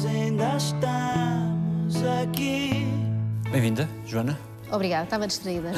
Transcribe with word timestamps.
nós 0.00 0.06
ainda 0.06 0.56
estamos 0.56 1.96
aqui. 2.22 2.86
Bem-vinda, 3.50 3.86
Joana. 4.06 4.38
Obrigada, 4.70 5.04
estava 5.04 5.26
distraída. 5.26 5.72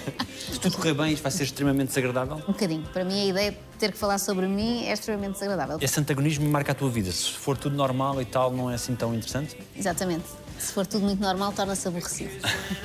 Se 0.50 0.58
tudo 0.58 0.76
correr 0.76 0.94
bem, 0.94 1.12
isto 1.12 1.22
vai 1.22 1.32
ser 1.32 1.42
extremamente 1.44 1.88
desagradável. 1.88 2.36
um 2.36 2.52
bocadinho. 2.52 2.84
Para 2.92 3.04
mim, 3.04 3.20
a 3.20 3.24
ideia 3.26 3.50
de 3.50 3.58
ter 3.78 3.92
que 3.92 3.98
falar 3.98 4.16
sobre 4.18 4.46
mim 4.46 4.84
é 4.86 4.92
extremamente 4.92 5.34
desagradável. 5.34 5.78
Esse 5.80 6.00
antagonismo 6.00 6.48
marca 6.48 6.72
a 6.72 6.74
tua 6.74 6.88
vida. 6.88 7.12
Se 7.12 7.32
for 7.32 7.58
tudo 7.58 7.76
normal 7.76 8.22
e 8.22 8.24
tal, 8.24 8.50
não 8.50 8.70
é 8.70 8.76
assim 8.76 8.94
tão 8.94 9.14
interessante? 9.14 9.58
Exatamente. 9.76 10.24
Se 10.58 10.72
for 10.72 10.86
tudo 10.86 11.04
muito 11.04 11.20
normal, 11.20 11.52
torna-se 11.52 11.86
aborrecido. 11.86 12.30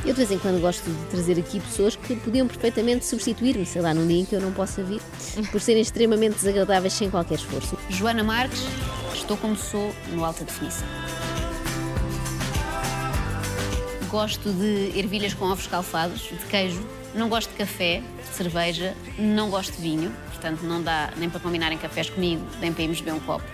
Eu 0.04 0.08
de 0.08 0.14
vez 0.14 0.32
em 0.32 0.40
quando 0.40 0.60
gosto 0.60 0.84
de 0.84 1.06
trazer 1.06 1.40
aqui 1.40 1.62
pessoas 1.62 1.96
que 1.96 2.18
podiam 2.18 2.48
perfeitamente 2.48 3.06
substituir-me, 3.06 3.66
sei 3.66 3.82
lá, 3.82 3.94
num 3.94 4.06
dia 4.06 4.20
em 4.20 4.26
que 4.26 4.36
eu 4.36 4.42
não 4.42 4.52
possa 4.52 4.84
vir, 4.84 5.02
por 5.52 5.62
serem 5.62 5.82
extremamente 5.82 6.36
desagradáveis 6.36 6.92
sem 6.92 7.10
qualquer 7.10 7.36
esforço. 7.36 7.78
Joana 7.90 8.26
Marques, 8.26 8.60
estou 9.22 9.38
como 9.38 9.56
sou 9.56 9.94
no 10.12 10.26
alta 10.26 10.44
definição. 10.44 10.88
Gosto 14.10 14.52
de 14.52 14.92
ervilhas 14.98 15.34
com 15.34 15.46
ovos 15.46 15.68
calfados, 15.68 16.22
de 16.22 16.46
queijo. 16.50 16.82
Não 17.14 17.30
gosto 17.30 17.50
de 17.52 17.56
café, 17.56 18.02
de 18.30 18.36
cerveja. 18.36 18.96
Não 19.18 19.50
gosto 19.50 19.74
de 19.76 19.82
vinho. 19.82 20.12
Portanto, 20.30 20.64
não 20.64 20.82
dá 20.82 21.12
nem 21.18 21.30
para 21.30 21.40
combinarem 21.40 21.78
cafés 21.78 22.10
comigo, 22.10 22.46
nem 22.60 22.74
para 22.74 22.84
irmos 22.84 23.00
beber 23.00 23.14
um 23.14 23.20
copo. 23.20 23.46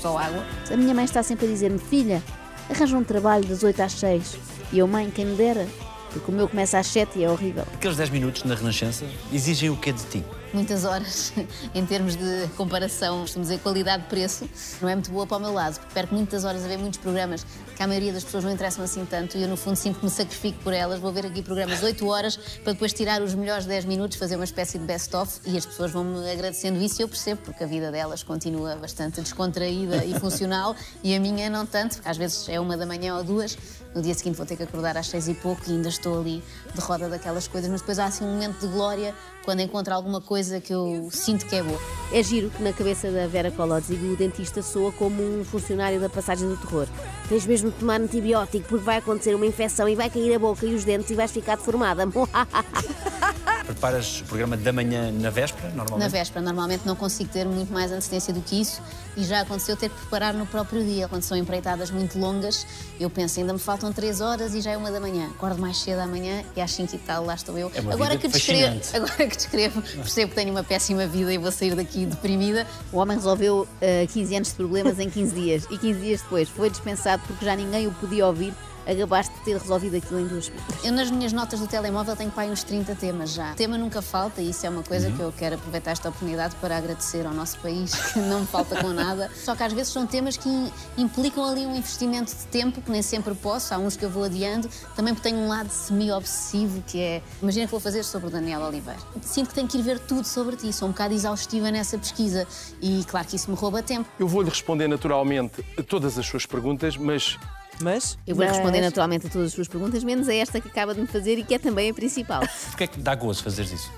Só 0.00 0.16
água. 0.18 0.44
A 0.70 0.76
minha 0.76 0.94
mãe 0.94 1.04
está 1.04 1.22
sempre 1.22 1.46
a 1.46 1.48
dizer-me, 1.48 1.78
filha, 1.78 2.22
arranja 2.70 2.96
um 2.96 3.02
trabalho 3.02 3.44
das 3.46 3.62
8 3.62 3.82
às 3.82 3.92
6. 3.92 4.38
E 4.72 4.78
eu, 4.78 4.86
mãe, 4.86 5.10
quem 5.10 5.24
me 5.24 5.36
dera, 5.36 5.66
porque 6.12 6.30
o 6.30 6.34
meu 6.34 6.48
começa 6.48 6.78
às 6.78 6.86
7 6.88 7.18
e 7.18 7.24
é 7.24 7.30
horrível. 7.30 7.64
Aqueles 7.74 7.96
10 7.96 8.10
minutos 8.10 8.44
na 8.44 8.54
Renascença 8.54 9.06
exigem 9.32 9.70
o 9.70 9.76
quê 9.76 9.92
de 9.92 10.04
ti? 10.04 10.24
Muitas 10.56 10.86
horas, 10.86 11.34
em 11.74 11.84
termos 11.84 12.16
de 12.16 12.48
comparação, 12.56 13.20
costumo 13.20 13.42
dizer 13.42 13.58
qualidade-preço, 13.58 14.48
não 14.80 14.88
é 14.88 14.94
muito 14.94 15.10
boa 15.10 15.26
para 15.26 15.36
o 15.36 15.40
meu 15.40 15.52
lado, 15.52 15.78
porque 15.78 15.92
perco 15.92 16.14
muitas 16.14 16.46
horas 16.46 16.64
a 16.64 16.66
ver 16.66 16.78
muitos 16.78 16.98
programas 16.98 17.44
que 17.76 17.82
a 17.82 17.86
maioria 17.86 18.10
das 18.10 18.24
pessoas 18.24 18.42
não 18.42 18.50
interessam 18.50 18.82
assim 18.82 19.04
tanto 19.04 19.36
e 19.36 19.42
eu, 19.42 19.48
no 19.48 19.56
fundo, 19.58 19.76
sinto 19.76 19.98
que 19.98 20.06
me 20.06 20.10
sacrifico 20.10 20.58
por 20.60 20.72
elas. 20.72 20.98
Vou 20.98 21.12
ver 21.12 21.26
aqui 21.26 21.42
programas 21.42 21.82
8 21.82 22.06
horas 22.06 22.38
para 22.64 22.72
depois 22.72 22.94
tirar 22.94 23.20
os 23.20 23.34
melhores 23.34 23.66
10 23.66 23.84
minutos, 23.84 24.16
fazer 24.16 24.36
uma 24.36 24.46
espécie 24.46 24.78
de 24.78 24.86
best-of 24.86 25.40
e 25.44 25.58
as 25.58 25.66
pessoas 25.66 25.90
vão-me 25.90 26.26
agradecendo 26.30 26.80
isso 26.80 27.02
e 27.02 27.04
eu 27.04 27.08
percebo, 27.08 27.42
porque 27.44 27.62
a 27.62 27.66
vida 27.66 27.92
delas 27.92 28.22
continua 28.22 28.76
bastante 28.76 29.20
descontraída 29.20 30.06
e 30.06 30.14
funcional 30.18 30.74
e 31.04 31.14
a 31.14 31.20
minha 31.20 31.50
não 31.50 31.66
tanto, 31.66 31.96
porque 31.96 32.08
às 32.08 32.16
vezes 32.16 32.48
é 32.48 32.58
uma 32.58 32.78
da 32.78 32.86
manhã 32.86 33.14
ou 33.14 33.22
duas. 33.22 33.58
No 33.96 34.02
dia 34.02 34.12
seguinte 34.12 34.36
vou 34.36 34.44
ter 34.44 34.58
que 34.58 34.62
acordar 34.62 34.94
às 34.98 35.06
seis 35.06 35.26
e 35.26 35.32
pouco 35.32 35.62
e 35.66 35.72
ainda 35.72 35.88
estou 35.88 36.20
ali 36.20 36.42
de 36.74 36.80
roda 36.82 37.08
daquelas 37.08 37.48
coisas, 37.48 37.70
mas 37.70 37.80
depois 37.80 37.98
há 37.98 38.04
assim 38.04 38.24
um 38.24 38.32
momento 38.34 38.60
de 38.60 38.66
glória 38.66 39.14
quando 39.42 39.60
encontro 39.60 39.94
alguma 39.94 40.20
coisa 40.20 40.60
que 40.60 40.70
eu 40.70 41.08
sinto 41.10 41.46
que 41.46 41.56
é 41.56 41.62
boa. 41.62 41.80
É 42.12 42.22
giro 42.22 42.50
que 42.50 42.62
na 42.62 42.74
cabeça 42.74 43.10
da 43.10 43.26
Vera 43.26 43.50
Colodzi 43.50 43.94
o 43.94 44.14
dentista 44.14 44.60
soa 44.60 44.92
como 44.92 45.22
um 45.22 45.42
funcionário 45.42 45.98
da 45.98 46.10
passagem 46.10 46.46
do 46.46 46.58
terror. 46.58 46.86
Tens 47.30 47.46
mesmo 47.46 47.70
de 47.70 47.78
tomar 47.78 47.98
antibiótico 47.98 48.68
porque 48.68 48.84
vai 48.84 48.98
acontecer 48.98 49.34
uma 49.34 49.46
infecção 49.46 49.88
e 49.88 49.94
vai 49.94 50.10
cair 50.10 50.34
a 50.34 50.38
boca 50.38 50.66
e 50.66 50.74
os 50.74 50.84
dentes 50.84 51.08
e 51.08 51.14
vais 51.14 51.32
ficar 51.32 51.56
deformada. 51.56 52.02
Preparas 53.66 54.20
o 54.20 54.24
programa 54.24 54.56
da 54.56 54.72
manhã 54.72 55.10
na 55.10 55.28
véspera, 55.28 55.68
normalmente? 55.70 55.98
Na 55.98 56.08
véspera, 56.08 56.40
normalmente 56.40 56.86
não 56.86 56.94
consigo 56.94 57.28
ter 57.30 57.44
muito 57.44 57.72
mais 57.72 57.90
antecedência 57.90 58.32
do 58.32 58.40
que 58.40 58.60
isso 58.60 58.80
e 59.16 59.24
já 59.24 59.40
aconteceu 59.40 59.76
ter 59.76 59.90
que 59.90 59.96
preparar 59.96 60.32
no 60.32 60.46
próprio 60.46 60.84
dia. 60.84 61.08
Quando 61.08 61.22
são 61.22 61.36
empreitadas 61.36 61.90
muito 61.90 62.16
longas, 62.16 62.64
eu 63.00 63.10
penso, 63.10 63.40
ainda 63.40 63.52
me 63.52 63.58
faltam 63.58 63.92
três 63.92 64.20
horas 64.20 64.54
e 64.54 64.60
já 64.60 64.70
é 64.70 64.76
uma 64.76 64.92
da 64.92 65.00
manhã. 65.00 65.28
Acordo 65.34 65.60
mais 65.60 65.78
cedo 65.78 65.98
amanhã 65.98 66.44
e 66.54 66.60
às 66.60 66.70
5 66.70 66.94
e 66.94 66.98
tal, 66.98 67.24
lá 67.24 67.34
estou 67.34 67.58
eu. 67.58 67.72
É 67.74 67.80
uma 67.80 67.94
agora, 67.94 68.10
vida 68.10 68.22
que 68.22 68.28
descrevo, 68.28 68.80
agora 68.94 69.26
que 69.26 69.36
descrevo, 69.36 69.82
percebo 69.82 70.28
que 70.30 70.36
tenho 70.36 70.52
uma 70.52 70.62
péssima 70.62 71.06
vida 71.06 71.32
e 71.32 71.38
vou 71.38 71.50
sair 71.50 71.74
daqui 71.74 72.06
deprimida. 72.06 72.64
O 72.92 72.98
homem 72.98 73.16
resolveu 73.16 73.66
eh, 73.80 74.06
15 74.06 74.36
anos 74.36 74.48
de 74.50 74.54
problemas 74.54 75.00
em 75.00 75.10
15 75.10 75.34
dias 75.34 75.66
e 75.70 75.76
15 75.76 76.00
dias 76.00 76.22
depois 76.22 76.48
foi 76.48 76.70
dispensado 76.70 77.20
porque 77.26 77.44
já 77.44 77.56
ninguém 77.56 77.88
o 77.88 77.92
podia 77.92 78.26
ouvir. 78.26 78.54
Acabaste 78.86 79.34
de 79.34 79.40
ter 79.40 79.58
resolvido 79.58 79.96
aquilo 79.96 80.20
em 80.20 80.26
duas 80.26 80.46
semanas. 80.46 80.84
Eu 80.84 80.92
nas 80.92 81.10
minhas 81.10 81.32
notas 81.32 81.58
do 81.58 81.66
telemóvel 81.66 82.14
tenho 82.14 82.30
para 82.30 82.44
aí 82.44 82.50
uns 82.50 82.62
30 82.62 82.94
temas 82.94 83.32
já. 83.32 83.52
O 83.52 83.56
tema 83.56 83.76
nunca 83.76 84.00
falta 84.00 84.40
e 84.40 84.50
isso 84.50 84.64
é 84.64 84.70
uma 84.70 84.82
coisa 84.82 85.10
que 85.10 85.20
eu 85.20 85.32
quero 85.36 85.56
aproveitar 85.56 85.90
esta 85.90 86.08
oportunidade 86.08 86.54
para 86.56 86.76
agradecer 86.76 87.26
ao 87.26 87.34
nosso 87.34 87.58
país, 87.58 87.94
que 88.12 88.20
não 88.20 88.40
me 88.40 88.46
falta 88.46 88.80
com 88.80 88.88
nada. 88.88 89.30
Só 89.34 89.56
que 89.56 89.62
às 89.62 89.72
vezes 89.72 89.92
são 89.92 90.06
temas 90.06 90.36
que 90.36 90.48
implicam 90.96 91.44
ali 91.44 91.66
um 91.66 91.74
investimento 91.74 92.34
de 92.34 92.46
tempo 92.46 92.80
que 92.80 92.90
nem 92.90 93.02
sempre 93.02 93.34
posso. 93.34 93.74
Há 93.74 93.78
uns 93.78 93.96
que 93.96 94.04
eu 94.04 94.10
vou 94.10 94.24
adiando. 94.24 94.68
Também 94.94 95.14
porque 95.14 95.28
tenho 95.28 95.42
um 95.42 95.48
lado 95.48 95.68
semi-obsessivo 95.68 96.82
que 96.86 97.00
é. 97.00 97.22
Imagina 97.42 97.66
que 97.66 97.70
vou 97.70 97.80
fazer 97.80 98.04
sobre 98.04 98.28
o 98.28 98.30
Daniel 98.30 98.60
Oliveira. 98.62 99.00
Sinto 99.20 99.48
que 99.48 99.54
tenho 99.54 99.66
que 99.66 99.78
ir 99.78 99.82
ver 99.82 99.98
tudo 99.98 100.24
sobre 100.26 100.56
ti. 100.56 100.72
Sou 100.72 100.88
um 100.88 100.92
bocado 100.92 101.12
exaustiva 101.12 101.70
nessa 101.70 101.98
pesquisa 101.98 102.46
e 102.80 103.04
claro 103.04 103.26
que 103.26 103.36
isso 103.36 103.50
me 103.50 103.56
rouba 103.56 103.82
tempo. 103.82 104.08
Eu 104.18 104.28
vou-lhe 104.28 104.48
responder 104.48 104.86
naturalmente 104.86 105.64
a 105.76 105.82
todas 105.82 106.18
as 106.18 106.26
suas 106.26 106.46
perguntas, 106.46 106.96
mas 106.96 107.38
Mas 107.80 108.18
Eu 108.26 108.34
vou 108.34 108.44
mas- 108.44 108.56
responder 108.56 108.80
naturalmente 108.80 109.26
a 109.26 109.30
todas 109.30 109.48
as 109.48 109.52
suas 109.54 109.68
perguntas, 109.68 110.02
menos 110.02 110.28
a 110.28 110.34
esta 110.34 110.60
que 110.60 110.68
acaba 110.68 110.94
de 110.94 111.00
me 111.00 111.06
fazer 111.06 111.38
e 111.38 111.42
que 111.44 111.54
é 111.54 111.58
também 111.58 111.90
a 111.90 111.94
principal. 111.94 112.40
Porquê 112.70 112.84
é 112.84 112.86
que 112.86 112.98
dá 113.00 113.14
gozo 113.14 113.42
fazeres 113.42 113.72
isso? 113.72 113.92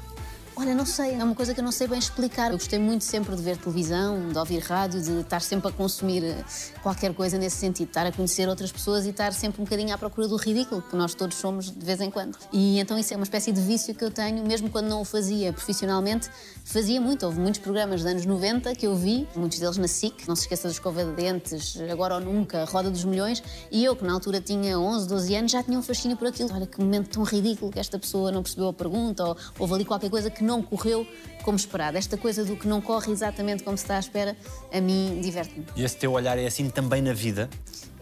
Olha, 0.60 0.74
não 0.74 0.84
sei, 0.84 1.14
é 1.14 1.22
uma 1.22 1.36
coisa 1.36 1.54
que 1.54 1.60
eu 1.60 1.64
não 1.64 1.70
sei 1.70 1.86
bem 1.86 2.00
explicar. 2.00 2.50
Eu 2.50 2.58
gostei 2.58 2.80
muito 2.80 3.04
sempre 3.04 3.36
de 3.36 3.40
ver 3.40 3.56
televisão, 3.56 4.30
de 4.30 4.36
ouvir 4.36 4.58
rádio, 4.58 5.00
de 5.00 5.20
estar 5.20 5.40
sempre 5.40 5.68
a 5.68 5.70
consumir 5.70 6.24
eh, 6.24 6.44
qualquer 6.82 7.14
coisa 7.14 7.38
nesse 7.38 7.58
sentido, 7.58 7.86
estar 7.86 8.04
a 8.04 8.10
conhecer 8.10 8.48
outras 8.48 8.72
pessoas 8.72 9.06
e 9.06 9.10
estar 9.10 9.32
sempre 9.32 9.62
um 9.62 9.64
bocadinho 9.64 9.94
à 9.94 9.98
procura 9.98 10.26
do 10.26 10.34
ridículo, 10.34 10.82
que 10.82 10.96
nós 10.96 11.14
todos 11.14 11.36
somos 11.36 11.70
de 11.70 11.86
vez 11.86 12.00
em 12.00 12.10
quando. 12.10 12.36
E 12.52 12.80
então 12.80 12.98
isso 12.98 13.14
é 13.14 13.16
uma 13.16 13.22
espécie 13.22 13.52
de 13.52 13.60
vício 13.60 13.94
que 13.94 14.04
eu 14.04 14.10
tenho, 14.10 14.44
mesmo 14.44 14.68
quando 14.68 14.88
não 14.88 15.00
o 15.00 15.04
fazia 15.04 15.52
profissionalmente, 15.52 16.28
fazia 16.64 17.00
muito. 17.00 17.24
Houve 17.24 17.38
muitos 17.38 17.60
programas 17.60 18.02
dos 18.02 18.10
anos 18.10 18.26
90 18.26 18.74
que 18.74 18.84
eu 18.84 18.96
vi, 18.96 19.28
muitos 19.36 19.60
deles 19.60 19.76
na 19.76 19.86
SIC, 19.86 20.26
não 20.26 20.34
se 20.34 20.42
esqueça 20.42 20.66
da 20.66 20.72
Escova 20.72 21.04
de 21.04 21.12
Dentes, 21.12 21.78
Agora 21.88 22.16
ou 22.16 22.20
Nunca, 22.20 22.64
Roda 22.64 22.90
dos 22.90 23.04
Milhões, 23.04 23.44
e 23.70 23.84
eu, 23.84 23.94
que 23.94 24.04
na 24.04 24.12
altura 24.12 24.40
tinha 24.40 24.76
11, 24.76 25.06
12 25.06 25.36
anos, 25.36 25.52
já 25.52 25.62
tinha 25.62 25.78
um 25.78 25.82
fascínio 25.82 26.16
por 26.16 26.26
aquilo. 26.26 26.52
Olha 26.52 26.66
que 26.66 26.80
momento 26.80 27.10
tão 27.10 27.22
ridículo 27.22 27.70
que 27.70 27.78
esta 27.78 27.96
pessoa 27.96 28.32
não 28.32 28.42
percebeu 28.42 28.66
a 28.66 28.72
pergunta, 28.72 29.24
ou 29.24 29.36
houve 29.56 29.74
ali 29.74 29.84
qualquer 29.84 30.10
coisa 30.10 30.28
que 30.28 30.47
não 30.48 30.62
correu 30.62 31.06
como 31.44 31.56
esperado. 31.56 31.96
Esta 31.96 32.16
coisa 32.16 32.44
do 32.44 32.56
que 32.56 32.66
não 32.66 32.80
corre 32.80 33.12
exatamente 33.12 33.62
como 33.62 33.76
se 33.76 33.84
está 33.84 33.96
à 33.96 34.00
espera, 34.00 34.36
a 34.72 34.80
mim 34.80 35.20
diverte-me. 35.22 35.66
E 35.76 35.84
esse 35.84 35.96
teu 35.96 36.12
olhar 36.12 36.38
é 36.38 36.46
assim 36.46 36.68
também 36.70 37.02
na 37.02 37.12
vida? 37.12 37.48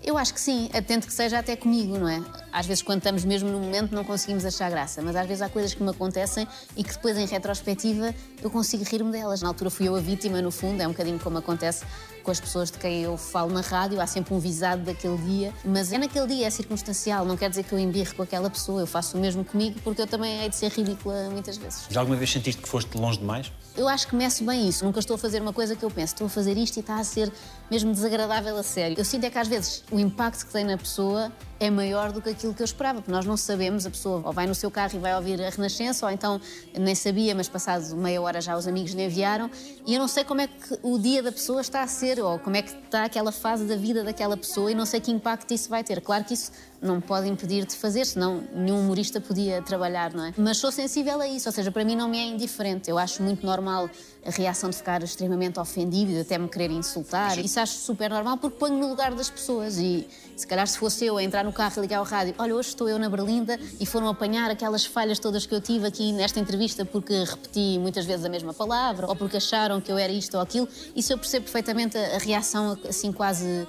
Eu 0.02 0.16
acho 0.16 0.32
que 0.32 0.40
sim, 0.40 0.70
atento 0.72 1.06
que 1.06 1.12
seja 1.12 1.40
até 1.40 1.56
comigo, 1.56 1.98
não 1.98 2.08
é? 2.08 2.22
Às 2.56 2.64
vezes, 2.64 2.82
quando 2.82 3.00
estamos 3.00 3.22
mesmo 3.22 3.50
no 3.50 3.60
momento, 3.60 3.94
não 3.94 4.02
conseguimos 4.02 4.42
achar 4.46 4.70
graça, 4.70 5.02
mas 5.02 5.14
às 5.14 5.26
vezes 5.26 5.42
há 5.42 5.48
coisas 5.50 5.74
que 5.74 5.82
me 5.82 5.90
acontecem 5.90 6.48
e 6.74 6.82
que 6.82 6.90
depois, 6.90 7.18
em 7.18 7.26
retrospectiva, 7.26 8.14
eu 8.42 8.48
consigo 8.48 8.82
rir-me 8.82 9.12
delas. 9.12 9.42
Na 9.42 9.48
altura 9.48 9.68
fui 9.68 9.88
eu 9.88 9.94
a 9.94 10.00
vítima, 10.00 10.40
no 10.40 10.50
fundo, 10.50 10.80
é 10.80 10.86
um 10.86 10.92
bocadinho 10.92 11.18
como 11.18 11.36
acontece 11.36 11.84
com 12.26 12.32
as 12.32 12.40
pessoas 12.40 12.72
de 12.72 12.78
quem 12.78 13.02
eu 13.02 13.16
falo 13.16 13.52
na 13.52 13.60
rádio, 13.60 14.00
há 14.00 14.06
sempre 14.06 14.34
um 14.34 14.40
visado 14.40 14.82
daquele 14.82 15.16
dia, 15.18 15.54
mas 15.64 15.92
é 15.92 15.98
naquele 15.98 16.26
dia, 16.26 16.48
é 16.48 16.50
circunstancial, 16.50 17.24
não 17.24 17.36
quer 17.36 17.48
dizer 17.48 17.62
que 17.62 17.72
eu 17.72 17.78
embirre 17.78 18.12
com 18.14 18.22
aquela 18.22 18.50
pessoa, 18.50 18.80
eu 18.80 18.86
faço 18.86 19.16
o 19.16 19.20
mesmo 19.20 19.44
comigo 19.44 19.78
porque 19.84 20.02
eu 20.02 20.08
também 20.08 20.42
hei 20.42 20.48
de 20.48 20.56
ser 20.56 20.72
ridícula 20.72 21.30
muitas 21.30 21.56
vezes. 21.56 21.84
Já 21.88 22.00
alguma 22.00 22.16
vez 22.16 22.32
sentiste 22.32 22.60
que 22.60 22.68
foste 22.68 22.98
longe 22.98 23.20
demais? 23.20 23.52
Eu 23.76 23.86
acho 23.86 24.08
que 24.08 24.16
meço 24.16 24.42
bem 24.42 24.68
isso. 24.68 24.84
Nunca 24.84 24.98
estou 24.98 25.14
a 25.14 25.18
fazer 25.18 25.40
uma 25.40 25.52
coisa 25.52 25.76
que 25.76 25.84
eu 25.84 25.90
penso, 25.90 26.14
estou 26.14 26.26
a 26.26 26.30
fazer 26.30 26.56
isto 26.56 26.78
e 26.78 26.80
está 26.80 26.96
a 26.96 27.04
ser 27.04 27.30
mesmo 27.70 27.92
desagradável 27.92 28.56
a 28.56 28.62
sério. 28.62 28.96
Eu 28.98 29.04
sinto 29.04 29.24
é 29.24 29.30
que 29.30 29.38
às 29.38 29.46
vezes 29.46 29.84
o 29.92 30.00
impacto 30.00 30.46
que 30.46 30.52
tem 30.52 30.64
na 30.64 30.76
pessoa 30.76 31.30
é 31.60 31.70
maior 31.70 32.10
do 32.10 32.20
que 32.20 32.30
aquilo 32.30 32.45
que 32.54 32.62
eu 32.62 32.64
esperava, 32.64 33.00
porque 33.00 33.10
nós 33.10 33.24
não 33.24 33.36
sabemos, 33.36 33.86
a 33.86 33.90
pessoa 33.90 34.22
ou 34.24 34.32
vai 34.32 34.46
no 34.46 34.54
seu 34.54 34.70
carro 34.70 34.92
e 34.94 34.98
vai 34.98 35.14
ouvir 35.14 35.42
a 35.42 35.50
Renascença, 35.50 36.06
ou 36.06 36.12
então 36.12 36.40
nem 36.78 36.94
sabia, 36.94 37.34
mas 37.34 37.48
passado 37.48 37.96
meia 37.96 38.20
hora 38.20 38.40
já 38.40 38.56
os 38.56 38.66
amigos 38.66 38.92
lhe 38.92 39.04
enviaram, 39.04 39.50
e 39.86 39.94
eu 39.94 40.00
não 40.00 40.08
sei 40.08 40.24
como 40.24 40.40
é 40.40 40.46
que 40.46 40.78
o 40.82 40.98
dia 40.98 41.22
da 41.22 41.32
pessoa 41.32 41.60
está 41.60 41.82
a 41.82 41.86
ser, 41.86 42.20
ou 42.20 42.38
como 42.38 42.56
é 42.56 42.62
que 42.62 42.70
está 42.70 43.04
aquela 43.04 43.32
fase 43.32 43.64
da 43.64 43.76
vida 43.76 44.04
daquela 44.04 44.36
pessoa, 44.36 44.70
e 44.70 44.74
não 44.74 44.86
sei 44.86 45.00
que 45.00 45.10
impacto 45.10 45.52
isso 45.52 45.68
vai 45.68 45.82
ter. 45.82 46.00
Claro 46.00 46.24
que 46.24 46.34
isso 46.34 46.52
não 46.80 46.96
me 46.96 47.02
pode 47.02 47.28
impedir 47.28 47.64
de 47.64 47.74
fazer, 47.74 48.04
senão 48.04 48.44
nenhum 48.54 48.80
humorista 48.80 49.20
podia 49.20 49.62
trabalhar, 49.62 50.12
não 50.12 50.24
é? 50.24 50.34
Mas 50.36 50.58
sou 50.58 50.70
sensível 50.70 51.20
a 51.20 51.28
isso, 51.28 51.48
ou 51.48 51.52
seja, 51.52 51.70
para 51.70 51.84
mim 51.84 51.96
não 51.96 52.08
me 52.08 52.18
é 52.18 52.26
indiferente. 52.26 52.90
Eu 52.90 52.98
acho 52.98 53.22
muito 53.22 53.44
normal 53.44 53.88
a 54.24 54.30
reação 54.30 54.68
de 54.70 54.76
ficar 54.76 55.02
extremamente 55.02 55.58
ofendido 55.58 56.10
e 56.12 56.20
até 56.20 56.36
me 56.36 56.48
querer 56.48 56.70
insultar. 56.70 57.38
Isso 57.38 57.58
acho 57.60 57.78
super 57.78 58.10
normal 58.10 58.36
porque 58.38 58.58
ponho 58.58 58.78
no 58.78 58.88
lugar 58.88 59.14
das 59.14 59.30
pessoas 59.30 59.78
e 59.78 60.06
se 60.36 60.46
calhar 60.46 60.66
se 60.66 60.78
fosse 60.78 61.06
eu 61.06 61.16
a 61.16 61.22
entrar 61.22 61.44
no 61.44 61.52
carro 61.52 61.72
e 61.78 61.80
ligar 61.80 62.00
o 62.00 62.04
rádio, 62.04 62.34
olha, 62.38 62.54
hoje 62.54 62.68
estou 62.68 62.88
eu 62.88 62.98
na 62.98 63.08
Berlinda 63.08 63.58
e 63.80 63.86
foram 63.86 64.08
apanhar 64.08 64.50
aquelas 64.50 64.84
falhas 64.84 65.18
todas 65.18 65.46
que 65.46 65.54
eu 65.54 65.60
tive 65.60 65.86
aqui 65.86 66.12
nesta 66.12 66.38
entrevista 66.38 66.84
porque 66.84 67.24
repeti 67.24 67.78
muitas 67.78 68.04
vezes 68.04 68.24
a 68.24 68.28
mesma 68.28 68.52
palavra 68.52 69.06
ou 69.06 69.16
porque 69.16 69.38
acharam 69.38 69.80
que 69.80 69.90
eu 69.90 69.96
era 69.96 70.12
isto 70.12 70.34
ou 70.34 70.42
aquilo, 70.42 70.68
isso 70.94 71.12
eu 71.12 71.18
percebo 71.18 71.44
perfeitamente 71.44 71.96
a, 71.96 72.18
reação 72.18 72.78
assim 72.86 73.10
quase 73.10 73.66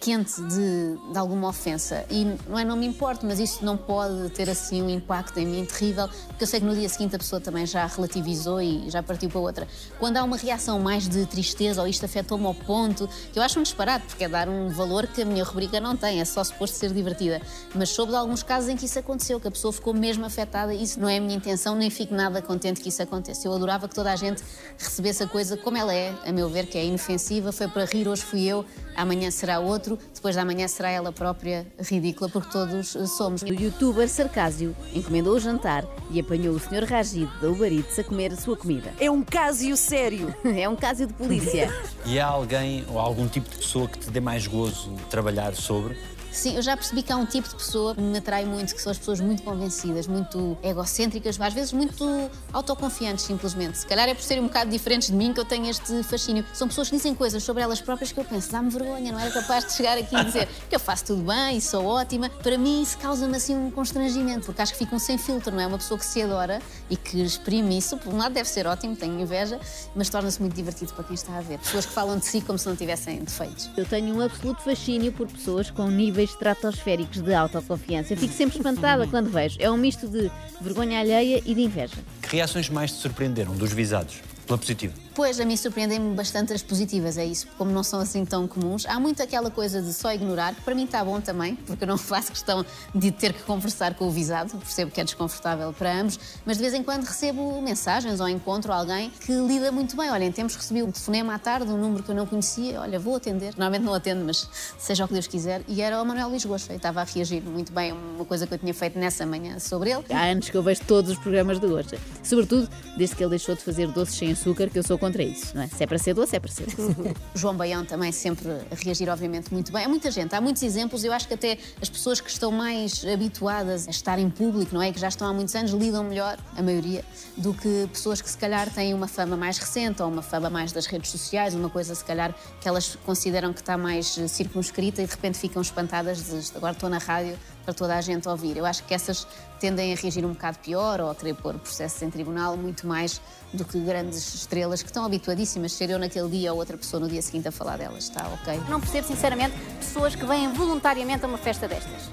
quente 0.00 0.40
de, 0.42 1.12
de 1.12 1.18
alguma 1.18 1.48
ofensa. 1.48 2.04
E 2.10 2.36
não 2.48 2.58
é 2.58 2.64
não 2.64 2.76
me 2.76 2.86
importo, 2.86 3.24
mas 3.24 3.38
isso 3.38 3.64
não 3.64 3.76
pode 3.76 4.30
ter 4.30 4.50
assim 4.50 4.82
um 4.82 4.90
impacto 4.90 5.38
em 5.38 5.46
mim 5.46 5.64
terrível, 5.64 6.08
porque 6.28 6.44
eu 6.44 6.46
sei 6.46 6.60
que 6.60 6.66
no 6.66 6.74
dia 6.74 6.88
seguinte 6.88 7.16
a 7.16 7.18
pessoa 7.18 7.40
também 7.40 7.64
já 7.66 7.86
relativizou 7.86 8.60
e 8.60 8.90
já 8.90 9.02
partiu 9.02 9.28
para 9.28 9.40
outra. 9.40 9.68
Quando 9.98 10.16
há 10.16 10.24
uma 10.24 10.36
reação 10.36 10.80
mais 10.80 11.08
de 11.08 11.24
tristeza 11.26 11.80
ou 11.80 11.88
isto 11.88 12.04
afetou-me 12.04 12.46
ao 12.46 12.54
ponto, 12.54 13.08
que 13.32 13.38
eu 13.38 13.42
acho 13.42 13.58
um 13.58 13.62
disparate, 13.62 14.06
porque 14.06 14.24
é 14.24 14.28
dar 14.28 14.48
um 14.48 14.68
valor 14.68 15.06
que 15.06 15.22
a 15.22 15.24
minha 15.24 15.44
rubrica 15.44 15.80
não 15.80 15.96
tem, 15.96 16.20
é 16.20 16.24
só 16.24 16.42
suposto 16.42 16.76
ser 16.76 16.92
divertida. 16.92 17.40
Mas 17.74 17.90
soube 17.90 18.12
de 18.12 18.18
alguns 18.18 18.42
casos 18.42 18.68
em 18.68 18.76
que 18.76 18.86
isso 18.86 18.98
aconteceu, 18.98 19.40
que 19.40 19.48
a 19.48 19.50
pessoa 19.50 19.72
ficou 19.72 19.94
mesmo 19.94 20.24
afetada 20.24 20.74
isso 20.74 20.98
não 20.98 21.08
é 21.08 21.18
a 21.18 21.20
minha 21.20 21.36
intenção, 21.36 21.74
nem 21.74 21.90
fico 21.90 22.14
nada 22.14 22.40
contente 22.40 22.80
que 22.80 22.88
isso 22.88 23.02
aconteça. 23.02 23.46
Eu 23.46 23.54
adorava 23.54 23.88
que 23.88 23.94
toda 23.94 24.12
a 24.12 24.16
gente 24.16 24.42
recebesse 24.78 25.22
a 25.22 25.26
coisa 25.26 25.56
como 25.56 25.76
ela 25.76 25.94
é, 25.94 26.14
a 26.24 26.32
meu 26.32 26.48
ver, 26.48 26.66
que 26.66 26.78
é 26.78 26.84
inofensiva, 26.84 27.52
foi 27.52 27.68
para 27.68 27.84
rir, 27.84 28.08
hoje 28.08 28.22
fui 28.22 28.44
eu, 28.44 28.64
amanhã 28.96 29.30
será 29.30 29.60
outro, 29.60 29.69
depois 29.78 30.36
da 30.36 30.44
manhã 30.44 30.66
será 30.68 30.90
ela 30.90 31.12
própria 31.12 31.66
ridícula, 31.78 32.28
porque 32.28 32.50
todos 32.50 32.96
somos. 33.16 33.42
O 33.42 33.46
youtuber 33.46 34.08
Sarcásio 34.08 34.74
encomendou 34.94 35.34
o 35.34 35.40
jantar 35.40 35.84
e 36.10 36.20
apanhou 36.20 36.54
o 36.54 36.58
Sr. 36.58 36.84
Ragido 36.84 37.32
da 37.40 37.48
Uber 37.48 37.72
Eats 37.72 37.98
a 37.98 38.04
comer 38.04 38.32
a 38.32 38.36
sua 38.36 38.56
comida. 38.56 38.92
É 38.98 39.10
um 39.10 39.22
caso 39.22 39.76
sério. 39.76 40.34
É 40.60 40.68
um 40.68 40.76
caso 40.76 41.06
de 41.06 41.12
polícia. 41.14 41.72
E 42.04 42.18
há 42.18 42.26
alguém 42.26 42.84
ou 42.88 42.98
algum 42.98 43.26
tipo 43.26 43.48
de 43.48 43.56
pessoa 43.56 43.88
que 43.88 43.98
te 43.98 44.10
dê 44.10 44.20
mais 44.20 44.46
gozo 44.46 44.92
trabalhar 45.08 45.54
sobre? 45.54 45.96
Sim, 46.32 46.56
eu 46.56 46.62
já 46.62 46.76
percebi 46.76 47.02
que 47.02 47.12
há 47.12 47.16
um 47.16 47.26
tipo 47.26 47.48
de 47.48 47.56
pessoa 47.56 47.94
que 47.94 48.00
me 48.00 48.16
atrai 48.16 48.44
muito, 48.44 48.74
que 48.74 48.80
são 48.80 48.90
as 48.90 48.98
pessoas 48.98 49.20
muito 49.20 49.42
convencidas, 49.42 50.06
muito 50.06 50.56
egocêntricas, 50.62 51.40
às 51.40 51.52
vezes 51.52 51.72
muito 51.72 52.30
autoconfiantes, 52.52 53.24
simplesmente. 53.24 53.78
Se 53.78 53.86
calhar 53.86 54.08
é 54.08 54.14
por 54.14 54.22
serem 54.22 54.42
um 54.42 54.46
bocado 54.46 54.70
diferentes 54.70 55.08
de 55.08 55.14
mim 55.14 55.32
que 55.32 55.40
eu 55.40 55.44
tenho 55.44 55.68
este 55.68 56.02
fascínio. 56.04 56.44
São 56.52 56.68
pessoas 56.68 56.88
que 56.88 56.96
dizem 56.96 57.14
coisas 57.14 57.42
sobre 57.42 57.62
elas 57.62 57.80
próprias 57.80 58.12
que 58.12 58.20
eu 58.20 58.24
penso, 58.24 58.50
dá-me 58.52 58.70
vergonha, 58.70 59.12
não 59.12 59.18
era 59.18 59.30
capaz 59.30 59.64
de 59.64 59.72
chegar 59.72 59.98
aqui 59.98 60.14
e 60.14 60.24
dizer 60.24 60.48
que 60.68 60.74
eu 60.74 60.80
faço 60.80 61.06
tudo 61.06 61.22
bem 61.22 61.56
e 61.56 61.60
sou 61.60 61.84
ótima. 61.84 62.30
Para 62.30 62.56
mim, 62.56 62.82
isso 62.82 62.96
causa-me 62.98 63.36
assim 63.36 63.56
um 63.56 63.70
constrangimento, 63.70 64.46
porque 64.46 64.62
acho 64.62 64.72
que 64.72 64.78
ficam 64.78 64.98
sem 64.98 65.18
filtro, 65.18 65.52
não 65.52 65.60
é? 65.60 65.66
Uma 65.66 65.78
pessoa 65.78 65.98
que 65.98 66.06
se 66.06 66.22
adora 66.22 66.62
e 66.88 66.96
que 66.96 67.20
exprime 67.20 67.76
isso, 67.76 67.96
por 67.96 68.14
um 68.14 68.18
lado 68.18 68.32
deve 68.32 68.48
ser 68.48 68.66
ótimo, 68.66 68.94
tenho 68.94 69.18
inveja, 69.20 69.58
mas 69.94 70.08
torna-se 70.08 70.40
muito 70.40 70.54
divertido 70.54 70.92
para 70.94 71.04
quem 71.04 71.14
está 71.14 71.36
a 71.36 71.40
ver. 71.40 71.58
Pessoas 71.58 71.86
que 71.86 71.92
falam 71.92 72.18
de 72.18 72.26
si 72.26 72.40
como 72.40 72.58
se 72.58 72.68
não 72.68 72.76
tivessem 72.76 73.18
defeitos. 73.18 73.70
Eu 73.76 73.84
tenho 73.84 74.14
um 74.14 74.20
absoluto 74.20 74.62
fascínio 74.62 75.12
por 75.12 75.26
pessoas 75.26 75.70
com 75.70 75.88
níveis 76.20 76.30
estratosféricos 76.30 77.20
de 77.20 77.34
autoconfiança. 77.34 78.12
Eu 78.12 78.16
fico 78.16 78.34
sempre 78.34 78.58
espantada 78.58 79.06
quando 79.06 79.30
vejo. 79.30 79.56
É 79.58 79.70
um 79.70 79.76
misto 79.76 80.06
de 80.06 80.30
vergonha 80.60 81.00
alheia 81.00 81.42
e 81.44 81.54
de 81.54 81.62
inveja. 81.62 81.96
Que 82.22 82.36
reações 82.36 82.68
mais 82.68 82.92
te 82.92 82.98
surpreenderam 82.98 83.54
dos 83.54 83.72
visados? 83.72 84.20
Pela 84.46 84.58
positiva. 84.58 84.92
Pois, 85.20 85.38
a 85.38 85.44
mim 85.44 85.54
surpreendem-me 85.54 86.14
bastante 86.14 86.50
as 86.54 86.62
positivas, 86.62 87.18
é 87.18 87.26
isso, 87.26 87.46
como 87.58 87.70
não 87.70 87.82
são 87.82 88.00
assim 88.00 88.24
tão 88.24 88.48
comuns. 88.48 88.86
Há 88.86 88.98
muito 88.98 89.22
aquela 89.22 89.50
coisa 89.50 89.82
de 89.82 89.92
só 89.92 90.14
ignorar, 90.14 90.54
que 90.54 90.62
para 90.62 90.74
mim 90.74 90.84
está 90.84 91.04
bom 91.04 91.20
também, 91.20 91.56
porque 91.56 91.84
eu 91.84 91.88
não 91.88 91.98
faço 92.00 92.32
questão 92.32 92.64
de 92.94 93.10
ter 93.10 93.34
que 93.34 93.42
conversar 93.42 93.92
com 93.96 94.08
o 94.08 94.10
visado, 94.10 94.56
percebo 94.56 94.90
que 94.90 94.98
é 94.98 95.04
desconfortável 95.04 95.74
para 95.74 95.92
ambos, 95.92 96.18
mas 96.46 96.56
de 96.56 96.62
vez 96.62 96.72
em 96.72 96.82
quando 96.82 97.04
recebo 97.04 97.60
mensagens 97.60 98.18
ou 98.18 98.26
encontro 98.30 98.72
alguém 98.72 99.10
que 99.10 99.30
lida 99.30 99.70
muito 99.70 99.94
bem. 99.94 100.08
Olha, 100.08 100.24
em 100.24 100.32
tempos 100.32 100.56
recebi 100.56 100.82
um 100.82 100.90
telefonema 100.90 101.34
à 101.34 101.38
tarde, 101.38 101.70
um 101.70 101.76
número 101.76 102.02
que 102.02 102.10
eu 102.10 102.14
não 102.14 102.24
conhecia, 102.24 102.80
olha, 102.80 102.98
vou 102.98 103.14
atender. 103.14 103.50
Normalmente 103.58 103.82
não 103.82 103.92
atendo, 103.92 104.24
mas 104.24 104.48
seja 104.80 105.04
o 105.04 105.06
que 105.06 105.12
Deus 105.12 105.26
quiser. 105.26 105.60
E 105.68 105.82
era 105.82 106.00
o 106.00 106.06
Manuel 106.06 106.30
Luís 106.30 106.46
Gosta, 106.46 106.72
e 106.72 106.76
estava 106.76 107.02
a 107.02 107.04
reagir 107.04 107.42
muito 107.42 107.74
bem 107.74 107.90
a 107.90 107.94
uma 107.94 108.24
coisa 108.24 108.46
que 108.46 108.54
eu 108.54 108.58
tinha 108.58 108.72
feito 108.72 108.98
nessa 108.98 109.26
manhã 109.26 109.58
sobre 109.58 109.90
ele. 109.90 110.04
Há 110.08 110.30
anos 110.30 110.48
que 110.48 110.56
eu 110.56 110.62
vejo 110.62 110.80
todos 110.86 111.10
os 111.10 111.18
programas 111.18 111.58
do 111.58 111.68
Gosta. 111.68 111.98
Sobretudo 112.22 112.70
desde 112.96 113.14
que 113.14 113.22
ele 113.22 113.30
deixou 113.30 113.54
de 113.54 113.60
fazer 113.60 113.86
doces 113.88 114.14
sem 114.14 114.32
açúcar, 114.32 114.70
que 114.70 114.78
eu 114.78 114.82
sou 114.82 114.98
contra 114.98 115.09
isso, 115.18 115.54
não 115.54 115.62
é? 115.62 115.68
Se 115.68 115.82
é 115.82 115.86
para 115.86 115.98
ser 115.98 116.14
doce, 116.14 116.36
é 116.36 116.40
para 116.40 116.50
ser 116.50 116.66
doce. 116.66 116.96
João 117.34 117.56
Baião 117.56 117.84
também 117.84 118.12
sempre 118.12 118.48
a 118.48 118.74
reagir, 118.74 119.08
obviamente, 119.08 119.52
muito 119.52 119.72
bem. 119.72 119.84
Há 119.84 119.88
muita 119.88 120.10
gente, 120.10 120.34
há 120.34 120.40
muitos 120.40 120.62
exemplos. 120.62 121.04
Eu 121.04 121.12
acho 121.12 121.26
que 121.26 121.34
até 121.34 121.58
as 121.80 121.88
pessoas 121.88 122.20
que 122.20 122.30
estão 122.30 122.52
mais 122.52 123.04
habituadas 123.04 123.88
a 123.88 123.90
estar 123.90 124.18
em 124.18 124.30
público, 124.30 124.74
não 124.74 124.82
é? 124.82 124.92
Que 124.92 125.00
já 125.00 125.08
estão 125.08 125.26
há 125.26 125.32
muitos 125.32 125.54
anos, 125.54 125.72
lidam 125.72 126.04
melhor, 126.04 126.38
a 126.56 126.62
maioria, 126.62 127.04
do 127.36 127.54
que 127.54 127.88
pessoas 127.92 128.20
que 128.20 128.30
se 128.30 128.38
calhar 128.38 128.72
têm 128.72 128.94
uma 128.94 129.08
fama 129.08 129.36
mais 129.36 129.58
recente 129.58 130.02
ou 130.02 130.08
uma 130.08 130.22
fama 130.22 130.50
mais 130.50 130.72
das 130.72 130.86
redes 130.86 131.10
sociais, 131.10 131.54
uma 131.54 131.70
coisa 131.70 131.94
se 131.94 132.04
calhar 132.04 132.34
que 132.60 132.68
elas 132.68 132.96
consideram 133.04 133.52
que 133.52 133.60
está 133.60 133.76
mais 133.76 134.16
eh, 134.18 134.28
circunscrita 134.28 135.02
e 135.02 135.06
de 135.06 135.10
repente 135.10 135.38
ficam 135.38 135.62
espantadas 135.62 136.24
de 136.24 136.56
agora 136.56 136.72
estou 136.72 136.88
na 136.88 136.98
rádio 136.98 137.38
para 137.64 137.74
toda 137.74 137.96
a 137.96 138.00
gente 138.00 138.28
ouvir. 138.28 138.56
Eu 138.56 138.66
acho 138.66 138.84
que 138.84 138.94
essas 138.94 139.26
tendem 139.58 139.92
a 139.92 139.96
reagir 139.96 140.24
um 140.24 140.32
bocado 140.32 140.58
pior 140.58 141.00
ou 141.00 141.10
a 141.10 141.14
querer 141.14 141.34
pôr 141.34 141.58
processos 141.58 142.00
em 142.02 142.10
tribunal 142.10 142.56
muito 142.56 142.86
mais 142.86 143.20
do 143.52 143.64
que 143.64 143.78
grandes 143.80 144.34
estrelas 144.34 144.82
que 144.82 144.88
estão 144.88 145.04
habituadíssimas. 145.04 145.72
Ser 145.72 145.90
eu 145.90 145.98
naquele 145.98 146.28
dia 146.28 146.52
ou 146.52 146.58
outra 146.58 146.76
pessoa 146.76 147.00
no 147.00 147.08
dia 147.08 147.22
seguinte 147.22 147.48
a 147.48 147.52
falar 147.52 147.76
delas, 147.76 148.04
está 148.04 148.26
ok? 148.28 148.60
Não 148.68 148.80
percebo, 148.80 149.06
sinceramente, 149.06 149.56
pessoas 149.78 150.14
que 150.14 150.24
vêm 150.24 150.52
voluntariamente 150.52 151.24
a 151.24 151.28
uma 151.28 151.38
festa 151.38 151.68
destas. 151.68 152.10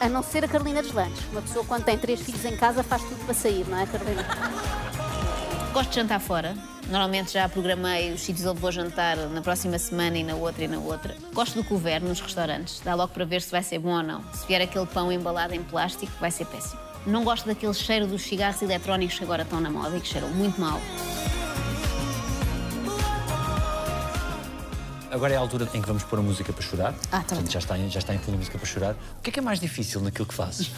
A 0.00 0.08
não 0.08 0.22
ser 0.22 0.44
a 0.44 0.48
Carolina 0.48 0.82
Deslandes. 0.82 1.24
Uma 1.32 1.40
pessoa, 1.40 1.64
quando 1.64 1.84
tem 1.84 1.96
três 1.96 2.20
filhos 2.20 2.44
em 2.44 2.56
casa, 2.56 2.82
faz 2.82 3.02
tudo 3.02 3.24
para 3.24 3.34
sair, 3.34 3.66
não 3.66 3.78
é, 3.78 3.86
Carolina? 3.86 4.26
Gosto 5.72 5.90
de 5.90 5.96
jantar 5.96 6.20
fora. 6.20 6.75
Normalmente 6.88 7.32
já 7.32 7.48
programei 7.48 8.12
os 8.12 8.20
sítios 8.20 8.46
onde 8.46 8.60
vou 8.60 8.70
jantar 8.70 9.16
na 9.16 9.42
próxima 9.42 9.76
semana 9.78 10.18
e 10.18 10.22
na 10.22 10.36
outra 10.36 10.64
e 10.64 10.68
na 10.68 10.78
outra. 10.78 11.16
Gosto 11.34 11.60
do 11.60 11.64
couvert 11.64 12.04
nos 12.04 12.20
restaurantes. 12.20 12.80
Dá 12.84 12.94
logo 12.94 13.12
para 13.12 13.24
ver 13.24 13.42
se 13.42 13.50
vai 13.50 13.62
ser 13.62 13.80
bom 13.80 13.96
ou 13.96 14.02
não. 14.02 14.22
Se 14.32 14.46
vier 14.46 14.62
aquele 14.62 14.86
pão 14.86 15.10
embalado 15.10 15.52
em 15.54 15.62
plástico, 15.62 16.12
vai 16.20 16.30
ser 16.30 16.46
péssimo. 16.46 16.80
Não 17.04 17.24
gosto 17.24 17.46
daquele 17.46 17.74
cheiro 17.74 18.06
dos 18.06 18.22
cigarros 18.22 18.62
eletrónicos 18.62 19.18
que 19.18 19.24
agora 19.24 19.42
estão 19.42 19.60
na 19.60 19.70
moda 19.70 19.96
e 19.96 20.00
que 20.00 20.06
cheiram 20.06 20.28
muito 20.30 20.60
mal. 20.60 20.80
Agora 25.16 25.32
é 25.32 25.36
a 25.38 25.40
altura 25.40 25.66
em 25.72 25.80
que 25.80 25.88
vamos 25.88 26.02
pôr 26.02 26.18
a 26.18 26.22
música 26.22 26.52
para 26.52 26.60
chorar. 26.62 26.94
Ah, 27.10 27.20
tá 27.20 27.36
Portanto, 27.36 27.50
já 27.50 27.58
está, 27.58 27.78
em, 27.78 27.88
já 27.88 28.00
está 28.00 28.14
em 28.14 28.18
fundo 28.18 28.34
a 28.34 28.36
música 28.36 28.58
para 28.58 28.66
chorar. 28.66 28.94
O 29.18 29.22
que 29.22 29.30
é 29.30 29.32
que 29.32 29.38
é 29.38 29.42
mais 29.42 29.58
difícil 29.58 29.98
naquilo 30.02 30.26
que 30.26 30.34
fazes? 30.34 30.70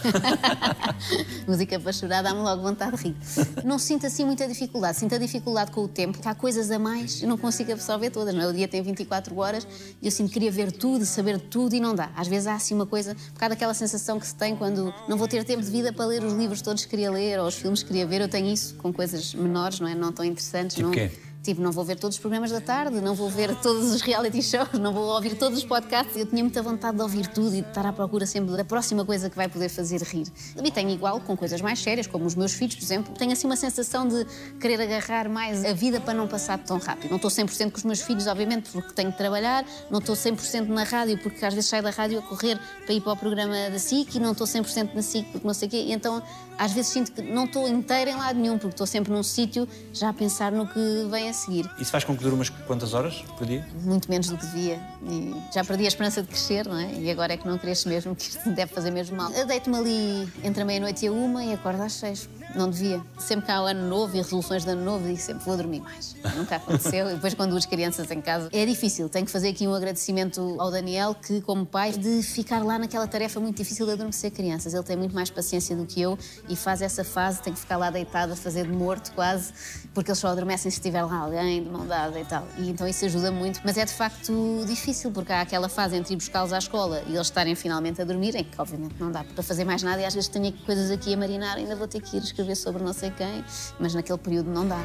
Música 1.45 1.81
para 1.81 1.93
chorar 1.93 2.23
dá-me 2.23 2.39
logo 2.39 2.63
vontade 2.63 2.97
de 2.97 3.03
rir. 3.03 3.17
Não 3.65 3.81
sinto 3.81 4.07
assim 4.07 4.25
muita 4.25 4.47
dificuldade. 4.47 4.97
Sinto 4.97 5.17
a 5.17 5.19
dificuldade 5.19 5.73
com 5.73 5.83
o 5.83 5.89
tempo. 5.89 6.21
que 6.21 6.29
Há 6.29 6.37
coisas 6.37 6.71
a 6.71 6.79
mais, 6.79 7.21
eu 7.21 7.29
não 7.29 7.37
consigo 7.37 7.73
absorver 7.73 8.11
todas. 8.11 8.33
Não 8.33 8.43
é? 8.43 8.47
O 8.47 8.53
dia 8.53 8.69
tem 8.69 8.81
24 8.81 9.37
horas 9.37 9.67
e 10.01 10.07
eu 10.07 10.13
sinto 10.13 10.29
que 10.29 10.35
queria 10.35 10.53
ver 10.53 10.71
tudo, 10.71 11.05
saber 11.05 11.41
tudo 11.41 11.75
e 11.75 11.81
não 11.81 11.93
dá. 11.93 12.09
Às 12.15 12.29
vezes 12.29 12.47
há 12.47 12.55
assim 12.55 12.77
uma 12.77 12.87
coisa, 12.87 13.17
por 13.17 13.41
causa 13.41 13.57
daquela 13.57 13.75
sensação 13.75 14.21
que 14.21 14.27
se 14.29 14.37
tem 14.37 14.55
quando 14.55 14.95
não 15.09 15.19
vou 15.19 15.27
ter 15.27 15.43
tempo 15.43 15.65
de 15.65 15.71
vida 15.71 15.93
para 15.93 16.07
ler 16.07 16.23
os 16.23 16.35
livros 16.35 16.63
todos 16.63 16.85
que 16.85 16.91
queria 16.91 17.11
ler 17.11 17.41
ou 17.41 17.49
os 17.49 17.57
filmes 17.57 17.83
que 17.83 17.89
queria 17.89 18.07
ver. 18.07 18.21
Eu 18.21 18.29
tenho 18.29 18.47
isso 18.47 18.77
com 18.77 18.93
coisas 18.93 19.35
menores, 19.35 19.81
não 19.81 19.89
é? 19.89 19.97
Não 19.97 20.13
tão 20.13 20.25
interessantes. 20.25 20.77
Tipo 20.77 20.87
não... 20.87 20.95
quê? 20.95 21.11
Tipo, 21.49 21.63
não 21.63 21.73
vou 21.73 21.83
ver 21.83 21.97
todos 21.97 22.17
os 22.17 22.21
programas 22.21 22.51
da 22.51 22.61
tarde, 22.61 23.01
não 23.01 23.15
vou 23.15 23.31
ver 23.31 23.55
todos 23.63 23.91
os 23.91 24.03
reality 24.03 24.43
shows, 24.43 24.75
não 24.75 24.93
vou 24.93 25.05
ouvir 25.15 25.35
todos 25.35 25.57
os 25.57 25.65
podcasts. 25.65 26.15
Eu 26.15 26.27
tinha 26.27 26.45
muita 26.45 26.61
vontade 26.63 26.99
de 26.99 27.03
ouvir 27.03 27.27
tudo 27.27 27.57
e 27.57 27.63
de 27.63 27.69
estar 27.69 27.87
à 27.87 27.91
procura 27.91 28.27
sempre 28.27 28.55
da 28.55 28.67
próxima 28.67 29.03
coisa 29.03 29.31
que 29.31 29.37
vai 29.37 29.49
poder 29.49 29.71
fazer 29.71 30.03
rir. 30.03 30.27
E 30.63 30.71
tenho 30.71 30.91
igual 30.91 31.19
com 31.23 31.35
coisas 31.35 31.63
mais 31.63 31.79
sérias, 31.79 32.07
como 32.07 32.27
os 32.27 32.35
meus 32.35 32.53
filhos, 32.53 32.75
por 32.75 32.85
exemplo. 32.85 33.15
Tenho 33.15 33.33
assim 33.33 33.47
uma 33.47 33.57
sensação 33.57 34.07
de 34.07 34.27
querer 34.61 34.79
agarrar 34.83 35.27
mais 35.27 35.65
a 35.65 35.73
vida 35.73 35.99
para 36.03 36.13
não 36.13 36.29
passar 36.29 36.59
tão 36.59 36.77
rápido. 36.77 37.09
Não 37.09 37.17
estou 37.17 37.31
100% 37.31 37.71
com 37.71 37.79
os 37.79 37.85
meus 37.85 38.03
filhos, 38.03 38.27
obviamente, 38.27 38.69
porque 38.71 38.93
tenho 38.93 39.11
que 39.11 39.17
trabalhar. 39.17 39.65
Não 39.91 40.01
estou 40.01 40.15
100% 40.15 40.67
na 40.67 40.85
rádio, 40.85 41.17
porque 41.23 41.43
às 41.47 41.55
vezes 41.55 41.71
saio 41.71 41.83
da 41.83 41.89
rádio 41.89 42.19
a 42.19 42.23
correr 42.23 42.61
para 42.85 42.93
ir 42.93 43.01
para 43.01 43.15
o 43.15 43.17
programa 43.17 43.55
da 43.71 43.79
SIC 43.79 44.17
e 44.17 44.21
não 44.21 44.33
estou 44.33 44.47
100% 44.47 44.93
na 44.93 45.01
SIC 45.01 45.27
porque 45.33 45.47
não 45.47 45.55
sei 45.55 45.67
o 45.67 45.71
quê. 45.71 45.79
E 45.79 45.93
então, 45.93 46.23
às 46.59 46.73
vezes 46.73 46.91
sinto 46.91 47.13
que 47.13 47.23
não 47.23 47.47
estou 47.47 47.67
inteira 47.67 48.11
em 48.11 48.17
lado 48.17 48.39
nenhum, 48.39 48.59
porque 48.59 48.75
estou 48.75 48.87
sempre 48.87 49.11
num 49.13 49.23
sítio 49.23 49.67
já 49.95 50.11
a 50.11 50.13
pensar 50.13 50.53
no 50.53 50.67
que 50.67 51.09
vem 51.11 51.31
a 51.31 51.38
seguir. 51.39 51.71
Isso 51.79 51.91
faz 51.91 52.05
com 52.05 52.17
que 52.17 52.23
dure 52.23 52.35
umas 52.35 52.49
quantas 52.49 52.95
horas 52.95 53.23
por 53.37 53.47
dia? 53.47 53.67
muito 53.83 54.11
menos 54.11 54.29
do 54.29 54.37
que 54.37 54.47
devia. 54.47 54.81
E 55.03 55.35
já 55.53 55.65
perdi 55.65 55.85
a 55.85 55.89
esperança 55.89 56.23
de 56.23 56.29
crescer, 56.29 56.67
não 56.67 56.79
é? 56.79 56.93
E 56.95 57.11
agora 57.11 57.33
é 57.33 57.37
que 57.37 57.47
não 57.47 57.59
cresço 57.59 57.89
mesmo, 57.89 58.15
que 58.17 58.23
isto 58.23 58.51
deve 58.51 58.73
fazer 58.73 58.91
mesmo 58.91 59.17
mal. 59.17 59.31
Eu 59.33 59.47
deito-me 59.47 59.77
ali 59.77 60.33
entre 60.45 60.63
a 60.63 60.65
meia-noite 60.65 61.05
e 61.05 61.09
a 61.09 61.13
uma 61.13 61.45
e 61.45 61.53
acordo 61.53 61.83
às 61.83 61.93
seis. 61.93 62.29
Não 62.55 62.71
devia. 62.71 63.01
Sempre 63.19 63.47
que 63.47 63.53
há 63.53 63.63
o 63.63 63.67
ano 63.67 63.89
novo 63.89 64.15
e 64.15 64.19
resoluções 64.19 64.65
de 64.65 64.71
ano 64.71 64.83
novo, 64.83 65.07
digo 65.07 65.19
sempre 65.19 65.45
vou 65.45 65.57
dormir 65.57 65.81
mais. 65.81 66.17
Nunca 66.35 66.57
aconteceu. 66.57 67.11
E 67.11 67.15
depois, 67.15 67.35
quando 67.35 67.51
duas 67.51 67.67
crianças 67.67 68.11
em 68.11 68.21
casa, 68.21 68.49
é 68.53 68.65
difícil. 68.65 69.09
Tenho 69.09 69.27
que 69.27 69.31
fazer 69.33 69.51
aqui 69.51 69.67
um 69.67 69.75
agradecimento 69.75 70.57
ao 70.59 70.71
Daniel, 70.71 71.15
que, 71.15 71.41
como 71.43 71.67
pai, 71.67 71.93
de 71.93 72.23
ficar 72.23 72.65
lá 72.65 72.79
naquela 72.79 73.07
tarefa 73.07 73.39
muito 73.39 73.57
difícil 73.57 73.87
de 73.87 73.93
adormecer 73.93 74.31
crianças. 74.31 74.73
Ele 74.73 74.83
tem 74.83 74.97
muito 74.97 75.15
mais 75.15 75.31
paciência 75.31 75.77
do 75.77 75.85
que 75.85 76.01
eu 76.01 76.19
e 76.49 76.57
faz 76.57 76.81
essa 76.81 77.05
fase, 77.05 77.43
tem 77.43 77.53
que 77.53 77.59
ficar 77.59 77.77
lá 77.77 77.91
deitado 77.91 78.33
a 78.33 78.37
fazer 78.37 78.67
de 78.67 78.73
morto 78.73 79.13
quase, 79.13 79.53
porque 79.93 80.11
eles 80.11 80.19
só 80.19 80.29
adormecem 80.29 80.71
se 80.71 80.81
tiver 80.81 81.03
lá 81.03 81.18
alguém 81.19 81.63
de 81.63 81.69
mão 81.69 81.87
dada 81.87 82.19
e 82.19 82.25
tal. 82.25 82.47
E 82.57 82.69
então 82.71 82.87
isso 82.87 83.05
ajuda 83.05 83.31
muito, 83.31 83.61
mas 83.65 83.77
é 83.77 83.85
de 83.85 83.93
facto 83.93 84.65
difícil, 84.67 85.11
porque 85.11 85.33
há 85.33 85.41
aquela 85.41 85.69
fase 85.69 85.97
entre 85.97 86.15
ir 86.15 86.17
buscá-los 86.17 86.53
à 86.53 86.59
escola 86.59 87.03
e 87.07 87.15
eles 87.15 87.27
estarem 87.27 87.55
finalmente 87.55 88.01
a 88.01 88.05
dormirem, 88.05 88.45
que 88.45 88.61
obviamente 88.61 88.95
não 88.99 89.11
dá 89.11 89.25
para 89.25 89.43
fazer 89.43 89.65
mais 89.65 89.83
nada 89.83 90.01
e 90.01 90.05
às 90.05 90.15
vezes 90.15 90.29
tenho 90.29 90.53
coisas 90.65 90.91
aqui 90.91 91.15
a 91.15 91.17
marinar, 91.17 91.57
ainda 91.57 91.77
vou 91.77 91.89
ter 91.89 92.01
que 92.01 92.17
ir 92.17 92.23
escrever 92.23 92.55
sobre 92.55 92.83
não 92.83 92.93
sei 92.93 93.11
quem, 93.11 93.45
mas 93.79 93.95
naquele 93.95 94.19
período 94.19 94.51
não 94.51 94.67
dá. 94.67 94.81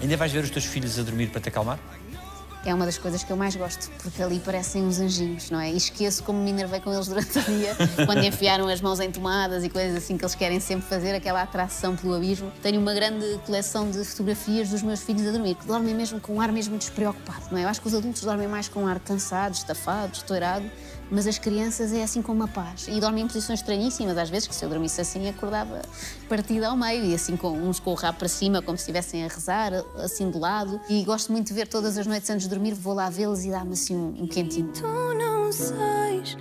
Ainda 0.00 0.16
vais 0.16 0.32
ver 0.32 0.44
os 0.44 0.50
teus 0.50 0.64
filhos 0.64 0.98
a 0.98 1.02
dormir 1.02 1.28
para 1.28 1.40
te 1.40 1.48
acalmar? 1.48 1.78
É 2.64 2.74
uma 2.74 2.84
das 2.84 2.98
coisas 2.98 3.24
que 3.24 3.32
eu 3.32 3.36
mais 3.36 3.56
gosto, 3.56 3.90
porque 4.02 4.22
ali 4.22 4.38
parecem 4.38 4.82
uns 4.82 5.00
anjinhos, 5.00 5.50
não 5.50 5.58
é? 5.58 5.70
E 5.70 5.76
esqueço 5.76 6.22
como 6.22 6.38
me 6.42 6.50
enervei 6.50 6.78
com 6.78 6.92
eles 6.92 7.08
durante 7.08 7.38
o 7.38 7.42
dia, 7.42 7.74
quando 8.04 8.22
enfiaram 8.22 8.68
as 8.68 8.82
mãos 8.82 9.00
em 9.00 9.10
tomadas 9.10 9.64
e 9.64 9.70
coisas 9.70 9.96
assim 9.96 10.18
que 10.18 10.24
eles 10.24 10.34
querem 10.34 10.60
sempre 10.60 10.86
fazer, 10.86 11.14
aquela 11.14 11.40
atração 11.40 11.96
pelo 11.96 12.14
abismo. 12.14 12.52
Tenho 12.62 12.78
uma 12.78 12.92
grande 12.92 13.40
coleção 13.46 13.90
de 13.90 14.04
fotografias 14.04 14.68
dos 14.68 14.82
meus 14.82 15.00
filhos 15.00 15.26
a 15.26 15.32
dormir, 15.32 15.54
que 15.54 15.66
dormem 15.66 15.94
mesmo 15.94 16.20
com 16.20 16.34
um 16.34 16.40
ar 16.40 16.52
mesmo 16.52 16.76
despreocupado, 16.76 17.46
não 17.50 17.58
é? 17.58 17.64
Eu 17.64 17.68
acho 17.68 17.80
que 17.80 17.88
os 17.88 17.94
adultos 17.94 18.22
dormem 18.22 18.46
mais 18.46 18.68
com 18.68 18.82
um 18.82 18.86
ar 18.86 19.00
cansado, 19.00 19.54
estafado, 19.54 20.12
estourado, 20.12 20.70
mas 21.10 21.26
as 21.26 21.38
crianças 21.38 21.92
é 21.92 22.02
assim 22.02 22.22
com 22.22 22.32
uma 22.32 22.48
paz. 22.48 22.86
E 22.88 23.00
dormem 23.00 23.24
em 23.24 23.26
posições 23.26 23.60
estranhíssimas, 23.60 24.16
às 24.16 24.30
vezes, 24.30 24.48
que 24.48 24.54
se 24.54 24.64
eu 24.64 24.68
dormisse 24.68 25.00
assim 25.00 25.28
acordava 25.28 25.82
partida 26.28 26.68
ao 26.68 26.76
meio, 26.76 27.04
e 27.04 27.14
assim 27.14 27.36
com 27.36 27.50
uns 27.50 27.80
com 27.80 27.90
o 27.90 27.94
rabo 27.94 28.18
para 28.18 28.28
cima, 28.28 28.62
como 28.62 28.76
se 28.76 28.82
estivessem 28.82 29.24
a 29.24 29.28
rezar, 29.28 29.72
assim 29.96 30.30
de 30.30 30.38
lado. 30.38 30.80
E 30.88 31.02
gosto 31.04 31.32
muito 31.32 31.48
de 31.48 31.54
ver 31.54 31.68
todas 31.68 31.98
as 31.98 32.06
noites 32.06 32.28
antes 32.30 32.44
de 32.44 32.50
dormir, 32.50 32.74
vou 32.74 32.94
lá 32.94 33.10
vê-los 33.10 33.44
e 33.44 33.50
dá-me 33.50 33.72
assim 33.72 33.96
um, 33.96 34.22
um 34.22 34.26
quentinho. 34.26 34.72
Tu 34.72 34.82
não 34.82 35.52
sais, 35.52 36.36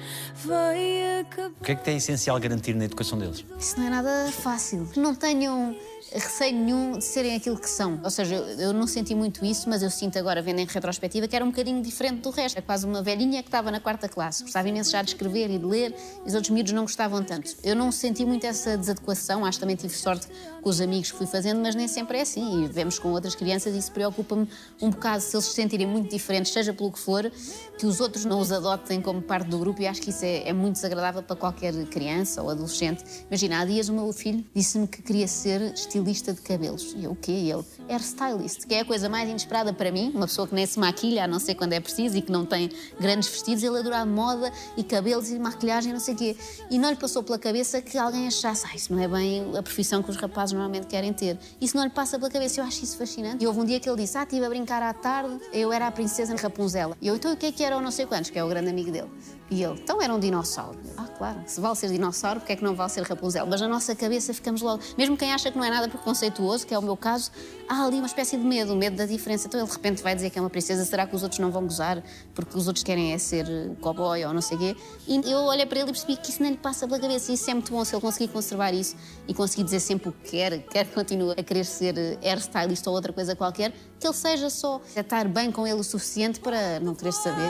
vai 0.46 1.20
acabar. 1.22 1.50
O 1.60 1.64
que 1.64 1.72
é 1.72 1.76
que 1.76 1.90
é 1.90 1.96
essencial 1.96 2.40
garantir 2.40 2.76
na 2.76 2.86
educação 2.86 3.18
deles? 3.18 3.44
Isso 3.58 3.80
não 3.80 3.88
é 3.88 3.90
nada 3.90 4.32
fácil. 4.32 4.86
Que 4.94 5.00
não 5.00 5.16
tenham 5.16 5.76
receio 6.14 6.56
nenhum 6.56 6.98
de 6.98 7.04
serem 7.04 7.36
aquilo 7.36 7.58
que 7.58 7.70
são. 7.70 8.00
Ou 8.04 8.10
seja, 8.10 8.36
eu, 8.36 8.60
eu 8.60 8.74
não 8.74 8.88
senti 8.88 9.14
muito 9.14 9.46
isso, 9.46 9.70
mas 9.70 9.84
eu 9.84 9.90
sinto 9.90 10.18
agora, 10.18 10.42
vendo 10.42 10.60
em 10.60 10.66
retrospectiva, 10.66 11.28
que 11.28 11.36
era 11.36 11.44
um 11.44 11.50
bocadinho 11.50 11.82
diferente 11.82 12.22
do 12.22 12.30
resto. 12.30 12.58
É 12.58 12.62
quase 12.62 12.86
uma 12.86 13.02
velhinha 13.02 13.42
que 13.42 13.48
estava 13.48 13.72
na 13.72 13.80
quarta 13.80 14.08
classe. 14.08 14.44
Gostava 14.44 14.68
imenso 14.68 14.92
já 14.92 15.02
de 15.02 15.10
escrever 15.10 15.50
e 15.50 15.58
de 15.58 15.66
ler, 15.66 15.96
e 16.26 16.28
os 16.28 16.34
outros 16.34 16.50
miúdos 16.50 16.74
não 16.74 16.84
gostavam 16.84 17.24
tanto. 17.24 17.56
Eu 17.64 17.76
não 17.76 17.92
senti 17.92 18.26
muito 18.26 18.46
essa 18.46 18.78
desadequação, 18.78 19.46
acho 19.46 19.58
que 19.58 19.62
também 19.62 19.76
tive 19.76 19.94
sorte 19.94 20.28
com 20.62 20.70
os 20.70 20.82
amigos 20.82 21.12
que 21.12 21.18
fui 21.18 21.28
fazendo, 21.28 21.62
mas 21.62 21.76
nem 21.76 21.88
sempre 21.88 22.18
é 22.18 22.22
assim. 22.22 22.64
E 22.64 22.68
vemos 22.68 23.00
com 23.00 23.10
outras 23.12 23.36
crianças 23.36 23.76
e 23.76 23.78
isso 23.78 23.92
preocupa-me 23.92 24.48
um 24.82 24.90
bocado 24.90 25.22
se 25.22 25.36
eles 25.36 25.46
se 25.46 25.54
sentirem 25.54 25.88
muito 25.88 26.10
diferentes, 26.10 26.52
seja 26.52 26.74
pelo 26.74 26.92
que 26.92 27.00
for, 27.00 27.32
que 27.78 27.86
os 27.86 28.00
outros 28.00 28.26
não 28.26 28.40
os 28.40 28.52
adotem 28.52 29.02
como 29.02 29.22
parte 29.22 29.48
do 29.48 29.58
grupo, 29.60 29.82
e 29.82 29.88
acho 29.88 30.02
que 30.02 30.10
isso 30.10 30.26
é, 30.26 30.50
é 30.50 30.54
muito 30.54 30.76
desagradável 30.76 31.24
para 31.24 31.36
qualquer 31.36 31.74
criança 31.86 32.42
ou 32.42 32.50
adolescente. 32.50 33.04
Imagina, 33.28 33.62
há 33.62 33.66
dias 33.66 33.90
o 33.90 33.94
meu 33.94 34.12
filho 34.12 34.44
disse-me 34.54 34.88
que 34.88 35.02
queria 35.02 35.28
ser 35.28 35.74
estilista 36.00 36.34
de 36.34 36.42
cabelos. 36.42 36.94
E 36.96 37.04
eu, 37.04 37.12
o 37.12 37.16
quê? 37.16 37.32
Ele, 37.32 37.64
hairstylist, 37.90 38.66
que 38.66 38.74
é 38.74 38.82
a 38.82 38.86
coisa 38.86 39.10
mais 39.10 39.30
inesperada 39.30 39.74
para 39.74 39.92
mim, 39.92 40.12
uma 40.14 40.28
pessoa 40.28 40.48
que 40.48 40.56
nem 40.56 40.66
se 40.66 40.80
maquilha, 40.80 41.26
a 41.26 41.28
não 41.28 41.40
ser 41.40 41.56
quando 41.56 41.74
é 41.74 41.80
preciso 41.80 42.18
e 42.18 42.22
que 42.22 42.32
não 42.32 42.46
tem 42.46 42.70
grandes 43.00 43.30
vestidos, 43.30 43.64
ele 43.64 43.78
adora 43.78 44.06
moda 44.06 44.52
e 44.78 44.84
cabelos 44.84 45.30
e 45.30 45.38
maquilhagem, 45.38 45.94
não 45.94 46.00
sei 46.00 46.14
o 46.14 46.18
quê. 46.18 46.38
E 46.70 46.78
não 46.78 46.90
lhe 46.90 46.96
passou 46.96 47.24
pela 47.24 47.38
cabeça 47.38 47.82
que 47.82 47.98
alguém 47.98 48.28
achasse, 48.28 48.66
ah, 48.66 48.76
isso 48.76 48.94
não 48.94 49.02
é 49.02 49.08
bem 49.08 49.58
a 49.58 49.64
profissão 49.64 50.02
que 50.02 50.10
os 50.10 50.18
rapazes 50.18 50.54
normalmente 50.54 50.88
querem 50.88 51.14
ter. 51.14 51.38
Isso 51.60 51.76
não 51.76 51.84
lhe 51.84 51.90
passa 51.90 52.18
pela 52.18 52.32
cabeça, 52.32 52.62
eu 52.62 52.66
acho 52.66 52.84
isso 52.84 52.98
fascinante. 52.98 53.44
E 53.44 53.48
houve 53.48 53.60
um 53.60 53.66
dia 53.66 53.80
que 53.80 53.90
ele 53.90 54.02
disse, 54.02 54.18
ah, 54.18 54.24
estive 54.24 54.46
a 54.46 54.50
brincar 54.50 54.82
à 54.82 54.94
tarde, 54.94 55.40
eu 55.54 55.72
era 55.72 55.88
a 55.88 55.92
princesa 55.92 56.36
Rapunzel. 56.36 56.96
E 57.02 57.08
eu, 57.08 57.16
então 57.16 57.34
o 57.34 57.38
que 57.38 57.48
é 57.48 57.52
que 57.52 57.64
era 57.64 57.78
o 57.78 57.82
não 57.82 57.92
sei 57.92 58.06
quantos, 58.06 58.30
que 58.30 58.40
é 58.40 58.44
o 58.44 58.48
grande 58.48 58.70
amigo 58.70 58.92
dele. 58.92 59.10
E 59.52 59.64
ele, 59.64 59.74
então 59.74 60.02
era 60.02 60.14
um 60.14 60.20
dinossauro. 60.20 60.78
Ah, 60.96 61.08
claro, 61.18 61.40
se 61.48 61.60
vale 61.60 61.76
ser 61.76 61.90
dinossauro, 61.90 62.40
porque 62.40 62.54
é 62.54 62.56
que 62.56 62.64
não 62.64 62.76
vale 62.76 62.90
ser 62.90 63.04
Rapunzel? 63.04 63.46
Mas 63.48 63.60
na 63.60 63.68
nossa 63.68 63.96
cabeça 63.96 64.34
ficamos 64.34 64.62
logo, 64.62 64.84
mesmo 64.98 65.18
quem 65.18 65.34
acha 65.34 65.52
que 65.52 65.58
não 65.58 65.66
é 65.66 65.70
nada 65.70 65.88
preconceituoso, 65.88 66.68
que 66.68 66.74
é 66.74 66.78
o 66.78 66.82
meu 66.82 66.96
caso, 66.96 67.32
há 67.70 67.86
ali 67.86 67.98
uma 67.98 68.08
espécie 68.08 68.36
de 68.36 68.44
medo, 68.44 68.74
o 68.74 68.76
medo 68.76 68.96
da 68.96 69.06
diferença. 69.06 69.48
Então 69.48 69.60
ele 69.60 69.68
de 69.68 69.74
repente 69.74 70.02
vai 70.02 70.16
dizer 70.16 70.32
que 70.32 70.40
é 70.40 70.42
uma 70.42 70.50
princesa, 70.50 70.84
será 70.84 71.06
que 71.06 71.16
os 71.16 71.22
outros 71.22 71.40
não 71.40 71.52
vão 71.52 71.64
gozar 71.64 72.04
porque 72.34 72.58
os 72.58 72.68
outros 72.68 72.84
querem 72.84 73.14
é 73.14 73.18
ser 73.18 73.46
cowboy 73.80 74.26
ou 74.26 74.34
não 74.34 74.42
sei 74.42 74.58
o 74.58 74.60
quê? 74.60 74.76
E 75.08 75.32
eu 75.32 75.40
olhei 75.42 75.66
para 75.66 75.80
ele 75.80 75.90
e 75.90 75.94
percebi 75.94 76.18
que 76.18 76.32
isso 76.32 76.42
nem 76.42 76.54
lhe 76.54 76.58
passa 76.58 76.88
pela 76.88 77.00
cabeça. 77.00 77.32
E 77.32 77.36
isso 77.36 77.50
é 77.50 77.54
muito 77.54 77.72
bom 77.72 77.86
se 77.86 77.94
ele 77.94 78.02
conseguir 78.02 78.30
conservar 78.30 78.74
isso 78.74 78.96
e 79.28 79.34
conseguir 79.34 79.64
dizer 79.64 79.80
sempre 79.80 80.10
o 80.10 80.12
que 80.12 80.32
quer, 80.32 80.60
quer 80.68 80.86
que 80.88 80.94
continue 80.96 81.34
a 81.38 81.44
querer 81.44 81.64
ser 81.64 82.18
hairstylist 82.24 82.86
ou 82.88 82.94
outra 82.94 83.14
coisa 83.14 83.36
qualquer, 83.36 83.72
que 84.00 84.08
ele 84.08 84.16
seja 84.16 84.50
só 84.50 84.82
estar 84.96 85.28
bem 85.28 85.52
com 85.52 85.68
ele 85.68 85.80
o 85.80 85.84
suficiente 85.84 86.40
para 86.40 86.80
não 86.80 86.96
querer 86.96 87.14
saber. 87.14 87.50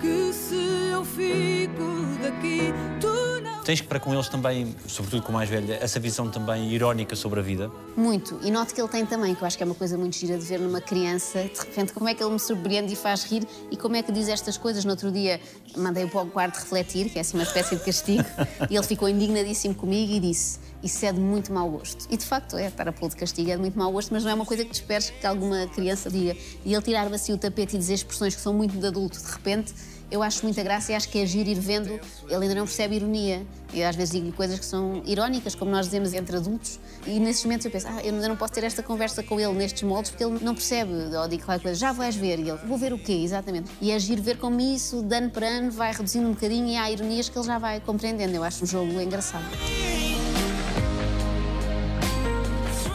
Que 0.00 0.32
se 0.32 0.56
eu 0.92 1.04
fico 1.04 2.20
daqui, 2.20 2.72
tu. 3.00 3.33
Tens 3.64 3.80
para 3.80 3.98
com 3.98 4.12
eles 4.12 4.28
também, 4.28 4.76
sobretudo 4.86 5.22
com 5.22 5.30
o 5.30 5.32
mais 5.32 5.48
velha, 5.48 5.78
essa 5.80 5.98
visão 5.98 6.28
também 6.28 6.70
irónica 6.70 7.16
sobre 7.16 7.40
a 7.40 7.42
vida? 7.42 7.72
Muito. 7.96 8.38
E 8.42 8.50
noto 8.50 8.74
que 8.74 8.80
ele 8.80 8.88
tem 8.88 9.06
também, 9.06 9.34
que 9.34 9.40
eu 9.40 9.46
acho 9.46 9.56
que 9.56 9.62
é 9.62 9.66
uma 9.66 9.74
coisa 9.74 9.96
muito 9.96 10.14
gira 10.18 10.36
de 10.36 10.44
ver 10.44 10.60
numa 10.60 10.82
criança, 10.82 11.42
de 11.44 11.58
repente, 11.58 11.94
como 11.94 12.06
é 12.06 12.14
que 12.14 12.22
ele 12.22 12.32
me 12.32 12.38
surpreende 12.38 12.92
e 12.92 12.96
faz 12.96 13.24
rir 13.24 13.42
e 13.70 13.76
como 13.78 13.96
é 13.96 14.02
que 14.02 14.12
diz 14.12 14.28
estas 14.28 14.58
coisas. 14.58 14.84
No 14.84 14.90
outro 14.90 15.10
dia, 15.10 15.40
mandei-o 15.78 16.10
para 16.10 16.20
o 16.20 16.26
quarto 16.26 16.56
refletir, 16.56 17.08
que 17.08 17.16
é 17.16 17.22
assim 17.22 17.38
uma 17.38 17.42
espécie 17.42 17.74
de 17.74 17.82
castigo, 17.82 18.24
e 18.68 18.76
ele 18.76 18.86
ficou 18.86 19.08
indignadíssimo 19.08 19.74
comigo 19.74 20.12
e 20.12 20.20
disse: 20.20 20.58
Isso 20.84 21.06
é 21.06 21.12
de 21.12 21.18
muito 21.18 21.50
mau 21.50 21.68
gosto. 21.70 22.06
E 22.10 22.16
de 22.16 22.24
facto 22.24 22.58
é, 22.58 22.66
estar 22.66 22.86
a 22.86 22.92
pôr 22.92 23.08
de 23.08 23.16
castigo 23.16 23.50
é 23.50 23.56
de 23.56 23.60
muito 23.60 23.78
mau 23.78 23.90
gosto, 23.90 24.12
mas 24.12 24.22
não 24.22 24.30
é 24.30 24.34
uma 24.34 24.44
coisa 24.44 24.64
que 24.64 24.70
te 24.70 24.74
esperes 24.74 25.08
que 25.08 25.26
alguma 25.26 25.66
criança 25.68 26.10
diga. 26.10 26.36
E 26.62 26.74
ele 26.74 26.82
tirar-me 26.82 27.14
assim 27.14 27.32
o 27.32 27.38
tapete 27.38 27.74
e 27.74 27.78
dizer 27.78 27.94
expressões 27.94 28.34
que 28.36 28.40
são 28.42 28.52
muito 28.52 28.76
de 28.76 28.86
adulto, 28.86 29.18
de 29.18 29.32
repente 29.32 29.72
eu 30.10 30.22
acho 30.22 30.44
muita 30.44 30.62
graça 30.62 30.92
e 30.92 30.94
acho 30.94 31.08
que 31.08 31.18
é 31.18 31.22
agir 31.22 31.48
ir 31.48 31.58
vendo. 31.58 31.88
Ele 32.28 32.42
ainda 32.42 32.54
não 32.54 32.64
percebe 32.66 32.96
ironia. 32.96 33.44
Eu 33.72 33.88
às 33.88 33.96
vezes 33.96 34.12
digo-lhe 34.12 34.30
coisas 34.30 34.58
que 34.58 34.64
são 34.64 35.02
irónicas, 35.04 35.54
como 35.54 35.70
nós 35.70 35.86
dizemos 35.86 36.12
entre 36.14 36.36
adultos, 36.36 36.78
e 37.04 37.18
nesses 37.18 37.44
momentos 37.44 37.66
eu 37.66 37.72
penso, 37.72 37.88
ah, 37.88 38.00
eu 38.04 38.14
ainda 38.14 38.28
não 38.28 38.36
posso 38.36 38.52
ter 38.52 38.62
esta 38.62 38.82
conversa 38.82 39.22
com 39.24 39.40
ele 39.40 39.52
nestes 39.54 39.82
moldes 39.82 40.12
porque 40.12 40.22
ele 40.22 40.38
não 40.44 40.54
percebe. 40.54 40.92
Ou 40.92 41.26
digo 41.26 41.44
qualquer 41.44 41.62
coisa, 41.62 41.80
já 41.80 41.92
vais 41.92 42.14
ver. 42.14 42.38
E 42.38 42.50
ele, 42.50 42.58
vou 42.66 42.78
ver 42.78 42.92
o 42.92 42.98
quê? 42.98 43.12
Exatamente. 43.24 43.70
E 43.80 43.90
é 43.90 43.96
agir 43.96 44.20
ver 44.20 44.38
como 44.38 44.60
isso, 44.60 45.02
de 45.02 45.16
ano 45.16 45.30
para 45.30 45.48
ano, 45.48 45.70
vai 45.72 45.92
reduzindo 45.92 46.28
um 46.28 46.32
bocadinho 46.32 46.68
e 46.68 46.76
há 46.76 46.90
ironias 46.90 47.28
que 47.28 47.36
ele 47.36 47.46
já 47.46 47.58
vai 47.58 47.80
compreendendo. 47.80 48.36
Eu 48.36 48.44
acho 48.44 48.62
um 48.62 48.66
jogo 48.66 49.00
engraçado. 49.00 49.44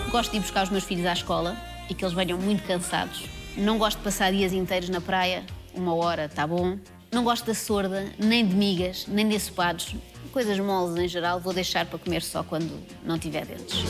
Gosto 0.09 0.31
de 0.31 0.37
ir 0.37 0.39
buscar 0.39 0.63
os 0.63 0.71
meus 0.71 0.83
filhos 0.83 1.05
à 1.05 1.13
escola 1.13 1.55
e 1.87 1.93
que 1.93 2.03
eles 2.03 2.15
venham 2.15 2.37
muito 2.37 2.63
cansados. 2.63 3.25
Não 3.55 3.77
gosto 3.77 3.99
de 3.99 4.03
passar 4.03 4.31
dias 4.31 4.51
inteiros 4.51 4.89
na 4.89 4.99
praia, 4.99 5.45
uma 5.73 5.93
hora, 5.93 6.25
está 6.25 6.47
bom. 6.47 6.79
Não 7.11 7.23
gosto 7.23 7.45
da 7.45 7.53
sorda, 7.53 8.07
nem 8.17 8.45
de 8.45 8.55
migas, 8.55 9.05
nem 9.07 9.27
de 9.29 9.35
ensopados. 9.35 9.95
Coisas 10.33 10.59
moles 10.59 10.97
em 10.97 11.07
geral, 11.07 11.39
vou 11.39 11.53
deixar 11.53 11.85
para 11.85 11.99
comer 11.99 12.23
só 12.23 12.43
quando 12.43 12.83
não 13.03 13.19
tiver 13.19 13.45
dentes. 13.45 13.83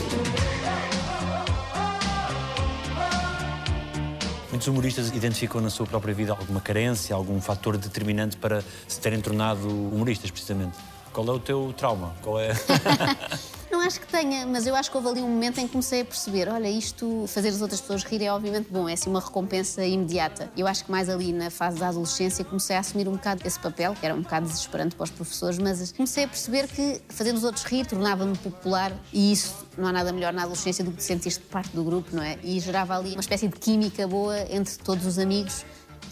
Muitos 4.50 4.68
humoristas 4.68 5.08
identificam 5.08 5.60
na 5.60 5.70
sua 5.70 5.86
própria 5.86 6.12
vida 6.12 6.32
alguma 6.32 6.60
carência, 6.60 7.16
algum 7.16 7.40
fator 7.40 7.78
determinante 7.78 8.36
para 8.36 8.62
se 8.86 9.00
terem 9.00 9.22
tornado 9.22 9.66
humoristas, 9.66 10.30
precisamente. 10.30 10.76
Qual 11.14 11.26
é 11.26 11.30
o 11.30 11.40
teu 11.40 11.74
trauma? 11.76 12.14
Qual 12.22 12.38
é. 12.38 12.50
Não 13.70 13.80
acho 13.80 14.00
que 14.00 14.06
tenha, 14.08 14.44
mas 14.46 14.66
eu 14.66 14.74
acho 14.74 14.90
que 14.90 14.96
houve 14.96 15.08
ali 15.08 15.20
um 15.20 15.28
momento 15.28 15.58
em 15.60 15.66
que 15.66 15.72
comecei 15.72 16.00
a 16.00 16.04
perceber: 16.04 16.48
olha, 16.48 16.68
isto, 16.68 17.24
fazer 17.28 17.48
as 17.50 17.62
outras 17.62 17.80
pessoas 17.80 18.02
rir 18.02 18.22
é 18.24 18.32
obviamente 18.32 18.68
bom, 18.68 18.88
é 18.88 18.94
assim 18.94 19.08
uma 19.08 19.20
recompensa 19.20 19.84
imediata. 19.84 20.50
Eu 20.56 20.66
acho 20.66 20.84
que 20.84 20.90
mais 20.90 21.08
ali 21.08 21.32
na 21.32 21.50
fase 21.50 21.78
da 21.78 21.88
adolescência 21.88 22.44
comecei 22.44 22.74
a 22.74 22.80
assumir 22.80 23.06
um 23.06 23.12
bocado 23.12 23.42
esse 23.46 23.60
papel, 23.60 23.94
que 23.94 24.04
era 24.04 24.14
um 24.14 24.22
bocado 24.22 24.46
desesperante 24.48 24.96
para 24.96 25.04
os 25.04 25.10
professores, 25.10 25.58
mas 25.58 25.92
comecei 25.92 26.24
a 26.24 26.28
perceber 26.28 26.66
que 26.66 27.00
fazendo 27.08 27.36
os 27.36 27.44
outros 27.44 27.64
rir 27.64 27.86
tornava-me 27.86 28.36
popular 28.38 28.92
e 29.12 29.30
isso 29.30 29.54
não 29.78 29.86
há 29.86 29.92
nada 29.92 30.12
melhor 30.12 30.32
na 30.32 30.42
adolescência 30.42 30.84
do 30.84 30.90
que 30.90 30.96
te 30.96 31.04
sentir 31.04 31.38
parte 31.50 31.70
do 31.70 31.84
grupo, 31.84 32.14
não 32.14 32.22
é? 32.22 32.38
E 32.42 32.58
gerava 32.58 32.98
ali 32.98 33.12
uma 33.12 33.20
espécie 33.20 33.46
de 33.46 33.56
química 33.56 34.06
boa 34.06 34.36
entre 34.50 34.76
todos 34.78 35.06
os 35.06 35.18
amigos 35.18 35.64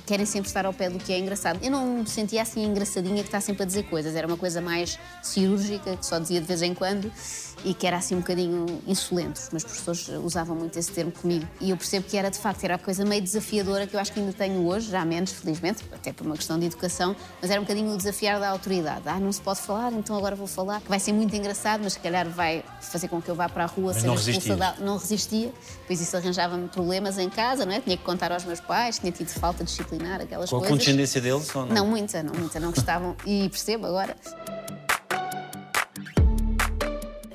querem 0.07 0.25
sempre 0.25 0.49
estar 0.49 0.65
ao 0.65 0.73
pé 0.73 0.89
do 0.89 0.99
que 0.99 1.13
é 1.13 1.19
engraçado. 1.19 1.59
Eu 1.63 1.71
não 1.71 1.99
me 1.99 2.09
sentia 2.09 2.41
assim 2.41 2.65
engraçadinha 2.65 3.23
que 3.23 3.29
está 3.29 3.43
sempre 3.43 3.65
a 3.65 3.67
dizer 3.67 3.83
coisas, 3.85 4.17
era 4.17 4.27
uma 4.27 4.39
coisa 4.39 4.59
mais 4.59 4.99
cirúrgica, 5.23 5.97
que 5.97 6.07
só 6.07 6.19
dizia 6.19 6.41
de 6.41 6.47
vez 6.47 6.63
em 6.63 6.73
quando 6.75 7.13
e 7.65 7.75
que 7.75 7.87
era 7.87 7.97
assim 7.97 8.15
um 8.17 8.21
bocadinho 8.21 8.67
insolente. 8.87 9.41
Os 9.41 9.51
meus 9.51 9.65
professores 9.65 10.09
usavam 10.25 10.57
muito 10.57 10.79
esse 10.79 10.91
termo 10.91 11.13
comigo 11.13 11.47
e 11.61 11.71
eu 11.71 11.77
percebo 11.77 12.07
que 12.07 12.17
era 12.17 12.31
de 12.31 12.39
facto 12.39 12.65
era 12.65 12.75
a 12.75 12.79
coisa 12.79 13.05
meio 13.05 13.23
desafiadora 13.23 13.87
que 13.87 13.95
eu 13.95 14.01
acho 14.01 14.13
que 14.13 14.21
ainda 14.21 14.33
tenho 14.33 14.67
hoje, 14.67 14.91
já 14.91 15.05
menos, 15.05 15.33
felizmente, 15.33 15.85
até 15.93 16.13
por 16.13 16.27
uma 16.27 16.37
questão 16.37 16.59
de 16.59 16.67
educação, 16.67 17.15
mas 17.41 17.51
era 17.51 17.61
um 17.61 17.65
bocadinho 17.65 17.93
o 17.93 17.97
desafiar 17.97 18.41
da 18.41 18.49
autoridade. 18.49 19.03
Ah, 19.07 19.19
não 19.19 19.33
se 19.33 19.41
pode 19.41 19.61
falar, 19.61 19.93
então 19.93 20.17
agora 20.17 20.37
vou 20.37 20.47
falar, 20.47 20.81
que 20.81 20.89
vai 20.89 21.01
ser 21.01 21.13
muito 21.13 21.35
engraçado, 21.35 21.81
mas 21.83 21.95
se 21.95 22.01
calhar 22.01 22.29
vai 22.29 22.65
fazer 22.81 23.09
com 23.09 23.21
que 23.21 23.29
eu 23.29 23.35
vá 23.35 23.49
para 23.49 23.65
a 23.65 23.67
rua 23.67 23.93
Mas 23.95 24.23
ser 24.23 24.49
não 24.51 24.57
da... 24.57 24.75
Não 24.79 24.97
resistia, 24.97 25.53
pois 25.87 26.01
isso 26.01 26.17
arranjava-me 26.17 26.69
problemas 26.69 27.19
em 27.19 27.29
casa, 27.29 27.65
não 27.65 27.73
é? 27.73 27.81
Tinha 27.81 27.97
que 27.97 28.05
contar 28.05 28.33
aos 28.33 28.45
meus 28.45 28.61
pais, 28.61 28.99
tinha 28.99 29.13
tido 29.13 29.29
falta 29.29 29.65
disciplinar, 29.65 30.21
aquelas 30.21 30.51
Com 30.51 30.57
a 30.57 30.59
coisas. 30.61 30.73
condescendência 30.77 31.21
deles 31.21 31.55
ou 31.55 31.67
não? 31.67 31.75
Não, 31.75 31.87
muita, 31.87 32.23
não, 32.23 32.35
muita, 32.35 32.61
não 32.61 32.71
gostavam. 32.71 33.17
E 33.27 33.49
percebo 33.49 33.87
agora. 33.87 34.17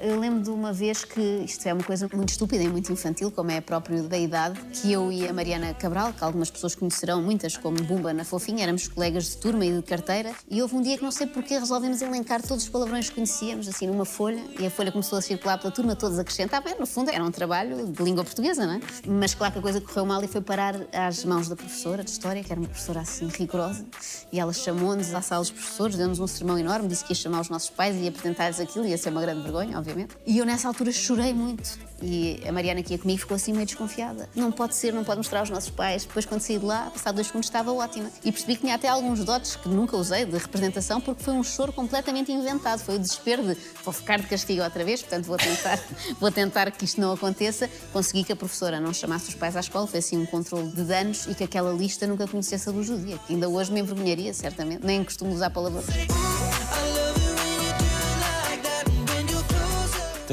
Eu 0.05 0.19
lembro 0.19 0.43
de 0.43 0.49
uma 0.49 0.73
vez 0.73 1.05
que, 1.05 1.21
isto 1.45 1.65
é 1.65 1.73
uma 1.73 1.81
coisa 1.81 2.09
muito 2.13 2.27
estúpida 2.27 2.61
e 2.61 2.67
muito 2.67 2.91
infantil, 2.91 3.31
como 3.31 3.51
é 3.51 3.61
próprio 3.61 4.03
da 4.03 4.17
idade, 4.17 4.59
que 4.73 4.91
eu 4.91 5.09
e 5.09 5.25
a 5.25 5.31
Mariana 5.31 5.73
Cabral, 5.73 6.11
que 6.11 6.21
algumas 6.21 6.51
pessoas 6.51 6.75
conhecerão, 6.75 7.21
muitas 7.21 7.55
como 7.55 7.81
Bumba 7.81 8.11
na 8.11 8.25
Fofinha, 8.25 8.63
éramos 8.63 8.85
colegas 8.89 9.29
de 9.29 9.37
turma 9.37 9.65
e 9.65 9.71
de 9.71 9.81
carteira, 9.81 10.35
e 10.51 10.61
houve 10.61 10.75
um 10.75 10.81
dia 10.81 10.97
que 10.97 11.03
não 11.03 11.09
sei 11.09 11.25
porquê 11.25 11.57
resolvemos 11.57 12.01
elencar 12.01 12.41
todos 12.41 12.65
os 12.65 12.69
palavrões 12.69 13.07
que 13.07 13.15
conhecíamos, 13.15 13.65
assim, 13.65 13.87
numa 13.87 14.03
folha, 14.03 14.43
e 14.59 14.65
a 14.65 14.69
folha 14.69 14.91
começou 14.91 15.17
a 15.17 15.21
circular 15.21 15.57
pela 15.57 15.71
turma, 15.71 15.95
todos 15.95 16.19
acrescentavam. 16.19 16.77
No 16.77 16.85
fundo, 16.85 17.09
era 17.09 17.23
um 17.23 17.31
trabalho 17.31 17.87
de 17.87 18.03
língua 18.03 18.25
portuguesa, 18.25 18.65
não 18.65 18.73
é? 18.73 18.81
Mas 19.07 19.33
claro 19.33 19.53
que 19.53 19.59
a 19.59 19.61
coisa 19.61 19.79
correu 19.79 20.05
mal 20.05 20.21
e 20.21 20.27
foi 20.27 20.41
parar 20.41 20.75
às 20.91 21.23
mãos 21.23 21.47
da 21.47 21.55
professora 21.55 22.03
de 22.03 22.09
História, 22.09 22.43
que 22.43 22.51
era 22.51 22.59
uma 22.59 22.67
professora 22.67 22.99
assim 22.99 23.27
rigorosa, 23.27 23.85
e 24.33 24.37
ela 24.37 24.51
chamou-nos 24.51 25.13
à 25.13 25.21
sala 25.21 25.43
dos 25.43 25.51
professores, 25.51 25.95
deu-nos 25.95 26.19
um 26.19 26.27
sermão 26.27 26.59
enorme, 26.59 26.89
disse 26.89 27.05
que 27.05 27.13
ia 27.13 27.15
chamar 27.15 27.39
os 27.39 27.47
nossos 27.47 27.69
pais 27.69 27.95
e 27.95 27.99
ia 27.99 28.09
apresentar-lhes 28.09 28.59
aquilo, 28.59 28.85
ia 28.85 28.97
ser 28.97 29.09
uma 29.09 29.21
grande 29.21 29.41
vergonha, 29.43 29.79
obviamente. 29.79 29.92
E 30.25 30.37
eu 30.37 30.45
nessa 30.45 30.67
altura 30.67 30.91
chorei 30.91 31.33
muito. 31.33 31.77
E 32.01 32.41
a 32.45 32.51
Mariana 32.51 32.83
que 32.83 32.93
ia 32.93 32.99
comigo 32.99 33.19
ficou 33.19 33.35
assim 33.35 33.53
meio 33.53 33.65
desconfiada. 33.65 34.29
Não 34.35 34.51
pode 34.51 34.75
ser, 34.75 34.93
não 34.93 35.05
pode 35.05 35.17
mostrar 35.17 35.39
aos 35.39 35.49
nossos 35.49 35.69
pais. 35.69 36.03
Depois, 36.03 36.25
quando 36.25 36.41
saí 36.41 36.59
de 36.59 36.65
lá, 36.65 36.89
passado 36.91 37.15
dois 37.15 37.27
segundos, 37.27 37.47
estava 37.47 37.71
ótima. 37.71 38.09
E 38.25 38.31
percebi 38.31 38.55
que 38.55 38.61
tinha 38.61 38.75
até 38.75 38.89
alguns 38.89 39.23
dotes 39.23 39.55
que 39.55 39.69
nunca 39.69 39.95
usei 39.95 40.25
de 40.25 40.37
representação, 40.37 40.99
porque 40.99 41.23
foi 41.23 41.33
um 41.33 41.43
choro 41.43 41.71
completamente 41.71 42.31
inventado. 42.31 42.79
Foi 42.79 42.95
o 42.95 42.99
desespero 42.99 43.43
de 43.43 43.57
vou 43.83 43.93
ficar 43.93 44.19
de 44.19 44.27
castigo 44.27 44.61
outra 44.63 44.83
vez, 44.83 45.01
portanto 45.01 45.25
vou 45.25 45.37
tentar, 45.37 45.79
vou 46.19 46.31
tentar 46.31 46.71
que 46.71 46.83
isto 46.83 46.99
não 46.99 47.13
aconteça. 47.13 47.69
Consegui 47.93 48.25
que 48.25 48.33
a 48.33 48.35
professora 48.35 48.81
não 48.81 48.93
chamasse 48.93 49.29
os 49.29 49.35
pais 49.35 49.55
à 49.55 49.61
escola, 49.61 49.87
foi 49.87 49.99
assim 49.99 50.17
um 50.17 50.25
controle 50.25 50.69
de 50.69 50.83
danos 50.83 51.25
e 51.27 51.33
que 51.33 51.43
aquela 51.45 51.71
lista 51.71 52.05
nunca 52.05 52.27
conhecesse 52.27 52.67
a 52.67 52.71
luz 52.71 52.89
do 52.89 52.97
dia. 52.97 53.17
Ainda 53.29 53.47
hoje 53.47 53.71
me 53.71 53.79
envergonharia, 53.79 54.33
certamente. 54.33 54.85
Nem 54.85 55.03
costumo 55.03 55.33
usar 55.33 55.49
palavrões. 55.51 55.85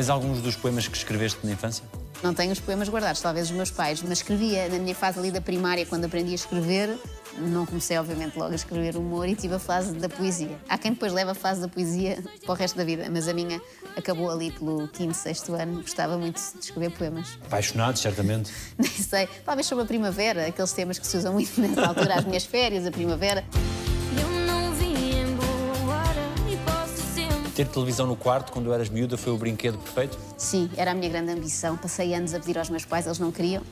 Tens 0.01 0.09
alguns 0.09 0.41
dos 0.41 0.57
poemas 0.57 0.89
que 0.89 0.97
escreveste 0.97 1.41
na 1.45 1.53
infância? 1.53 1.85
Não 2.23 2.33
tenho 2.33 2.53
os 2.53 2.59
poemas 2.59 2.89
guardados, 2.89 3.21
talvez 3.21 3.51
os 3.51 3.53
meus 3.55 3.71
pais, 3.71 4.01
mas 4.01 4.13
escrevia 4.13 4.67
na 4.71 4.79
minha 4.79 4.95
fase 4.95 5.19
ali 5.19 5.31
da 5.31 5.43
primária, 5.43 5.85
quando 5.85 6.07
aprendi 6.07 6.33
a 6.33 6.37
escrever. 6.37 6.99
Não 7.37 7.67
comecei, 7.67 7.99
obviamente, 7.99 8.35
logo 8.39 8.51
a 8.51 8.55
escrever 8.55 8.97
humor 8.97 9.29
e 9.29 9.35
tive 9.35 9.57
a 9.57 9.59
fase 9.59 9.93
da 9.93 10.09
poesia. 10.09 10.59
Há 10.71 10.79
quem 10.79 10.95
depois 10.95 11.13
leva 11.13 11.33
a 11.33 11.35
fase 11.35 11.61
da 11.61 11.69
poesia 11.69 12.25
para 12.47 12.51
o 12.51 12.55
resto 12.55 12.79
da 12.79 12.85
vida, 12.85 13.09
mas 13.11 13.29
a 13.29 13.35
minha 13.35 13.61
acabou 13.95 14.31
ali 14.31 14.51
pelo 14.51 14.89
quinto, 14.89 15.13
sexto 15.13 15.53
ano. 15.53 15.83
Gostava 15.83 16.17
muito 16.17 16.41
de 16.41 16.65
escrever 16.65 16.93
poemas. 16.93 17.39
Apaixonado, 17.45 17.99
certamente. 17.99 18.51
Nem 18.79 18.91
sei, 18.91 19.29
talvez 19.45 19.67
sobre 19.67 19.85
a 19.85 19.87
primavera, 19.87 20.47
aqueles 20.47 20.73
temas 20.73 20.99
que 20.99 21.07
se 21.07 21.15
usam 21.19 21.35
muito 21.35 21.61
nessa 21.61 21.87
altura, 21.87 22.15
as 22.15 22.25
minhas 22.25 22.47
férias, 22.47 22.87
a 22.87 22.91
primavera. 22.91 23.45
Ter 27.55 27.67
televisão 27.67 28.07
no 28.07 28.17
quarto 28.17 28.53
quando 28.53 28.73
eras 28.73 28.89
miúda 28.89 29.17
foi 29.17 29.33
o 29.33 29.37
brinquedo 29.37 29.77
perfeito? 29.79 30.17
Sim, 30.37 30.71
era 30.77 30.93
a 30.93 30.95
minha 30.95 31.09
grande 31.09 31.33
ambição. 31.33 31.77
Passei 31.77 32.15
anos 32.15 32.33
a 32.33 32.39
pedir 32.39 32.59
aos 32.59 32.71
meus 32.71 32.85
pais, 32.85 33.07
eles 33.07 33.19
não 33.19 33.33
queriam. 33.33 33.63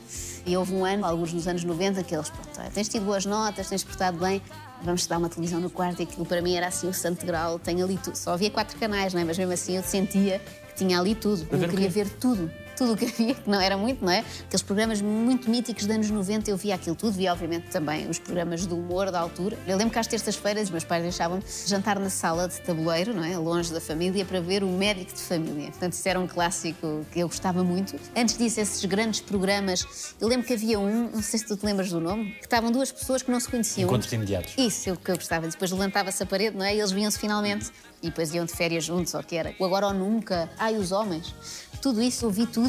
E 0.45 0.55
houve 0.55 0.73
um 0.73 0.85
ano, 0.85 1.05
alguns 1.05 1.31
nos 1.33 1.47
anos 1.47 1.63
90, 1.63 2.03
que 2.03 2.13
eles, 2.13 2.29
pronto, 2.29 2.71
tens 2.73 2.89
tido 2.89 3.05
boas 3.05 3.25
notas, 3.25 3.69
tens 3.69 3.83
portado 3.83 4.17
bem, 4.17 4.41
vamos 4.81 5.03
te 5.03 5.09
dar 5.09 5.17
uma 5.17 5.29
televisão 5.29 5.59
no 5.59 5.69
quarto. 5.69 6.01
E 6.01 6.03
aquilo 6.03 6.25
para 6.25 6.41
mim 6.41 6.55
era 6.55 6.67
assim 6.67 6.87
o 6.87 6.93
santo 6.93 7.25
grau, 7.25 7.57
tenho 7.57 7.83
ali 7.83 7.97
tudo. 7.97 8.15
Só 8.15 8.33
havia 8.33 8.49
quatro 8.51 8.77
canais, 8.77 9.13
não 9.13 9.21
é? 9.21 9.23
mas 9.23 9.37
mesmo 9.37 9.53
assim 9.53 9.77
eu 9.77 9.83
sentia 9.83 10.39
que 10.39 10.75
tinha 10.75 10.99
ali 10.99 11.15
tudo. 11.15 11.47
Eu 11.51 11.69
queria 11.69 11.89
ver 11.89 12.09
tudo. 12.09 12.51
Tudo 12.79 12.93
o 12.93 12.97
que 12.97 13.07
havia, 13.07 13.35
que 13.35 13.49
não 13.49 13.59
era 13.59 13.75
muito, 13.75 14.05
não 14.05 14.09
é? 14.09 14.23
Aqueles 14.45 14.61
programas 14.61 15.01
muito 15.01 15.49
míticos 15.49 15.85
dos 15.85 15.93
anos 15.93 16.09
90, 16.09 16.49
eu 16.49 16.55
via 16.55 16.75
aquilo 16.75 16.95
tudo, 16.95 17.11
via 17.11 17.33
obviamente 17.33 17.67
também 17.69 18.09
os 18.09 18.17
programas 18.19 18.65
do 18.65 18.77
humor 18.77 19.11
da 19.11 19.19
altura. 19.19 19.57
Eu 19.67 19.75
lembro 19.75 19.91
que 19.91 19.99
às 19.99 20.07
terças-feiras 20.07 20.63
os 20.63 20.69
meus 20.69 20.85
pais 20.85 21.03
deixavam-me 21.03 21.43
jantar 21.65 21.99
na 21.99 22.09
sala 22.09 22.47
de 22.47 22.61
tabuleiro, 22.61 23.13
não 23.13 23.21
é? 23.21 23.37
Longe 23.37 23.73
da 23.73 23.81
família, 23.81 24.23
para 24.23 24.39
ver 24.39 24.63
o 24.63 24.67
médico 24.69 25.11
de 25.11 25.19
família. 25.19 25.71
Portanto, 25.71 25.91
isso 25.91 26.07
era 26.07 26.17
um 26.17 26.25
clássico 26.25 27.05
que 27.11 27.19
eu 27.19 27.27
gostava 27.27 27.65
muito. 27.65 27.99
Antes 28.15 28.37
disso, 28.37 28.61
esses 28.61 28.85
grandes 28.85 29.19
programas, 29.19 30.15
eu 30.17 30.29
lembro 30.29 30.47
que 30.47 30.53
havia 30.53 30.79
um, 30.79 31.09
não 31.13 31.21
sei 31.21 31.37
se 31.39 31.47
tu 31.47 31.57
te 31.57 31.65
lembras 31.65 31.89
do 31.89 31.99
nome, 31.99 32.31
que 32.35 32.45
estavam 32.45 32.71
duas 32.71 32.93
pessoas 32.93 33.21
que 33.21 33.29
não 33.29 33.41
se 33.41 33.49
conheciam. 33.49 33.89
Encontros 33.89 34.13
imediatos. 34.13 34.53
Isso, 34.57 34.89
é 34.89 34.93
o 34.93 34.95
que 34.95 35.11
eu 35.11 35.15
gostava. 35.15 35.45
Depois 35.49 35.69
levantava-se 35.69 36.23
a 36.23 36.25
parede, 36.25 36.55
não 36.55 36.63
é? 36.63 36.73
E 36.73 36.79
eles 36.79 36.93
viam-se 36.93 37.19
finalmente. 37.19 37.69
E 38.01 38.07
depois 38.07 38.33
iam 38.33 38.45
de 38.45 38.53
férias 38.53 38.85
juntos, 38.85 39.13
ou 39.13 39.21
que 39.21 39.35
era. 39.35 39.53
O 39.59 39.65
agora 39.65 39.87
ou 39.87 39.93
nunca. 39.93 40.49
Ai, 40.57 40.77
os 40.77 40.93
homens. 40.93 41.35
Tudo 41.81 42.01
isso, 42.01 42.25
ouvi 42.25 42.45
tudo. 42.45 42.68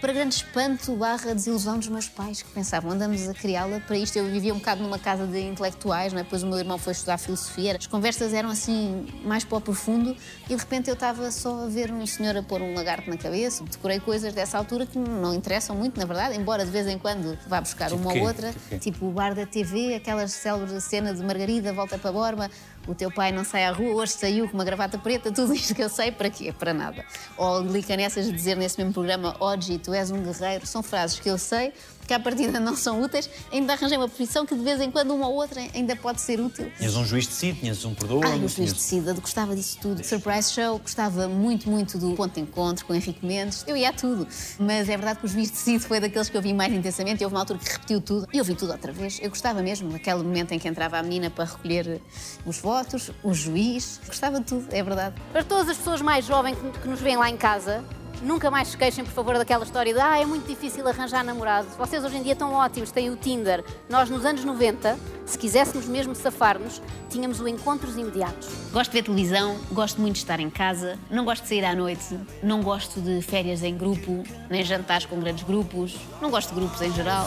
Para 0.00 0.14
grande 0.14 0.36
espanto 0.36 0.96
barra 0.96 1.34
desilusão 1.34 1.78
dos 1.78 1.88
meus 1.88 2.08
pais, 2.08 2.40
que 2.40 2.50
pensavam, 2.52 2.90
andamos 2.90 3.28
a 3.28 3.34
criá-la 3.34 3.80
para 3.80 3.98
isto. 3.98 4.16
Eu 4.16 4.24
vivia 4.24 4.54
um 4.54 4.56
bocado 4.56 4.82
numa 4.82 4.98
casa 4.98 5.26
de 5.26 5.38
intelectuais, 5.38 6.10
não 6.14 6.20
é? 6.20 6.22
depois 6.22 6.42
o 6.42 6.46
meu 6.46 6.58
irmão 6.58 6.78
foi 6.78 6.94
estudar 6.94 7.18
filosofia. 7.18 7.76
As 7.78 7.86
conversas 7.86 8.32
eram 8.32 8.48
assim, 8.48 9.06
mais 9.22 9.44
para 9.44 9.58
o 9.58 9.60
profundo, 9.60 10.16
e 10.46 10.48
de 10.48 10.56
repente 10.56 10.88
eu 10.88 10.94
estava 10.94 11.30
só 11.30 11.64
a 11.64 11.66
ver 11.66 11.92
um 11.92 12.06
senhor 12.06 12.34
a 12.34 12.42
pôr 12.42 12.62
um 12.62 12.72
lagarto 12.72 13.10
na 13.10 13.18
cabeça. 13.18 13.62
Decorei 13.64 14.00
coisas 14.00 14.32
dessa 14.32 14.56
altura 14.56 14.86
que 14.86 14.98
não 14.98 15.34
interessam 15.34 15.76
muito, 15.76 16.00
na 16.00 16.06
verdade, 16.06 16.34
embora 16.34 16.64
de 16.64 16.70
vez 16.70 16.86
em 16.86 16.98
quando 16.98 17.38
vá 17.46 17.60
buscar 17.60 17.90
Tipo 17.90 18.00
uma 18.00 18.12
quê? 18.14 18.20
ou 18.20 18.26
outra. 18.26 18.52
Tipo? 18.52 18.78
Tipo 18.78 19.06
o 19.06 19.10
bar 19.10 19.34
da 19.34 19.44
TV, 19.44 19.96
aquelas 19.96 20.32
célebres 20.32 20.82
cena 20.82 21.12
de 21.12 21.22
Margarida, 21.22 21.74
volta 21.74 21.98
para 21.98 22.10
Borba, 22.10 22.50
o 22.86 22.94
teu 22.94 23.10
pai 23.10 23.32
não 23.32 23.44
sai 23.44 23.64
à 23.64 23.72
rua, 23.72 23.94
hoje 23.94 24.12
saiu 24.12 24.48
com 24.48 24.54
uma 24.54 24.64
gravata 24.64 24.98
preta, 24.98 25.30
tudo 25.30 25.54
isto 25.54 25.74
que 25.74 25.82
eu 25.82 25.88
sei, 25.88 26.10
para 26.10 26.30
quê? 26.30 26.52
Para 26.52 26.72
nada. 26.72 27.04
Ou 27.36 27.56
Angelica 27.56 27.96
Nessas 27.96 28.30
dizer 28.30 28.56
nesse 28.56 28.78
mesmo 28.78 28.92
programa, 28.92 29.36
Oji, 29.38 29.78
tu 29.78 29.92
és 29.92 30.10
um 30.10 30.22
guerreiro, 30.22 30.66
são 30.66 30.82
frases 30.82 31.20
que 31.20 31.28
eu 31.28 31.38
sei, 31.38 31.72
que 32.10 32.14
à 32.14 32.18
partida 32.18 32.58
não 32.58 32.74
são 32.74 33.00
úteis, 33.00 33.30
ainda 33.52 33.74
arranjei 33.74 33.96
uma 33.96 34.08
profissão 34.08 34.44
que 34.44 34.52
de 34.52 34.64
vez 34.64 34.80
em 34.80 34.90
quando 34.90 35.14
uma 35.14 35.28
ou 35.28 35.36
outra 35.36 35.60
ainda 35.72 35.94
pode 35.94 36.20
ser 36.20 36.40
útil. 36.40 36.68
Tinhas 36.76 36.96
um 36.96 37.04
juiz 37.04 37.28
de 37.28 37.34
si, 37.34 37.52
tinhas 37.52 37.84
um 37.84 37.94
perdoa. 37.94 38.26
Ai, 38.26 38.44
o 38.44 38.48
juiz 38.48 38.74
de 38.74 38.80
Cida, 38.80 39.14
gostava 39.14 39.54
disso 39.54 39.78
tudo. 39.80 40.02
Surprise 40.02 40.52
Show, 40.52 40.80
gostava 40.80 41.28
muito, 41.28 41.70
muito 41.70 41.98
do 41.98 42.12
Ponto 42.16 42.34
de 42.34 42.40
Encontro 42.40 42.84
com 42.84 42.92
Henrique 42.92 43.24
Mendes. 43.24 43.62
Eu 43.64 43.76
ia 43.76 43.90
a 43.90 43.92
tudo. 43.92 44.26
Mas 44.58 44.88
é 44.88 44.96
verdade 44.96 45.20
que 45.20 45.26
o 45.26 45.28
juiz 45.28 45.52
de 45.52 45.56
Cida 45.56 45.84
foi 45.84 46.00
daqueles 46.00 46.28
que 46.28 46.36
eu 46.36 46.42
vi 46.42 46.52
mais 46.52 46.72
intensamente 46.72 47.22
e 47.22 47.24
houve 47.24 47.36
uma 47.36 47.42
altura 47.42 47.60
que 47.60 47.70
repetiu 47.70 48.00
tudo. 48.00 48.26
E 48.32 48.38
eu 48.38 48.44
vi 48.44 48.56
tudo 48.56 48.72
outra 48.72 48.90
vez. 48.90 49.20
Eu 49.22 49.30
gostava 49.30 49.62
mesmo 49.62 49.88
daquele 49.90 50.24
momento 50.24 50.50
em 50.50 50.58
que 50.58 50.66
entrava 50.66 50.98
a 50.98 51.02
menina 51.04 51.30
para 51.30 51.44
recolher 51.44 52.02
os 52.44 52.58
votos, 52.58 53.12
o 53.22 53.32
juiz. 53.32 54.00
Gostava 54.04 54.40
de 54.40 54.46
tudo, 54.46 54.66
é 54.72 54.82
verdade. 54.82 55.14
Para 55.30 55.44
todas 55.44 55.68
as 55.68 55.76
pessoas 55.76 56.02
mais 56.02 56.26
jovens 56.26 56.58
que, 56.58 56.80
que 56.80 56.88
nos 56.88 57.00
veem 57.00 57.16
lá 57.16 57.30
em 57.30 57.36
casa, 57.36 57.84
nunca 58.22 58.50
mais 58.50 58.68
se 58.68 58.76
queixem, 58.76 59.04
por 59.04 59.12
favor, 59.12 59.38
daquela 59.38 59.64
história 59.64 59.92
de 59.92 60.00
ah, 60.00 60.18
é 60.18 60.24
muito 60.24 60.46
difícil 60.46 60.86
arranjar 60.86 61.24
namorado. 61.24 61.68
Vocês 61.78 62.04
hoje 62.04 62.16
em 62.16 62.22
dia 62.22 62.32
estão 62.32 62.52
ótimos, 62.52 62.90
têm 62.90 63.10
o 63.10 63.16
Tinder. 63.16 63.64
Nós, 63.88 64.08
nos 64.10 64.24
anos 64.24 64.44
90, 64.44 64.98
se 65.26 65.38
quiséssemos 65.38 65.86
mesmo 65.86 66.14
safar-nos, 66.14 66.82
tínhamos 67.08 67.40
o 67.40 67.48
Encontros 67.48 67.96
Imediatos. 67.96 68.48
Gosto 68.72 68.90
de 68.90 68.98
ver 68.98 69.04
televisão, 69.04 69.56
gosto 69.72 70.00
muito 70.00 70.14
de 70.14 70.20
estar 70.20 70.40
em 70.40 70.50
casa, 70.50 70.98
não 71.10 71.24
gosto 71.24 71.42
de 71.42 71.48
sair 71.48 71.64
à 71.64 71.74
noite, 71.74 72.18
não 72.42 72.62
gosto 72.62 73.00
de 73.00 73.22
férias 73.22 73.62
em 73.62 73.76
grupo, 73.76 74.22
nem 74.48 74.64
jantares 74.64 75.06
com 75.06 75.18
grandes 75.18 75.44
grupos, 75.44 75.96
não 76.20 76.30
gosto 76.30 76.50
de 76.50 76.54
grupos 76.56 76.80
em 76.82 76.92
geral. 76.92 77.26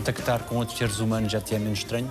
Contactar 0.00 0.44
com 0.44 0.56
outros 0.56 0.78
seres 0.78 0.98
humanos 0.98 1.30
já 1.30 1.42
te 1.42 1.54
é 1.54 1.58
menos 1.58 1.80
estranho? 1.80 2.10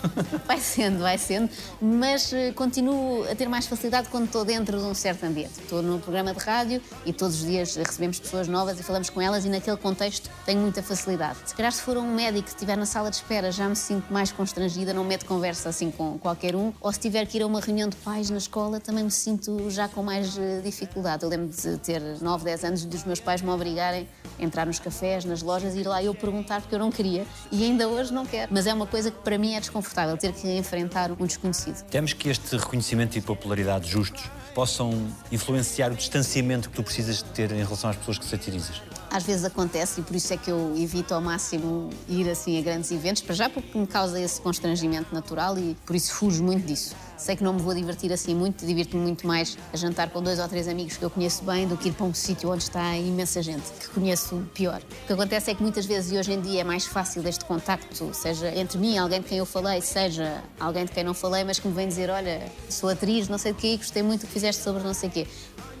Vai 0.46 0.58
sendo, 0.60 0.98
vai 0.98 1.16
sendo, 1.16 1.48
mas 1.80 2.32
eh, 2.32 2.52
continuo 2.52 3.24
a 3.30 3.34
ter 3.34 3.48
mais 3.48 3.66
facilidade 3.66 4.08
quando 4.08 4.24
estou 4.24 4.44
dentro 4.44 4.78
de 4.78 4.84
um 4.84 4.94
certo 4.94 5.24
ambiente. 5.24 5.60
Estou 5.60 5.80
num 5.80 5.98
programa 5.98 6.34
de 6.34 6.40
rádio 6.40 6.82
e 7.06 7.12
todos 7.12 7.40
os 7.40 7.46
dias 7.46 7.76
recebemos 7.76 8.18
pessoas 8.18 8.48
novas 8.48 8.78
e 8.80 8.82
falamos 8.82 9.08
com 9.10 9.20
elas 9.20 9.44
e 9.44 9.48
naquele 9.48 9.76
contexto 9.76 10.28
tenho 10.44 10.60
muita 10.60 10.82
facilidade. 10.82 11.38
Se 11.46 11.54
calhar 11.54 11.72
se 11.72 11.80
for 11.82 11.96
um 11.96 12.14
médico 12.14 12.44
que 12.44 12.50
estiver 12.50 12.76
na 12.76 12.86
sala 12.86 13.10
de 13.10 13.16
espera 13.16 13.52
já 13.52 13.68
me 13.68 13.76
sinto 13.76 14.12
mais 14.12 14.32
constrangida, 14.32 14.92
não 14.92 15.04
meto 15.04 15.24
conversa 15.24 15.68
assim 15.68 15.90
com 15.90 16.18
qualquer 16.18 16.56
um, 16.56 16.72
ou 16.80 16.92
se 16.92 16.98
tiver 16.98 17.26
que 17.26 17.38
ir 17.38 17.42
a 17.42 17.46
uma 17.46 17.60
reunião 17.60 17.88
de 17.88 17.96
pais 17.96 18.28
na 18.28 18.38
escola 18.38 18.80
também 18.80 19.04
me 19.04 19.10
sinto 19.10 19.70
já 19.70 19.88
com 19.88 20.02
mais 20.02 20.36
eh, 20.36 20.60
dificuldade. 20.62 21.22
Eu 21.22 21.28
lembro 21.28 21.48
de 21.48 21.76
ter 21.78 22.02
9, 22.20 22.44
10 22.44 22.64
anos 22.64 22.84
e 22.84 22.86
dos 22.86 23.04
meus 23.04 23.20
pais 23.20 23.40
me 23.40 23.50
obrigarem 23.50 24.08
a 24.38 24.42
entrar 24.42 24.66
nos 24.66 24.78
cafés, 24.78 25.24
nas 25.24 25.42
lojas 25.42 25.74
e 25.74 25.80
ir 25.80 25.86
lá 25.86 26.02
eu 26.02 26.14
perguntar 26.14 26.60
porque 26.60 26.74
eu 26.74 26.78
não 26.78 26.90
queria 26.90 27.26
e 27.50 27.64
ainda 27.64 27.88
hoje 27.88 28.12
não 28.12 28.24
quero. 28.24 28.52
Mas 28.52 28.66
é 28.66 28.74
uma 28.74 28.86
coisa 28.86 29.10
que 29.10 29.18
para 29.18 29.36
mim 29.38 29.54
é 29.54 29.60
desconfortável, 29.60 30.16
ter 30.16 30.32
que 30.32 30.48
enfrentar 30.56 31.10
um 31.12 31.26
desconhecido. 31.26 31.82
Temos 31.90 32.12
que 32.12 32.28
este 32.28 32.56
reconhecimento 32.56 33.16
e 33.16 33.20
popularidade 33.20 33.88
justos 33.88 34.22
possam 34.54 35.08
influenciar 35.30 35.92
o 35.92 35.94
distanciamento 35.94 36.68
que 36.68 36.76
tu 36.76 36.82
precisas 36.82 37.18
de 37.18 37.24
ter 37.24 37.50
em 37.52 37.62
relação 37.62 37.90
às 37.90 37.96
pessoas 37.96 38.18
que 38.18 38.24
satirizas. 38.24 38.82
Às 39.10 39.24
vezes 39.24 39.44
acontece 39.44 40.00
e 40.00 40.04
por 40.04 40.14
isso 40.14 40.32
é 40.32 40.36
que 40.36 40.48
eu 40.48 40.72
evito 40.76 41.12
ao 41.12 41.20
máximo 41.20 41.90
ir 42.08 42.30
assim 42.30 42.56
a 42.60 42.62
grandes 42.62 42.92
eventos, 42.92 43.20
para 43.20 43.34
já 43.34 43.50
porque 43.50 43.76
me 43.76 43.84
causa 43.84 44.20
esse 44.20 44.40
constrangimento 44.40 45.12
natural 45.12 45.58
e 45.58 45.76
por 45.84 45.96
isso 45.96 46.12
fujo 46.12 46.44
muito 46.44 46.64
disso. 46.64 46.94
Sei 47.16 47.34
que 47.34 47.42
não 47.42 47.52
me 47.52 47.60
vou 47.60 47.74
divertir 47.74 48.12
assim 48.12 48.36
muito, 48.36 48.64
divirto-me 48.64 49.02
muito 49.02 49.26
mais 49.26 49.58
a 49.72 49.76
jantar 49.76 50.10
com 50.10 50.22
dois 50.22 50.38
ou 50.38 50.46
três 50.46 50.68
amigos 50.68 50.96
que 50.96 51.04
eu 51.04 51.10
conheço 51.10 51.42
bem 51.42 51.66
do 51.66 51.76
que 51.76 51.88
ir 51.88 51.92
para 51.92 52.06
um 52.06 52.14
sítio 52.14 52.50
onde 52.50 52.62
está 52.62 52.96
imensa 52.96 53.42
gente, 53.42 53.68
que 53.80 53.88
conheço 53.88 54.46
pior. 54.54 54.80
O 55.02 55.06
que 55.08 55.12
acontece 55.12 55.50
é 55.50 55.54
que 55.56 55.60
muitas 55.60 55.84
vezes 55.86 56.12
e 56.12 56.16
hoje 56.16 56.32
em 56.32 56.40
dia 56.40 56.60
é 56.60 56.64
mais 56.64 56.86
fácil 56.86 57.26
este 57.26 57.44
contacto, 57.44 58.14
seja 58.14 58.56
entre 58.56 58.78
mim, 58.78 58.96
alguém 58.96 59.20
de 59.20 59.26
quem 59.26 59.38
eu 59.38 59.46
falei, 59.46 59.80
seja 59.82 60.40
alguém 60.58 60.84
de 60.84 60.92
quem 60.92 61.02
não 61.02 61.14
falei, 61.14 61.42
mas 61.42 61.58
que 61.58 61.66
me 61.66 61.74
vem 61.74 61.88
dizer, 61.88 62.10
olha, 62.10 62.46
sou 62.68 62.88
atriz, 62.88 63.28
não 63.28 63.38
sei 63.38 63.52
de 63.52 63.58
quê, 63.58 63.76
gostei 63.76 64.04
muito 64.04 64.20
do 64.20 64.28
que 64.28 64.32
fizeste 64.32 64.62
sobre 64.62 64.84
não 64.84 64.94
sei 64.94 65.08
o 65.08 65.12
quê 65.12 65.26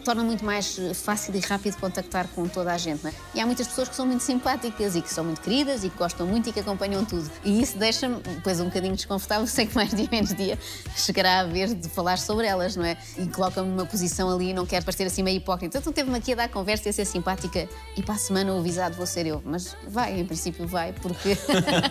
torna 0.04 0.22
muito 0.22 0.44
mais 0.44 0.78
eh, 0.78 0.94
fácil 0.94 1.34
e 1.34 1.40
rápido 1.40 1.76
contactar 1.78 2.28
com 2.28 2.46
toda 2.48 2.72
a 2.72 2.78
gente. 2.78 3.06
É? 3.06 3.12
E 3.34 3.40
há 3.40 3.46
muitas 3.46 3.66
pessoas 3.66 3.88
que 3.88 3.94
são 3.94 4.06
muito 4.06 4.22
simpáticas 4.22 4.96
e 4.96 5.02
que 5.02 5.12
são 5.12 5.24
muito 5.24 5.40
queridas 5.40 5.84
e 5.84 5.90
que 5.90 5.96
gostam 5.96 6.26
muito 6.26 6.48
e 6.48 6.52
que 6.52 6.60
acompanham 6.60 7.04
tudo. 7.04 7.30
E 7.44 7.60
isso 7.60 7.78
deixa-me, 7.78 8.16
depois, 8.16 8.60
um 8.60 8.66
bocadinho 8.66 8.94
desconfortável. 8.94 9.46
Sei 9.50 9.66
que 9.66 9.74
mais 9.74 9.90
dia 9.90 10.08
menos 10.10 10.34
dia 10.34 10.58
chegará 10.96 11.40
a 11.40 11.44
vez 11.44 11.74
de 11.74 11.88
falar 11.88 12.18
sobre 12.18 12.46
elas, 12.46 12.76
não 12.76 12.84
é? 12.84 12.96
E 13.18 13.26
coloca-me 13.26 13.68
numa 13.68 13.86
posição 13.86 14.30
ali 14.30 14.50
e 14.50 14.54
não 14.54 14.66
quero 14.66 14.84
parecer 14.84 15.04
assim 15.04 15.22
meio 15.22 15.36
hipócrita. 15.36 15.78
Então, 15.78 15.92
teve-me 15.92 16.16
aqui 16.16 16.32
a 16.32 16.36
dar 16.36 16.48
conversa 16.48 16.88
e 16.88 16.90
a 16.90 16.92
ser 16.92 17.04
simpática 17.04 17.68
e 17.96 18.02
para 18.02 18.14
a 18.14 18.18
semana 18.18 18.52
o 18.52 18.58
avisado 18.58 18.96
vou 18.96 19.06
ser 19.06 19.26
eu. 19.26 19.42
Mas 19.44 19.76
vai, 19.88 20.18
em 20.18 20.24
princípio 20.24 20.66
vai, 20.66 20.92
porque, 20.92 21.36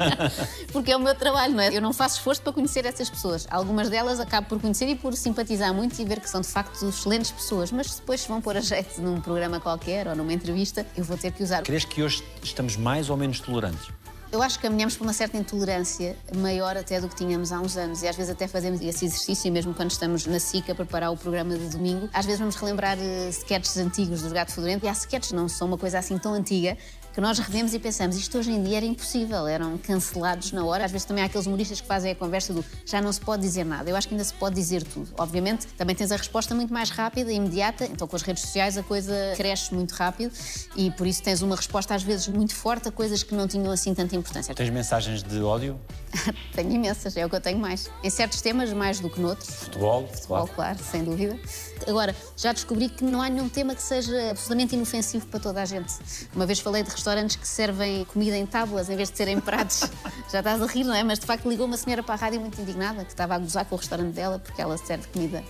porque 0.72 0.92
é 0.92 0.98
o 0.98 1.00
meu 1.00 1.16
trabalho, 1.16 1.54
não 1.54 1.62
é? 1.62 1.76
Eu 1.76 1.82
não 1.82 1.94
faço 1.94 2.18
esforço 2.18 2.42
para 2.42 2.54
conhecer 2.54 2.86
essas 2.86 3.10
pessoas. 3.10 3.48
Algumas 3.50 3.90
delas 3.90 4.20
acabo 4.20 4.48
por 4.48 4.60
conhecer 4.60 4.88
e 4.88 4.96
por 4.96 5.14
simpatizar 5.16 5.74
muito 5.74 6.00
e 6.00 6.06
ver 6.06 6.20
que 6.20 6.30
são 6.30 6.42
de 6.42 6.48
facto 6.48 6.88
excelentes 6.88 7.32
pessoas, 7.32 7.72
mas 7.72 7.99
depois 8.00 8.22
se 8.22 8.28
vão 8.28 8.42
pôr 8.42 8.58
a 8.58 8.62
jeito 8.62 9.02
num 9.02 9.20
programa 9.22 9.60
qualquer 9.60 10.08
ou 10.08 10.16
numa 10.16 10.34
entrevista, 10.34 10.86
eu 10.96 11.04
vou 11.04 11.18
ter 11.18 11.32
que 11.32 11.44
usar. 11.44 11.64
Crees 11.64 11.86
que 11.86 12.02
hoje 12.02 12.24
estamos 12.42 12.76
mais 12.76 13.10
ou 13.10 13.18
menos 13.18 13.40
tolerantes? 13.40 13.90
Eu 14.32 14.44
acho 14.44 14.60
que 14.60 14.68
caminhamos 14.68 14.96
por 14.96 15.06
uma 15.06 15.14
certa 15.14 15.38
intolerância 15.38 16.16
maior 16.36 16.78
até 16.78 17.02
do 17.02 17.10
que 17.10 17.16
tínhamos 17.16 17.52
há 17.52 17.60
uns 17.60 17.76
anos 17.76 18.04
e 18.04 18.08
às 18.08 18.16
vezes 18.16 18.32
até 18.32 18.48
fazemos 18.48 18.80
esse 18.80 19.06
exercício 19.06 19.52
mesmo 19.52 19.74
quando 19.74 19.90
estamos 19.90 20.28
na 20.28 20.40
SIC 20.40 20.70
a 20.70 20.76
preparar 20.76 21.12
o 21.12 21.18
programa 21.18 21.58
de 21.58 21.68
domingo. 21.70 22.08
Às 22.14 22.26
vezes 22.28 22.40
vamos 22.40 22.56
relembrar 22.56 22.96
uh, 22.96 23.30
sketches 23.30 23.76
antigos 23.78 24.22
dos 24.22 24.32
Gato 24.32 24.52
Fedorento 24.52 24.86
e 24.86 24.88
há 24.88 24.92
sketches 24.92 25.32
não 25.32 25.50
são 25.50 25.68
uma 25.68 25.80
coisa 25.80 25.98
assim 25.98 26.16
tão 26.20 26.36
antiga 26.36 26.78
que 27.14 27.22
nós 27.22 27.40
revemos 27.40 27.74
e 27.74 27.80
pensamos 27.80 28.16
isto 28.18 28.38
hoje 28.38 28.52
em 28.52 28.64
dia 28.64 28.78
era 28.78 28.86
impossível, 28.86 29.48
eram 29.48 29.78
cancelados 29.78 30.52
na 30.52 30.64
hora. 30.64 30.86
Às 30.86 30.92
vezes 30.92 31.06
também 31.06 31.24
há 31.24 31.28
aqueles 31.28 31.48
humoristas 31.48 31.82
que 31.82 31.88
fazem 31.88 32.12
a 32.12 32.16
conversa 32.16 32.54
do 32.54 32.64
já 32.86 33.02
não 33.02 33.12
se 33.12 33.20
pode 33.20 33.42
dizer 33.42 33.66
nada. 33.66 33.90
Eu 33.90 33.96
acho 33.96 34.08
que 34.08 34.14
ainda 34.14 34.24
se 34.24 34.34
pode 34.34 34.56
dizer 34.56 34.84
tudo. 34.84 35.10
Obviamente 35.18 35.68
também 35.78 35.96
tens 35.96 36.12
a 36.12 36.16
resposta 36.16 36.54
muito 36.56 36.74
mais 36.74 36.90
rápida 36.90 37.32
e 37.32 37.36
imediata, 37.36 37.86
então 37.86 38.08
com 38.08 38.16
as 38.16 38.22
redes 38.22 38.44
sociais 38.44 38.78
a 38.78 38.84
coisa 38.84 39.14
cresce 39.36 39.74
muito 39.74 39.92
rápido 39.92 40.32
e 40.76 40.92
por 40.92 41.08
isso 41.08 41.22
tens 41.22 41.42
uma 41.42 41.56
resposta 41.56 41.94
às 41.96 42.04
vezes 42.04 42.28
muito 42.28 42.56
forte 42.56 42.88
a 42.88 42.92
coisas 42.92 43.24
que 43.24 43.34
não 43.34 43.48
tinham 43.48 43.72
assim 43.72 43.94
tanta 43.94 44.16
importância. 44.16 44.54
Tens 44.54 44.70
mensagens 44.70 45.24
de 45.24 45.42
ódio? 45.42 45.80
tenho 46.54 46.72
imensas, 46.72 47.16
é 47.16 47.26
o 47.26 47.30
que 47.30 47.36
eu 47.36 47.42
tenho 47.42 47.60
mais. 47.60 47.90
Em 48.04 48.10
certos 48.10 48.42
temas, 48.42 48.72
mais 48.74 49.00
do 49.00 49.10
que 49.10 49.20
noutros. 49.20 49.50
Futebol? 49.50 50.08
Futebol, 50.08 50.48
claro, 50.48 50.80
sem 50.84 51.04
dúvida. 51.04 51.40
Agora, 51.88 52.16
já 52.36 52.52
descobri 52.52 52.90
que 52.90 53.04
não 53.04 53.22
há 53.22 53.30
nenhum 53.30 53.48
tema 53.48 53.76
que 53.76 53.82
seja 53.82 54.32
absolutamente 54.32 54.76
inofensivo 54.76 55.28
para 55.28 55.40
toda 55.40 55.62
a 55.62 55.66
gente. 55.66 55.94
Uma 56.36 56.46
vez 56.46 56.60
falei 56.60 56.84
de 56.84 56.90
restaurantes 56.90 57.09
restaurantes 57.10 57.36
que 57.36 57.48
servem 57.48 58.06
comida 58.06 58.38
em 58.38 58.46
tábuas 58.46 58.90
em 58.90 58.96
vez 58.96 59.10
de 59.10 59.18
serem 59.18 59.40
pratos. 59.40 59.82
Já 60.32 60.40
estás 60.40 60.62
a 60.62 60.66
rir, 60.68 60.84
não 60.84 60.94
é? 60.94 61.04
Mas 61.04 61.20
de 61.20 61.26
facto 61.26 61.50
ligou 61.50 61.66
uma 61.66 61.78
senhora 61.78 62.04
para 62.04 62.14
a 62.14 62.18
rádio 62.18 62.40
muito 62.40 62.62
indignada, 62.62 63.04
que 63.04 63.12
estava 63.12 63.36
a 63.36 63.40
gozar 63.40 63.66
com 63.66 63.76
o 63.76 63.78
restaurante 63.78 64.14
dela 64.14 64.40
porque 64.40 64.62
ela 64.62 64.78
serve 64.78 65.08
comida 65.08 65.44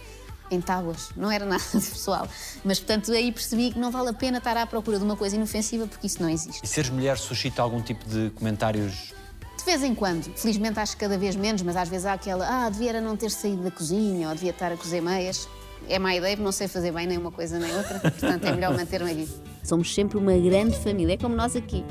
em 0.49 0.61
tábuas. 0.61 1.09
Não 1.17 1.29
era 1.29 1.45
nada 1.45 1.63
de 1.73 1.85
pessoal. 1.85 2.27
Mas, 2.63 2.79
portanto, 2.79 3.11
aí 3.11 3.31
percebi 3.31 3.71
que 3.71 3.79
não 3.79 3.91
vale 3.91 4.09
a 4.09 4.13
pena 4.13 4.37
estar 4.37 4.55
à 4.55 4.65
procura 4.65 4.97
de 4.97 5.03
uma 5.03 5.17
coisa 5.17 5.35
inofensiva 5.35 5.85
porque 5.85 6.07
isso 6.07 6.21
não 6.21 6.29
existe. 6.29 6.63
E 6.63 6.67
seres 6.67 6.89
mulher 6.89 7.17
suscita 7.17 7.61
algum 7.61 7.81
tipo 7.81 8.07
de 8.07 8.29
comentários 8.31 9.13
De 9.57 9.65
vez 9.65 9.83
em 9.83 9.93
quando, 9.93 10.33
felizmente 10.37 10.79
acho 10.79 10.93
que 10.93 10.99
cada 10.99 11.17
vez 11.17 11.35
menos, 11.35 11.61
mas 11.61 11.75
às 11.75 11.89
vezes 11.89 12.05
há 12.05 12.13
aquela, 12.13 12.47
ah, 12.47 12.69
devia 12.69 12.91
era 12.91 13.01
não 13.01 13.17
ter 13.17 13.29
saído 13.29 13.63
da 13.63 13.71
cozinha 13.71 14.29
ou 14.29 14.33
devia 14.33 14.51
estar 14.51 14.71
a 14.71 14.77
cozer 14.77 15.01
meias. 15.01 15.47
É 15.87 15.99
má 15.99 16.15
ideia, 16.15 16.35
porque 16.35 16.43
não 16.43 16.51
sei 16.51 16.67
fazer 16.67 16.91
bem 16.91 17.07
nem 17.07 17.17
uma 17.17 17.31
coisa 17.31 17.59
nem 17.59 17.75
outra, 17.75 17.99
portanto 17.99 18.45
é 18.45 18.51
melhor 18.51 18.75
manter-me 18.75 19.11
aqui. 19.11 19.29
Somos 19.63 19.93
sempre 19.93 20.17
uma 20.17 20.35
grande 20.37 20.77
família, 20.77 21.13
é 21.13 21.17
como 21.17 21.35
nós 21.35 21.55
aqui. 21.55 21.83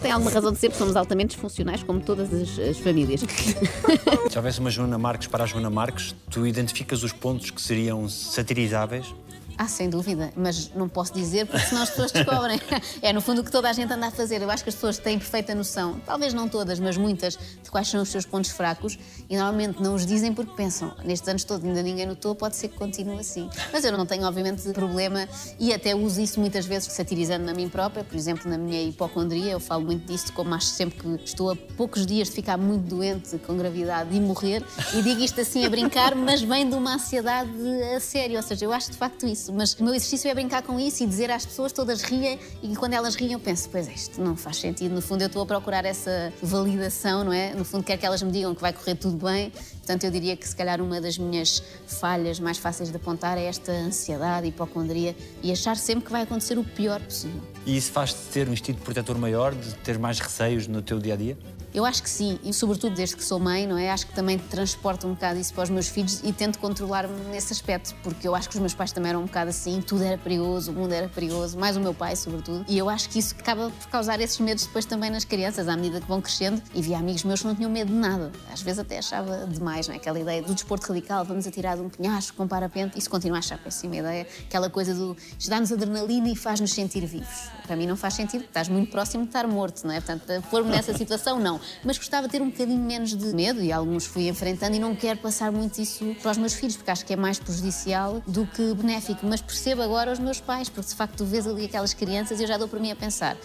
Tem 0.00 0.10
alguma 0.10 0.30
razão 0.30 0.52
de 0.52 0.58
ser, 0.58 0.68
porque 0.68 0.78
somos 0.78 0.96
altamente 0.96 1.30
disfuncionais, 1.30 1.82
como 1.82 2.00
todas 2.00 2.32
as, 2.32 2.58
as 2.58 2.78
famílias. 2.78 3.20
Se 4.30 4.36
houvesse 4.36 4.60
uma 4.60 4.70
Joana 4.70 4.98
Marques 4.98 5.28
para 5.28 5.44
a 5.44 5.46
Joana 5.46 5.70
Marques, 5.70 6.14
tu 6.30 6.46
identificas 6.46 7.02
os 7.02 7.12
pontos 7.12 7.50
que 7.50 7.60
seriam 7.60 8.08
satirizáveis? 8.08 9.14
Ah, 9.56 9.68
sem 9.68 9.88
dúvida, 9.88 10.32
mas 10.36 10.72
não 10.74 10.88
posso 10.88 11.12
dizer 11.14 11.46
porque 11.46 11.66
senão 11.66 11.82
as 11.82 11.90
pessoas 11.90 12.12
descobrem. 12.12 12.60
É 13.02 13.12
no 13.12 13.20
fundo 13.20 13.40
o 13.40 13.44
que 13.44 13.50
toda 13.50 13.68
a 13.68 13.72
gente 13.72 13.92
anda 13.92 14.06
a 14.06 14.10
fazer. 14.10 14.40
Eu 14.40 14.50
acho 14.50 14.62
que 14.62 14.68
as 14.68 14.74
pessoas 14.74 14.98
têm 14.98 15.18
perfeita 15.18 15.54
noção, 15.54 16.00
talvez 16.06 16.32
não 16.32 16.48
todas, 16.48 16.80
mas 16.80 16.96
muitas, 16.96 17.36
de 17.62 17.70
quais 17.70 17.88
são 17.88 18.02
os 18.02 18.08
seus 18.08 18.24
pontos 18.24 18.50
fracos 18.50 18.98
e 19.28 19.36
normalmente 19.36 19.82
não 19.82 19.94
os 19.94 20.06
dizem 20.06 20.32
porque 20.32 20.52
pensam, 20.54 20.94
nestes 21.04 21.28
anos 21.28 21.44
todos 21.44 21.66
ainda 21.66 21.82
ninguém 21.82 22.06
notou, 22.06 22.34
pode 22.34 22.56
ser 22.56 22.68
que 22.68 22.76
continue 22.76 23.18
assim. 23.18 23.48
Mas 23.72 23.84
eu 23.84 23.96
não 23.96 24.06
tenho, 24.06 24.24
obviamente, 24.24 24.62
problema 24.72 25.28
e 25.58 25.72
até 25.72 25.94
uso 25.94 26.20
isso 26.20 26.40
muitas 26.40 26.66
vezes 26.66 26.92
satirizando 26.92 27.44
na 27.44 27.52
mim 27.54 27.68
própria, 27.68 28.04
por 28.04 28.16
exemplo, 28.16 28.48
na 28.50 28.58
minha 28.58 28.82
hipocondria, 28.82 29.52
eu 29.52 29.60
falo 29.60 29.84
muito 29.84 30.06
disso, 30.06 30.32
como 30.32 30.54
acho 30.54 30.66
sempre 30.66 30.98
que 30.98 31.24
estou 31.24 31.50
a 31.50 31.56
poucos 31.56 32.06
dias 32.06 32.28
de 32.28 32.34
ficar 32.34 32.56
muito 32.56 32.84
doente 32.84 33.38
com 33.38 33.56
gravidade 33.56 34.14
e 34.14 34.20
morrer, 34.20 34.62
e 34.94 35.02
digo 35.02 35.20
isto 35.22 35.40
assim 35.40 35.64
a 35.64 35.70
brincar, 35.70 36.14
mas 36.14 36.42
vem 36.42 36.68
de 36.68 36.74
uma 36.74 36.94
ansiedade 36.94 37.50
a 37.94 38.00
sério, 38.00 38.36
ou 38.36 38.42
seja, 38.42 38.64
eu 38.64 38.72
acho 38.72 38.90
de 38.90 38.96
facto 38.96 39.26
isso, 39.26 39.43
mas 39.52 39.74
o 39.74 39.84
meu 39.84 39.94
exercício 39.94 40.30
é 40.30 40.34
brincar 40.34 40.62
com 40.62 40.78
isso 40.78 41.02
e 41.02 41.06
dizer 41.06 41.30
às 41.30 41.44
pessoas, 41.44 41.72
todas 41.72 42.02
riem, 42.02 42.38
e 42.62 42.74
quando 42.76 42.94
elas 42.94 43.14
riem 43.14 43.32
eu 43.32 43.40
penso, 43.40 43.68
pois 43.70 43.88
é, 43.88 43.92
isto 43.92 44.20
não 44.20 44.36
faz 44.36 44.56
sentido, 44.56 44.94
no 44.94 45.02
fundo 45.02 45.22
eu 45.22 45.26
estou 45.26 45.42
a 45.42 45.46
procurar 45.46 45.84
essa 45.84 46.32
validação, 46.42 47.24
não 47.24 47.32
é? 47.32 47.54
No 47.54 47.64
fundo 47.64 47.84
quero 47.84 47.98
que 47.98 48.06
elas 48.06 48.22
me 48.22 48.30
digam 48.30 48.54
que 48.54 48.60
vai 48.60 48.72
correr 48.72 48.94
tudo 48.94 49.24
bem, 49.24 49.50
portanto 49.50 50.04
eu 50.04 50.10
diria 50.10 50.36
que 50.36 50.48
se 50.48 50.54
calhar 50.54 50.80
uma 50.80 51.00
das 51.00 51.18
minhas 51.18 51.62
falhas 51.86 52.40
mais 52.40 52.58
fáceis 52.58 52.90
de 52.90 52.96
apontar 52.96 53.38
é 53.38 53.44
esta 53.44 53.72
ansiedade, 53.72 54.48
hipocondria 54.48 55.16
e 55.42 55.52
achar 55.52 55.76
sempre 55.76 56.04
que 56.04 56.12
vai 56.12 56.22
acontecer 56.22 56.58
o 56.58 56.64
pior 56.64 57.00
possível. 57.00 57.40
E 57.66 57.76
isso 57.76 57.92
faz-te 57.92 58.20
ter 58.32 58.48
um 58.48 58.52
instinto 58.52 58.80
protetor 58.82 59.18
maior, 59.18 59.54
de 59.54 59.74
ter 59.76 59.98
mais 59.98 60.18
receios 60.18 60.66
no 60.66 60.82
teu 60.82 60.98
dia 60.98 61.14
a 61.14 61.16
dia? 61.16 61.38
Eu 61.74 61.84
acho 61.84 62.04
que 62.04 62.08
sim, 62.08 62.38
e 62.44 62.52
sobretudo 62.52 62.94
desde 62.94 63.16
que 63.16 63.24
sou 63.24 63.40
mãe, 63.40 63.66
não 63.66 63.76
é? 63.76 63.90
Acho 63.90 64.06
que 64.06 64.14
também 64.14 64.38
transporto 64.38 65.08
um 65.08 65.14
bocado 65.14 65.40
isso 65.40 65.52
para 65.52 65.64
os 65.64 65.70
meus 65.70 65.88
filhos 65.88 66.20
e 66.22 66.32
tento 66.32 66.60
controlar-me 66.60 67.12
nesse 67.32 67.52
aspecto, 67.52 67.96
porque 68.00 68.28
eu 68.28 68.34
acho 68.36 68.48
que 68.48 68.54
os 68.54 68.60
meus 68.60 68.72
pais 68.72 68.92
também 68.92 69.10
eram 69.10 69.22
um 69.22 69.26
bocado 69.26 69.50
assim, 69.50 69.80
tudo 69.80 70.04
era 70.04 70.16
perigoso, 70.16 70.70
o 70.70 70.74
mundo 70.74 70.92
era 70.92 71.08
perigoso, 71.08 71.58
mais 71.58 71.76
o 71.76 71.80
meu 71.80 71.92
pai, 71.92 72.14
sobretudo. 72.14 72.64
E 72.68 72.78
eu 72.78 72.88
acho 72.88 73.08
que 73.08 73.18
isso 73.18 73.34
acaba 73.36 73.70
por 73.70 73.88
causar 73.88 74.20
esses 74.20 74.38
medos 74.38 74.66
depois 74.66 74.84
também 74.84 75.10
nas 75.10 75.24
crianças, 75.24 75.66
à 75.66 75.76
medida 75.76 76.00
que 76.00 76.06
vão 76.06 76.20
crescendo. 76.20 76.62
E 76.72 76.80
vi 76.80 76.94
amigos 76.94 77.24
meus 77.24 77.40
que 77.40 77.48
não 77.48 77.56
tinham 77.56 77.70
medo 77.72 77.88
de 77.88 77.98
nada. 77.98 78.30
Às 78.52 78.62
vezes 78.62 78.78
até 78.78 78.98
achava 78.98 79.44
demais, 79.44 79.88
não 79.88 79.94
é? 79.94 79.98
Aquela 79.98 80.20
ideia 80.20 80.42
do 80.42 80.54
desporto 80.54 80.86
radical, 80.86 81.24
vamos 81.24 81.44
atirar 81.44 81.76
de 81.76 81.82
um 81.82 81.88
penhasco 81.88 82.36
com 82.36 82.46
parapente, 82.46 82.96
isso 82.96 83.10
continua 83.10 83.38
a 83.38 83.40
achar 83.40 83.58
péssima 83.58 83.96
ideia. 83.96 84.28
Aquela 84.46 84.70
coisa 84.70 84.94
do 84.94 85.16
dá-nos 85.48 85.72
adrenalina 85.72 86.28
e 86.28 86.36
faz-nos 86.36 86.72
sentir 86.72 87.04
vivos. 87.04 87.50
Para 87.66 87.74
mim 87.74 87.86
não 87.86 87.96
faz 87.96 88.14
sentido, 88.14 88.44
estás 88.44 88.68
muito 88.68 88.92
próximo 88.92 89.24
de 89.24 89.30
estar 89.30 89.48
morto, 89.48 89.84
não 89.84 89.92
é? 89.92 90.00
Portanto, 90.00 90.44
pôr-me 90.50 90.70
nessa 90.70 90.96
situação, 90.96 91.40
não. 91.40 91.63
Mas 91.84 91.98
gostava 91.98 92.26
de 92.26 92.32
ter 92.32 92.42
um 92.42 92.50
bocadinho 92.50 92.80
menos 92.80 93.14
de 93.14 93.34
medo 93.34 93.60
e 93.62 93.72
alguns 93.72 94.06
fui 94.06 94.28
enfrentando 94.28 94.76
e 94.76 94.78
não 94.78 94.94
quero 94.94 95.18
passar 95.18 95.50
muito 95.52 95.80
isso 95.80 96.14
para 96.22 96.32
os 96.32 96.38
meus 96.38 96.54
filhos, 96.54 96.76
porque 96.76 96.90
acho 96.90 97.04
que 97.04 97.12
é 97.12 97.16
mais 97.16 97.38
prejudicial 97.38 98.22
do 98.26 98.46
que 98.46 98.74
benéfico. 98.74 99.26
Mas 99.26 99.40
percebo 99.40 99.82
agora 99.82 100.12
os 100.12 100.18
meus 100.18 100.40
pais, 100.40 100.68
porque 100.68 100.88
de 100.88 100.94
facto 100.94 101.18
tu 101.18 101.24
vês 101.24 101.46
ali 101.46 101.66
aquelas 101.66 101.94
crianças 101.94 102.40
e 102.40 102.42
eu 102.44 102.48
já 102.48 102.56
dou 102.56 102.68
para 102.68 102.80
mim 102.80 102.90
a 102.90 102.96
pensar. 102.96 103.36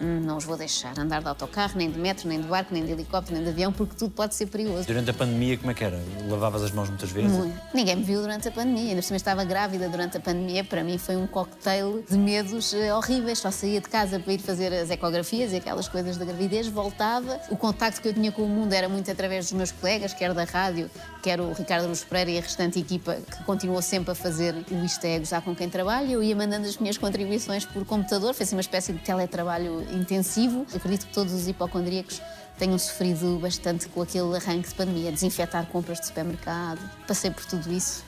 "Hum, 0.00 0.20
não 0.20 0.36
os 0.36 0.44
vou 0.44 0.56
deixar 0.56 0.98
andar 0.98 1.22
de 1.22 1.28
autocarro, 1.28 1.72
nem 1.76 1.90
de 1.90 1.98
metro, 1.98 2.28
nem 2.28 2.40
de 2.40 2.46
barco, 2.46 2.72
nem 2.72 2.84
de 2.84 2.92
helicóptero, 2.92 3.34
nem 3.34 3.44
de 3.44 3.50
avião, 3.50 3.72
porque 3.72 3.94
tudo 3.96 4.10
pode 4.12 4.34
ser 4.34 4.46
perigoso. 4.46 4.86
Durante 4.86 5.10
a 5.10 5.14
pandemia, 5.14 5.56
como 5.58 5.70
é 5.70 5.74
que 5.74 5.84
era? 5.84 6.00
Lavavas 6.28 6.62
as 6.62 6.70
mãos 6.70 6.88
muitas 6.88 7.10
vezes? 7.10 7.32
Muito. 7.32 7.60
Ninguém 7.72 7.96
me 7.96 8.02
viu 8.02 8.20
durante 8.20 8.48
a 8.48 8.52
pandemia, 8.52 8.90
ainda 8.90 9.02
por 9.02 9.14
estava 9.14 9.44
grávida 9.44 9.88
durante 9.88 10.16
a 10.16 10.20
pandemia. 10.20 10.64
Para 10.64 10.82
mim 10.82 10.98
foi 10.98 11.16
um 11.16 11.26
cocktail 11.26 12.04
de 12.08 12.16
medos 12.16 12.74
eh, 12.74 12.92
horríveis. 12.92 13.38
Só 13.38 13.50
saía 13.50 13.80
de 13.80 13.88
casa 13.88 14.18
para 14.18 14.32
ir 14.32 14.38
fazer 14.38 14.72
as 14.72 14.90
ecografias 14.90 15.52
e 15.52 15.56
aquelas 15.56 15.88
coisas 15.88 16.16
da 16.16 16.24
gravidez, 16.24 16.66
voltava. 16.68 17.40
O 17.50 17.56
contacto 17.56 18.00
que 18.00 18.08
eu 18.08 18.14
tinha 18.14 18.32
com 18.32 18.42
o 18.42 18.48
mundo 18.48 18.72
era 18.72 18.88
muito 18.88 19.10
através 19.10 19.46
dos 19.46 19.52
meus 19.52 19.72
colegas, 19.72 20.12
quer 20.12 20.32
da 20.34 20.44
rádio, 20.44 20.90
quer 21.22 21.40
o 21.40 21.52
Ricardo 21.52 21.88
Luz 21.88 22.04
Pereira 22.04 22.30
e 22.32 22.38
a 22.38 22.40
restante 22.40 22.78
equipa 22.78 23.16
que 23.16 23.44
continuou 23.44 23.80
sempre 23.80 24.12
a 24.12 24.14
fazer 24.14 24.54
o 24.70 24.84
Isto 24.84 25.04
é 25.04 25.18
Gozar 25.18 25.42
com 25.42 25.54
quem 25.54 25.68
trabalha. 25.68 26.10
Eu 26.10 26.22
ia 26.22 26.34
mandando 26.34 26.66
as 26.66 26.78
minhas 26.78 26.98
contribuições 26.98 27.64
por 27.64 27.84
computador, 27.84 28.34
fez 28.34 28.52
uma 28.52 28.60
espécie 28.60 28.92
de 28.92 28.98
teletrabalho 28.98 29.83
intensivo. 29.92 30.66
Acredito 30.74 31.06
que 31.06 31.12
todos 31.12 31.32
os 31.32 31.48
hipocondríacos 31.48 32.20
tenham 32.58 32.78
sofrido 32.78 33.38
bastante 33.40 33.88
com 33.88 34.02
aquele 34.02 34.36
arranque 34.36 34.68
de 34.68 34.74
pandemia, 34.74 35.10
desinfetar 35.10 35.66
compras 35.66 36.00
de 36.00 36.06
supermercado. 36.06 36.78
Passei 37.06 37.30
por 37.30 37.44
tudo 37.44 37.72
isso 37.72 38.04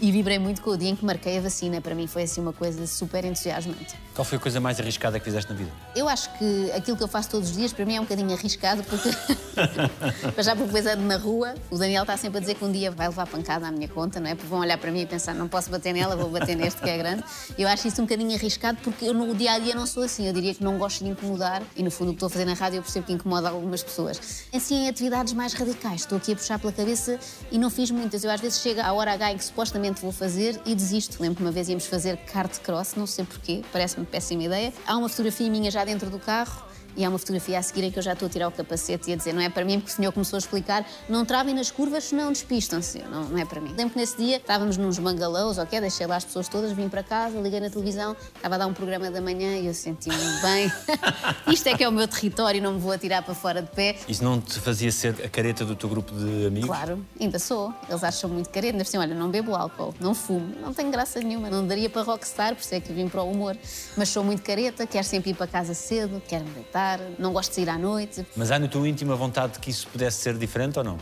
e 0.00 0.12
vibrei 0.12 0.38
muito 0.38 0.62
com 0.62 0.70
o 0.70 0.76
dia 0.76 0.90
em 0.90 0.96
que 0.96 1.04
marquei 1.04 1.38
a 1.38 1.40
vacina. 1.40 1.80
Para 1.80 1.94
mim 1.94 2.06
foi 2.06 2.22
assim 2.22 2.40
uma 2.40 2.52
coisa 2.52 2.86
super 2.86 3.24
entusiasmante. 3.24 3.96
Qual 4.14 4.24
foi 4.24 4.38
a 4.38 4.40
coisa 4.40 4.60
mais 4.60 4.78
arriscada 4.78 5.18
que 5.18 5.24
fizeste 5.24 5.50
na 5.50 5.58
vida? 5.58 5.70
Eu 5.94 6.08
acho 6.08 6.30
que 6.38 6.70
aquilo 6.72 6.96
que 6.96 7.02
eu 7.02 7.08
faço 7.08 7.30
todos 7.30 7.50
os 7.50 7.56
dias 7.56 7.72
para 7.72 7.84
mim 7.84 7.96
é 7.96 8.00
um 8.00 8.04
bocadinho 8.04 8.32
arriscado 8.32 8.82
porque 8.84 9.10
já 10.42 10.54
porque 10.54 10.66
depois 10.66 10.86
ando 10.86 11.02
na 11.02 11.16
rua, 11.16 11.54
o 11.70 11.76
Daniel 11.76 12.02
está 12.02 12.16
sempre 12.16 12.38
a 12.38 12.40
dizer 12.40 12.54
que 12.54 12.64
um 12.64 12.70
dia 12.72 12.90
vai 12.90 13.08
levar 13.08 13.26
pancada 13.26 13.66
à 13.66 13.70
minha 13.70 13.88
conta, 13.88 14.20
não 14.20 14.28
é? 14.28 14.34
Porque 14.34 14.48
vão 14.48 14.60
olhar 14.60 14.78
para 14.78 14.90
mim 14.90 15.00
e 15.00 15.06
pensar, 15.06 15.34
não 15.34 15.48
posso 15.48 15.70
bater 15.70 15.92
nela, 15.92 16.16
vou 16.16 16.30
bater 16.30 16.56
neste 16.56 16.80
que 16.80 16.88
é 16.88 16.96
grande. 16.96 17.24
Eu 17.58 17.68
acho 17.68 17.88
isso 17.88 18.00
um 18.00 18.04
bocadinho 18.04 18.34
arriscado 18.34 18.78
porque 18.82 19.06
eu 19.06 19.14
no 19.14 19.34
dia 19.34 19.52
a 19.52 19.58
dia 19.58 19.74
não 19.74 19.86
sou 19.86 20.02
assim. 20.02 20.26
Eu 20.26 20.32
diria 20.32 20.54
que 20.54 20.62
não 20.62 20.78
gosto 20.78 21.04
de 21.04 21.10
incomodar 21.10 21.62
e 21.76 21.82
no 21.82 21.90
fundo 21.90 22.08
o 22.08 22.12
que 22.12 22.16
estou 22.16 22.26
a 22.28 22.30
fazer 22.30 22.44
na 22.44 22.54
rádio 22.54 22.78
eu 22.78 22.82
percebo 22.82 23.06
que 23.06 23.12
incomoda 23.12 23.48
algumas 23.48 23.79
pessoas. 23.82 24.46
Assim, 24.52 24.84
em 24.84 24.88
atividades 24.88 25.32
mais 25.32 25.52
radicais, 25.52 26.02
estou 26.02 26.18
aqui 26.18 26.32
a 26.32 26.36
puxar 26.36 26.58
pela 26.58 26.72
cabeça 26.72 27.18
e 27.50 27.58
não 27.58 27.70
fiz 27.70 27.90
muitas. 27.90 28.24
Eu 28.24 28.30
às 28.30 28.40
vezes 28.40 28.60
chego 28.60 28.80
à 28.80 28.92
hora 28.92 29.12
H 29.12 29.32
em 29.32 29.36
que 29.36 29.44
supostamente 29.44 30.00
vou 30.00 30.12
fazer 30.12 30.60
e 30.64 30.74
desisto. 30.74 31.20
Lembro 31.20 31.36
que 31.36 31.42
uma 31.42 31.52
vez 31.52 31.68
íamos 31.68 31.86
fazer 31.86 32.16
kart 32.18 32.58
cross, 32.60 32.94
não 32.94 33.06
sei 33.06 33.24
porquê, 33.24 33.62
parece-me 33.72 34.06
péssima 34.06 34.44
ideia. 34.44 34.72
Há 34.86 34.96
uma 34.96 35.08
fotografia 35.08 35.50
minha 35.50 35.70
já 35.70 35.84
dentro 35.84 36.10
do 36.10 36.18
carro 36.18 36.69
e 36.96 37.04
há 37.04 37.08
uma 37.08 37.18
fotografia 37.18 37.58
a 37.58 37.62
seguir 37.62 37.84
em 37.84 37.90
que 37.90 37.98
eu 37.98 38.02
já 38.02 38.12
estou 38.12 38.26
a 38.26 38.30
tirar 38.30 38.48
o 38.48 38.52
capacete 38.52 39.10
e 39.10 39.12
a 39.12 39.16
dizer 39.16 39.32
não 39.32 39.42
é 39.42 39.48
para 39.48 39.64
mim, 39.64 39.78
porque 39.80 39.92
o 39.92 39.96
senhor 39.96 40.12
começou 40.12 40.36
a 40.36 40.40
explicar 40.40 40.86
não 41.08 41.24
travem 41.24 41.54
nas 41.54 41.70
curvas, 41.70 42.04
senão 42.04 42.32
despistam-se. 42.32 42.98
Não, 43.02 43.24
não 43.24 43.38
é 43.38 43.44
para 43.44 43.60
mim. 43.60 43.74
Lembro 43.76 43.90
que 43.90 43.98
nesse 43.98 44.16
dia 44.16 44.36
estávamos 44.36 44.76
nos 44.76 44.98
bangalôs, 44.98 45.58
ok, 45.58 45.80
deixei 45.80 46.06
lá 46.06 46.16
as 46.16 46.24
pessoas 46.24 46.48
todas, 46.48 46.72
vim 46.72 46.88
para 46.88 47.02
casa, 47.02 47.38
liguei 47.38 47.60
na 47.60 47.70
televisão, 47.70 48.16
estava 48.34 48.54
a 48.54 48.58
dar 48.58 48.66
um 48.66 48.74
programa 48.74 49.10
da 49.10 49.20
manhã 49.20 49.56
e 49.56 49.66
eu 49.66 49.74
senti-me 49.74 50.16
bem. 50.42 50.72
Isto 51.52 51.68
é 51.68 51.76
que 51.76 51.84
é 51.84 51.88
o 51.88 51.92
meu 51.92 52.06
território, 52.06 52.62
não 52.62 52.74
me 52.74 52.78
vou 52.80 52.92
atirar 52.92 53.22
para 53.22 53.34
fora 53.34 53.62
de 53.62 53.70
pé. 53.70 53.96
Isso 54.08 54.22
não 54.22 54.40
te 54.40 54.58
fazia 54.60 54.90
ser 54.92 55.14
a 55.24 55.28
careta 55.28 55.64
do 55.64 55.74
teu 55.74 55.88
grupo 55.88 56.14
de 56.14 56.46
amigos? 56.46 56.68
Claro, 56.68 57.04
ainda 57.18 57.38
sou. 57.38 57.72
Eles 57.88 58.04
acham 58.04 58.30
muito 58.30 58.50
careta. 58.50 58.74
Ainda 58.74 58.82
assim, 58.82 58.98
olha, 58.98 59.14
não 59.14 59.30
bebo 59.30 59.54
álcool, 59.54 59.94
não 60.00 60.14
fumo, 60.14 60.54
não 60.60 60.72
tenho 60.72 60.90
graça 60.90 61.20
nenhuma, 61.20 61.50
não 61.50 61.66
daria 61.66 61.90
para 61.90 62.02
rockstar, 62.02 62.54
por 62.54 62.62
isso 62.62 62.74
é 62.74 62.80
que 62.80 62.92
vim 62.92 63.08
para 63.08 63.22
o 63.22 63.30
humor. 63.30 63.56
Mas 63.96 64.08
sou 64.08 64.22
muito 64.22 64.42
careta, 64.42 64.86
quero 64.86 65.04
sempre 65.04 65.30
ir 65.30 65.34
para 65.34 65.46
casa 65.46 65.74
cedo, 65.74 66.22
quero 66.26 66.44
me 66.44 66.50
deitar, 66.50 66.79
não 67.18 67.32
gosto 67.32 67.50
de 67.50 67.56
sair 67.56 67.68
à 67.70 67.78
noite. 67.78 68.26
Mas 68.36 68.50
há 68.50 68.58
no 68.58 68.68
teu 68.68 68.86
íntimo 68.86 69.12
a 69.12 69.16
vontade 69.16 69.54
de 69.54 69.58
que 69.60 69.70
isso 69.70 69.86
pudesse 69.88 70.18
ser 70.22 70.36
diferente 70.36 70.78
ou 70.78 70.84
não? 70.84 70.98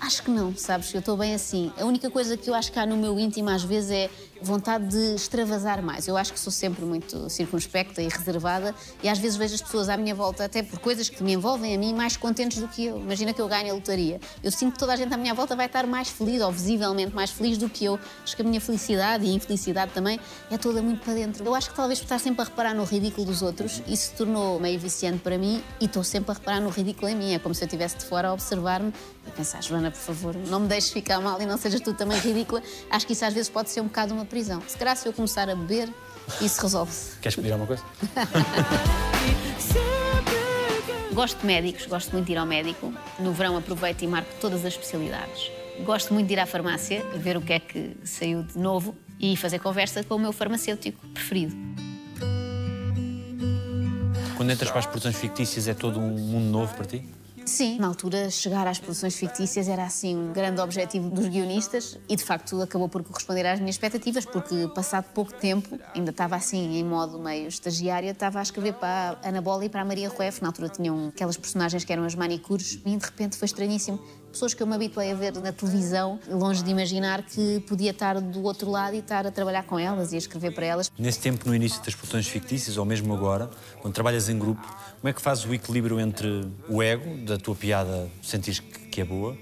Acho 0.00 0.24
que 0.24 0.30
não, 0.32 0.56
sabes? 0.56 0.92
Eu 0.92 0.98
estou 0.98 1.16
bem 1.16 1.32
assim. 1.32 1.72
A 1.78 1.84
única 1.84 2.10
coisa 2.10 2.36
que 2.36 2.50
eu 2.50 2.54
acho 2.54 2.72
que 2.72 2.78
há 2.78 2.84
no 2.84 2.96
meu 2.96 3.20
íntimo 3.20 3.48
às 3.50 3.62
vezes 3.62 3.90
é 3.92 4.10
vontade 4.42 4.86
de 4.88 5.14
extravasar 5.14 5.82
mais. 5.82 6.06
Eu 6.08 6.16
acho 6.16 6.32
que 6.32 6.40
sou 6.40 6.52
sempre 6.52 6.84
muito 6.84 7.30
circunspecta 7.30 8.02
e 8.02 8.08
reservada 8.08 8.74
e 9.02 9.08
às 9.08 9.18
vezes 9.18 9.36
vejo 9.36 9.54
as 9.54 9.62
pessoas 9.62 9.88
à 9.88 9.96
minha 9.96 10.14
volta, 10.14 10.44
até 10.44 10.62
por 10.62 10.78
coisas 10.78 11.08
que 11.08 11.22
me 11.22 11.32
envolvem 11.32 11.74
a 11.74 11.78
mim, 11.78 11.94
mais 11.94 12.16
contentes 12.16 12.58
do 12.58 12.68
que 12.68 12.86
eu. 12.86 12.98
Imagina 12.98 13.32
que 13.32 13.40
eu 13.40 13.48
ganho 13.48 13.70
a 13.70 13.74
lotaria. 13.74 14.20
Eu 14.42 14.50
sinto 14.50 14.72
que 14.72 14.78
toda 14.78 14.92
a 14.92 14.96
gente 14.96 15.12
à 15.12 15.16
minha 15.16 15.34
volta 15.34 15.54
vai 15.54 15.66
estar 15.66 15.86
mais 15.86 16.08
feliz, 16.08 16.40
ou 16.42 16.50
visivelmente 16.50 17.14
mais 17.14 17.30
feliz 17.30 17.56
do 17.56 17.68
que 17.68 17.84
eu. 17.84 17.98
Acho 18.22 18.36
que 18.36 18.42
a 18.42 18.44
minha 18.44 18.60
felicidade 18.60 19.24
e 19.24 19.34
infelicidade 19.34 19.92
também 19.92 20.18
é 20.50 20.58
toda 20.58 20.82
muito 20.82 21.02
para 21.02 21.14
dentro. 21.14 21.44
Eu 21.44 21.54
acho 21.54 21.70
que 21.70 21.76
talvez 21.76 21.98
por 21.98 22.04
estar 22.04 22.18
sempre 22.18 22.42
a 22.42 22.44
reparar 22.44 22.74
no 22.74 22.84
ridículo 22.84 23.26
dos 23.26 23.42
outros, 23.42 23.82
isso 23.86 24.08
se 24.08 24.14
tornou 24.14 24.58
meio 24.58 24.78
viciante 24.78 25.18
para 25.18 25.38
mim 25.38 25.62
e 25.80 25.86
estou 25.86 26.02
sempre 26.02 26.30
a 26.32 26.34
reparar 26.34 26.60
no 26.60 26.70
ridículo 26.70 27.08
em 27.08 27.16
mim. 27.16 27.34
É 27.34 27.38
como 27.38 27.54
se 27.54 27.62
eu 27.62 27.66
estivesse 27.66 27.98
de 27.98 28.04
fora 28.04 28.28
a 28.28 28.32
observar-me 28.32 28.92
e 29.26 29.30
pensar, 29.30 29.62
Joana, 29.62 29.90
por 29.90 30.00
favor, 30.00 30.34
não 30.34 30.60
me 30.60 30.68
deixes 30.68 30.90
ficar 30.90 31.20
mal 31.20 31.40
e 31.40 31.46
não 31.46 31.56
sejas 31.56 31.80
tu 31.80 31.94
também 31.94 32.18
ridícula. 32.18 32.62
Acho 32.90 33.06
que 33.06 33.12
isso 33.12 33.24
às 33.24 33.32
vezes 33.32 33.48
pode 33.48 33.70
ser 33.70 33.80
um 33.80 33.86
bocado 33.86 34.14
uma 34.14 34.24
prisão. 34.32 34.62
Se 34.66 34.78
calhar 34.78 34.96
se 34.96 35.06
eu 35.06 35.12
começar 35.12 35.50
a 35.50 35.54
beber, 35.54 35.90
isso 36.40 36.62
resolve-se. 36.62 37.18
Queres 37.18 37.36
pedir 37.36 37.52
alguma 37.52 37.66
coisa? 37.66 37.84
Gosto 41.12 41.40
de 41.40 41.46
médicos, 41.46 41.84
gosto 41.84 42.10
muito 42.12 42.24
de 42.24 42.32
ir 42.32 42.38
ao 42.38 42.46
médico. 42.46 42.90
No 43.18 43.34
verão 43.34 43.54
aproveito 43.58 44.00
e 44.00 44.06
marco 44.06 44.30
todas 44.40 44.60
as 44.60 44.72
especialidades. 44.72 45.50
Gosto 45.84 46.14
muito 46.14 46.26
de 46.26 46.32
ir 46.32 46.40
à 46.40 46.46
farmácia, 46.46 47.04
ver 47.16 47.36
o 47.36 47.42
que 47.42 47.52
é 47.52 47.60
que 47.60 47.94
saiu 48.02 48.42
de 48.42 48.58
novo 48.58 48.96
e 49.20 49.36
fazer 49.36 49.58
conversa 49.58 50.02
com 50.02 50.14
o 50.14 50.18
meu 50.18 50.32
farmacêutico 50.32 51.06
preferido. 51.08 51.54
Quando 54.38 54.50
entras 54.50 54.70
para 54.70 54.78
as 54.78 54.86
produções 54.86 55.16
fictícias 55.16 55.68
é 55.68 55.74
todo 55.74 56.00
um 56.00 56.08
mundo 56.08 56.46
novo 56.46 56.74
para 56.74 56.86
ti? 56.86 57.06
Sim, 57.44 57.78
na 57.78 57.88
altura, 57.88 58.30
chegar 58.30 58.66
às 58.66 58.78
produções 58.78 59.14
fictícias 59.14 59.68
era 59.68 59.84
assim 59.84 60.16
um 60.16 60.32
grande 60.32 60.60
objetivo 60.60 61.10
dos 61.10 61.26
guionistas 61.26 61.98
e 62.08 62.16
de 62.16 62.22
facto 62.24 62.60
acabou 62.62 62.88
por 62.88 63.02
corresponder 63.02 63.46
às 63.46 63.58
minhas 63.58 63.74
expectativas, 63.74 64.24
porque 64.24 64.68
passado 64.74 65.06
pouco 65.12 65.32
tempo, 65.34 65.78
ainda 65.94 66.10
estava 66.10 66.36
assim 66.36 66.78
em 66.78 66.84
modo 66.84 67.18
meio 67.18 67.48
estagiária, 67.48 68.10
estava 68.10 68.38
a 68.38 68.42
escrever 68.42 68.74
para 68.74 69.18
a 69.22 69.28
Ana 69.28 69.40
Bola 69.40 69.64
e 69.64 69.68
para 69.68 69.82
a 69.82 69.84
Maria 69.84 70.08
Rueff. 70.08 70.40
Na 70.40 70.48
altura 70.48 70.68
tinham 70.68 71.08
aquelas 71.08 71.36
personagens 71.36 71.84
que 71.84 71.92
eram 71.92 72.04
as 72.04 72.14
manicures 72.14 72.78
e 72.84 72.96
de 72.96 73.04
repente 73.04 73.36
foi 73.36 73.46
estranhíssimo. 73.46 73.98
Pessoas 74.32 74.54
que 74.54 74.62
eu 74.62 74.66
me 74.66 74.74
habituei 74.74 75.12
a 75.12 75.14
ver 75.14 75.34
na 75.34 75.52
televisão, 75.52 76.18
longe 76.26 76.62
de 76.62 76.70
imaginar 76.70 77.22
que 77.22 77.60
podia 77.68 77.90
estar 77.90 78.18
do 78.18 78.42
outro 78.42 78.70
lado 78.70 78.96
e 78.96 79.00
estar 79.00 79.26
a 79.26 79.30
trabalhar 79.30 79.64
com 79.64 79.78
elas 79.78 80.10
e 80.12 80.14
a 80.14 80.18
escrever 80.18 80.54
para 80.54 80.64
elas. 80.64 80.90
Nesse 80.98 81.20
tempo, 81.20 81.46
no 81.46 81.54
início 81.54 81.84
das 81.84 81.94
produções 81.94 82.26
fictícias, 82.26 82.78
ou 82.78 82.84
mesmo 82.86 83.12
agora, 83.12 83.50
quando 83.82 83.92
trabalhas 83.92 84.30
em 84.30 84.38
grupo, 84.38 84.66
como 85.00 85.10
é 85.10 85.12
que 85.12 85.20
fazes 85.20 85.44
o 85.44 85.52
equilíbrio 85.52 86.00
entre 86.00 86.50
o 86.66 86.82
ego, 86.82 87.26
da 87.26 87.36
tua 87.36 87.54
piada, 87.54 88.10
sentires 88.22 88.58
que 88.58 89.02
é 89.02 89.04
boa, 89.04 89.36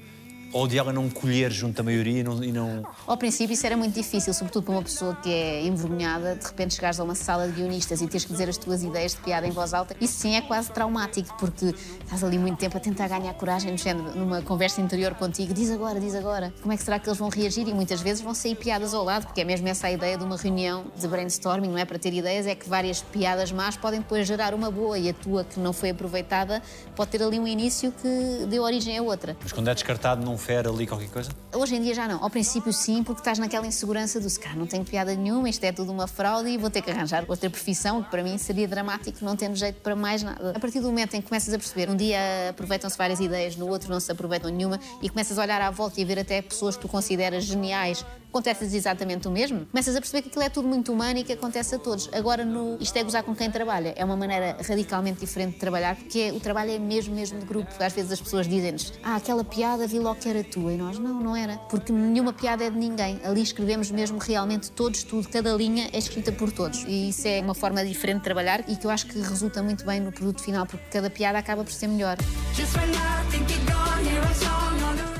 ou 0.52 0.66
de 0.66 0.78
ela 0.78 0.92
não 0.92 1.08
colher 1.08 1.50
junto 1.50 1.76
da 1.76 1.82
maioria 1.82 2.20
e 2.20 2.22
não, 2.22 2.44
e 2.44 2.52
não... 2.52 2.82
Ao 3.06 3.16
princípio 3.16 3.54
isso 3.54 3.66
era 3.66 3.76
muito 3.76 3.94
difícil, 3.94 4.34
sobretudo 4.34 4.64
para 4.64 4.72
uma 4.74 4.82
pessoa 4.82 5.14
que 5.16 5.30
é 5.30 5.64
envergonhada, 5.64 6.34
de 6.34 6.44
repente 6.44 6.74
chegares 6.74 6.98
a 6.98 7.04
uma 7.04 7.14
sala 7.14 7.46
de 7.46 7.52
guionistas 7.52 8.00
e 8.02 8.06
teres 8.06 8.24
que 8.24 8.32
dizer 8.32 8.48
as 8.48 8.56
tuas 8.56 8.82
ideias 8.82 9.12
de 9.12 9.18
piada 9.18 9.46
em 9.46 9.50
voz 9.50 9.72
alta. 9.72 9.96
Isso 10.00 10.14
sim 10.14 10.36
é 10.36 10.40
quase 10.40 10.70
traumático, 10.70 11.34
porque 11.38 11.74
estás 12.02 12.24
ali 12.24 12.38
muito 12.38 12.58
tempo 12.58 12.76
a 12.76 12.80
tentar 12.80 13.08
ganhar 13.08 13.32
coragem, 13.34 13.70
no 13.72 13.78
género, 13.78 14.16
numa 14.16 14.42
conversa 14.42 14.80
interior 14.80 15.14
contigo, 15.14 15.54
diz 15.54 15.70
agora, 15.70 16.00
diz 16.00 16.14
agora, 16.14 16.52
como 16.60 16.72
é 16.72 16.76
que 16.76 16.82
será 16.82 16.98
que 16.98 17.08
eles 17.08 17.18
vão 17.18 17.28
reagir? 17.28 17.68
E 17.68 17.74
muitas 17.74 18.00
vezes 18.00 18.22
vão 18.22 18.34
sair 18.34 18.54
piadas 18.54 18.92
ao 18.94 19.04
lado, 19.04 19.26
porque 19.26 19.40
é 19.40 19.44
mesmo 19.44 19.68
essa 19.68 19.86
a 19.86 19.92
ideia 19.92 20.18
de 20.18 20.24
uma 20.24 20.36
reunião 20.36 20.84
de 20.96 21.06
brainstorming, 21.06 21.68
não 21.68 21.78
é? 21.78 21.84
Para 21.84 21.98
ter 21.98 22.12
ideias, 22.12 22.46
é 22.46 22.54
que 22.54 22.68
várias 22.68 23.02
piadas 23.02 23.52
más 23.52 23.76
podem 23.76 24.00
depois 24.00 24.26
gerar 24.26 24.54
uma 24.54 24.70
boa 24.70 24.98
e 24.98 25.08
a 25.08 25.14
tua 25.14 25.44
que 25.44 25.60
não 25.60 25.72
foi 25.72 25.90
aproveitada 25.90 26.62
pode 26.96 27.10
ter 27.10 27.22
ali 27.22 27.38
um 27.38 27.46
início 27.46 27.92
que 27.92 28.46
deu 28.46 28.62
origem 28.62 28.98
a 28.98 29.02
outra. 29.02 29.36
Mas 29.40 29.52
quando 29.52 29.68
é 29.68 29.74
descartado, 29.74 30.24
não 30.24 30.36
fere 30.40 30.68
ali 30.68 30.87
qualquer 30.87 31.11
coisa? 31.11 31.31
Hoje 31.55 31.76
em 31.76 31.83
dia 31.83 31.94
já 31.94 32.09
não. 32.09 32.22
Ao 32.22 32.31
princípio 32.31 32.72
sim, 32.72 33.05
porque 33.05 33.20
estás 33.20 33.38
naquela 33.38 33.66
insegurança 33.66 34.18
do 34.18 34.29
se 34.29 34.40
calhar 34.40 34.57
não 34.57 34.66
tenho 34.66 34.85
piada 34.85 35.14
nenhuma, 35.14 35.48
isto 35.48 35.62
é 35.62 35.70
tudo 35.70 35.92
uma 35.92 36.07
fraude 36.07 36.48
e 36.48 36.57
vou 36.57 36.70
ter 36.70 36.83
que 36.83 36.90
arranjar 36.90 37.24
outra 37.29 37.48
profissão, 37.50 38.03
que 38.03 38.11
para 38.11 38.22
mim 38.22 38.38
seria 38.38 38.66
dramático 38.66 39.24
não 39.24 39.37
tendo 39.37 39.55
jeito 39.55 39.81
para 39.81 39.94
mais 39.94 40.22
nada. 40.22 40.53
A 40.57 40.59
partir 40.59 40.81
do 40.81 40.87
momento 40.87 41.14
em 41.14 41.20
que 41.20 41.29
começas 41.29 41.53
a 41.53 41.59
perceber, 41.59 41.90
um 41.90 41.96
dia 41.96 42.18
aproveitam-se 42.50 42.96
várias 42.96 43.20
ideias, 43.20 43.55
no 43.57 43.68
outro 43.68 43.90
não 43.90 44.00
se 44.00 44.11
aproveitam 44.11 44.50
nenhuma 44.50 44.81
e 45.03 45.09
começas 45.09 45.38
a 45.38 45.42
olhar 45.42 45.61
à 45.61 45.70
volta 45.70 46.00
e 46.00 46.03
a 46.03 46.07
ver 46.07 46.18
até 46.18 46.40
pessoas 46.40 46.76
que 46.76 46.83
tu 46.83 46.88
consideras 46.88 47.44
geniais 47.44 48.05
acontece 48.30 48.64
exatamente 48.64 49.26
o 49.26 49.30
mesmo, 49.30 49.66
começas 49.66 49.94
a 49.94 50.00
perceber 50.00 50.22
que 50.22 50.28
aquilo 50.28 50.44
é 50.44 50.48
tudo 50.48 50.68
muito 50.68 50.92
humano 50.92 51.18
e 51.18 51.24
que 51.24 51.32
acontece 51.32 51.74
a 51.74 51.78
todos. 51.78 52.08
Agora, 52.12 52.44
no 52.44 52.78
Isto 52.80 52.96
é 52.96 53.02
Gozar 53.02 53.24
com 53.24 53.34
quem 53.34 53.50
trabalha, 53.50 53.92
é 53.96 54.04
uma 54.04 54.16
maneira 54.16 54.56
radicalmente 54.66 55.20
diferente 55.20 55.54
de 55.54 55.58
trabalhar, 55.58 55.96
porque 55.96 56.18
é, 56.18 56.32
o 56.32 56.38
trabalho 56.38 56.70
é 56.70 56.78
mesmo, 56.78 57.14
mesmo 57.14 57.38
de 57.38 57.44
grupo. 57.44 57.70
Às 57.80 57.92
vezes 57.92 58.12
as 58.12 58.20
pessoas 58.20 58.46
dizem-nos, 58.46 58.92
ah, 59.02 59.16
aquela 59.16 59.44
piada 59.44 59.86
vi 59.86 59.98
logo 59.98 60.20
que 60.20 60.28
era 60.28 60.44
tua, 60.44 60.72
e 60.72 60.76
nós, 60.76 60.98
não, 60.98 61.20
não 61.20 61.36
era, 61.36 61.56
porque 61.68 61.92
nenhuma 61.92 62.32
piada 62.32 62.64
é 62.64 62.70
de 62.70 62.78
ninguém. 62.78 63.20
Ali 63.24 63.42
escrevemos 63.42 63.90
mesmo 63.90 64.18
realmente 64.18 64.70
todos, 64.70 65.02
tudo, 65.02 65.28
cada 65.28 65.52
linha 65.52 65.90
é 65.92 65.98
escrita 65.98 66.30
por 66.30 66.52
todos. 66.52 66.84
E 66.86 67.08
isso 67.08 67.26
é 67.26 67.40
uma 67.40 67.54
forma 67.54 67.84
diferente 67.84 68.18
de 68.18 68.24
trabalhar 68.24 68.64
e 68.68 68.76
que 68.76 68.86
eu 68.86 68.90
acho 68.90 69.06
que 69.06 69.18
resulta 69.18 69.62
muito 69.62 69.84
bem 69.84 70.00
no 70.00 70.12
produto 70.12 70.40
final, 70.40 70.66
porque 70.66 70.84
cada 70.90 71.10
piada 71.10 71.38
acaba 71.38 71.64
por 71.64 71.72
ser 71.72 71.88
melhor. 71.88 72.16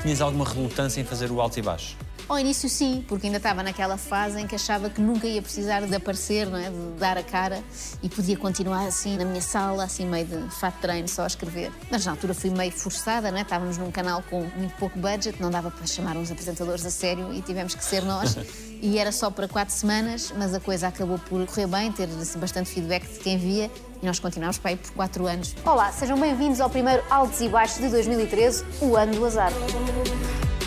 Tinhas 0.01 0.19
alguma 0.19 0.43
relutância 0.43 0.99
em 0.99 1.03
fazer 1.03 1.31
o 1.31 1.39
alto 1.39 1.59
e 1.59 1.61
baixo? 1.61 1.95
Ao 2.27 2.39
início 2.39 2.67
sim, 2.69 3.03
porque 3.07 3.27
ainda 3.27 3.37
estava 3.37 3.61
naquela 3.61 3.97
fase 3.97 4.39
em 4.39 4.47
que 4.47 4.55
achava 4.55 4.89
que 4.89 4.99
nunca 4.99 5.27
ia 5.27 5.41
precisar 5.41 5.81
de 5.81 5.93
aparecer, 5.93 6.47
não 6.47 6.57
é? 6.57 6.69
de 6.69 6.99
dar 6.99 7.17
a 7.17 7.23
cara 7.23 7.61
e 8.01 8.09
podia 8.09 8.35
continuar 8.37 8.87
assim 8.87 9.15
na 9.17 9.25
minha 9.25 9.41
sala, 9.41 9.83
assim 9.83 10.07
meio 10.07 10.25
de 10.25 10.55
fato 10.55 10.79
treino, 10.79 11.07
só 11.07 11.23
a 11.23 11.27
escrever. 11.27 11.71
Mas 11.91 12.05
na 12.05 12.13
altura 12.13 12.33
fui 12.33 12.49
meio 12.49 12.71
forçada, 12.71 13.29
não 13.29 13.37
é? 13.37 13.41
estávamos 13.41 13.77
num 13.77 13.91
canal 13.91 14.23
com 14.29 14.41
muito 14.55 14.73
pouco 14.77 14.97
budget, 14.97 15.39
não 15.39 15.51
dava 15.51 15.69
para 15.69 15.85
chamar 15.85 16.17
uns 16.17 16.31
apresentadores 16.31 16.83
a 16.83 16.89
sério 16.89 17.31
e 17.33 17.41
tivemos 17.41 17.75
que 17.75 17.83
ser 17.83 18.03
nós. 18.03 18.35
E 18.83 18.97
era 18.97 19.11
só 19.11 19.29
para 19.29 19.47
quatro 19.47 19.75
semanas, 19.75 20.33
mas 20.35 20.55
a 20.55 20.59
coisa 20.59 20.87
acabou 20.87 21.19
por 21.19 21.45
correr 21.45 21.67
bem, 21.67 21.91
ter 21.91 22.09
assim, 22.19 22.39
bastante 22.39 22.67
feedback 22.67 23.07
de 23.07 23.19
quem 23.19 23.37
via 23.37 23.69
e 24.01 24.05
nós 24.05 24.19
continuámos 24.19 24.57
para 24.57 24.71
aí 24.71 24.77
por 24.77 24.91
quatro 24.91 25.27
anos. 25.27 25.55
Olá, 25.65 25.91
sejam 25.91 26.19
bem-vindos 26.19 26.59
ao 26.59 26.69
primeiro 26.69 27.03
Altos 27.09 27.39
e 27.41 27.47
Baixos 27.47 27.79
de 27.79 27.89
2013, 27.89 28.65
o 28.81 28.95
ano 28.95 29.13
do 29.13 29.25
azar. 29.25 29.51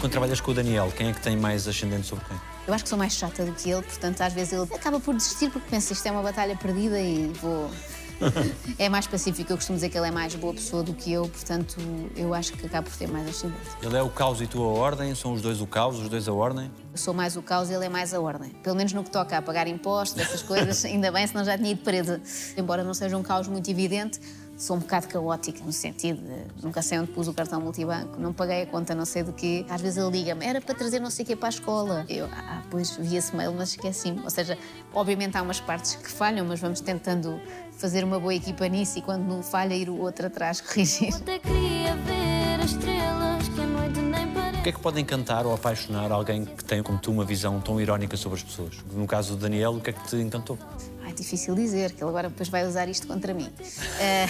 Quando 0.01 0.12
trabalhas 0.12 0.40
com 0.40 0.51
o 0.51 0.55
Daniel, 0.55 0.92
quem 0.97 1.09
é 1.09 1.12
que 1.12 1.20
tem 1.20 1.37
mais 1.37 1.66
ascendente 1.66 2.07
sobre 2.07 2.25
quem? 2.27 2.37
Eu 2.66 2.73
acho 2.73 2.85
que 2.85 2.88
sou 2.88 2.99
mais 2.99 3.12
chata 3.12 3.44
do 3.44 3.53
que 3.53 3.70
ele, 3.70 3.83
portanto, 3.83 4.20
às 4.20 4.33
vezes 4.33 4.53
ele 4.53 4.62
acaba 4.75 5.01
por 5.01 5.14
desistir 5.14 5.51
porque 5.51 5.68
pensa 5.68 5.92
isto 5.92 6.07
é 6.07 6.11
uma 6.11 6.23
batalha 6.23 6.57
perdida 6.57 6.99
e 7.01 7.33
vou. 7.40 7.70
é 8.79 8.88
mais 8.88 9.07
pacífico, 9.07 9.53
eu 9.53 9.57
costumo 9.57 9.77
dizer 9.77 9.88
que 9.88 9.98
ele 9.98 10.09
é 10.09 10.11
mais 10.11 10.35
boa 10.35 10.55
pessoa 10.55 10.83
do 10.83 10.94
que 10.94 11.12
eu, 11.12 11.29
portanto, 11.29 11.77
eu 12.16 12.33
acho 12.35 12.53
que 12.53 12.66
acaba 12.66 12.88
por 12.88 12.96
ter 12.96 13.09
mais 13.09 13.29
ascendente. 13.29 13.61
Ele 13.83 13.96
é 13.96 14.03
o 14.03 14.11
caos 14.11 14.40
e 14.40 14.46
tu 14.46 14.62
a 14.62 14.66
ordem? 14.66 15.14
São 15.14 15.33
os 15.33 15.42
dois 15.42 15.61
o 15.61 15.66
caos, 15.66 15.98
os 15.98 16.09
dois 16.09 16.29
a 16.29 16.33
ordem? 16.33 16.70
Eu 16.92 16.98
sou 16.98 17.12
mais 17.12 17.37
o 17.37 17.42
caos 17.42 17.70
e 17.70 17.74
ele 17.74 17.87
é 17.87 17.88
mais 17.88 18.14
a 18.14 18.20
ordem. 18.20 18.50
Pelo 18.62 18.77
menos 18.77 18.92
no 18.92 19.03
que 19.03 19.11
toca 19.11 19.37
a 19.37 19.42
pagar 19.42 19.66
impostos, 19.66 20.20
essas 20.20 20.42
coisas, 20.42 20.85
ainda 20.87 21.11
bem, 21.11 21.27
senão 21.27 21.44
já 21.44 21.57
tinha 21.57 21.70
ido 21.70 21.83
presa. 21.83 22.20
Embora 22.57 22.85
não 22.85 22.94
seja 22.94 23.16
um 23.16 23.22
caos 23.22 23.48
muito 23.48 23.70
evidente, 23.70 24.20
sou 24.57 24.77
um 24.77 24.81
bocado 24.81 25.09
caótica, 25.09 25.62
no 25.64 25.73
sentido 25.73 26.21
de 26.21 26.64
nunca 26.64 26.83
sei 26.83 26.99
onde 26.99 27.11
pus 27.11 27.29
o 27.29 27.35
cartão 27.35 27.61
multibanco, 27.61 28.21
não 28.21 28.33
paguei 28.33 28.62
a 28.62 28.67
conta 28.67 28.95
não 28.95 29.05
sei 29.05 29.23
do 29.23 29.33
quê. 29.33 29.64
Às 29.69 29.81
vezes 29.81 29.99
ele 29.99 30.11
liga-me, 30.11 30.45
era 30.45 30.61
para 30.61 30.75
trazer 30.75 31.01
não 31.01 31.11
sei 31.11 31.25
o 31.25 31.27
quê 31.27 31.37
para 31.37 31.49
a 31.49 31.51
escola. 31.51 32.07
Eu, 32.09 32.27
ah, 32.27 32.62
pois 32.71 32.97
vi 32.97 33.17
esse 33.17 33.35
mail, 33.35 33.53
mas 33.53 33.71
esqueci-me. 33.71 34.21
Ou 34.23 34.31
seja, 34.31 34.57
obviamente 34.93 35.37
há 35.37 35.43
umas 35.43 35.61
partes 35.61 35.97
que 35.97 36.11
falham, 36.11 36.47
mas 36.47 36.61
vamos 36.61 36.81
tentando 36.81 37.40
fazer 37.77 38.05
uma 38.05 38.21
boa 38.21 38.35
equipa 38.35 38.69
nisso 38.69 38.99
e 38.99 39.03
quando 39.03 39.25
não 39.25 39.43
falha, 39.43 39.75
ir 39.75 39.88
o 39.88 39.99
outro 39.99 40.27
atrás 40.27 40.61
corrigir. 40.61 41.14
Até 41.14 41.38
queria 41.38 41.95
ver 41.97 42.62
as 42.62 42.71
estrelas 42.71 43.49
que 43.49 43.61
a 43.61 43.67
noite 43.67 43.99
nem 44.01 44.29
parece. 44.29 44.59
O 44.59 44.62
que 44.62 44.69
é 44.69 44.73
que 44.73 44.81
pode 44.81 45.01
encantar 45.01 45.45
ou 45.45 45.55
apaixonar 45.55 46.11
alguém 46.12 46.45
que 46.45 46.64
tem, 46.64 46.83
como 46.83 46.99
tu, 46.99 47.11
uma 47.11 47.25
visão 47.25 47.61
tão 47.61 47.81
irónica 47.81 48.17
sobre 48.17 48.38
as 48.38 48.45
pessoas? 48.45 48.77
No 48.93 49.07
caso 49.07 49.35
do 49.35 49.40
Daniel, 49.40 49.73
o 49.73 49.81
que 49.81 49.90
é 49.90 49.93
que 49.93 50.05
te 50.09 50.17
encantou? 50.17 50.59
Ai, 51.07 51.12
difícil 51.12 51.55
dizer, 51.55 51.93
que 51.93 52.03
ele 52.03 52.09
agora 52.09 52.31
depois 52.31 52.49
vai 52.49 52.67
usar 52.67 52.88
isto 52.88 53.07
contra 53.07 53.35
mim. 53.35 53.49
Eh, 54.01 54.27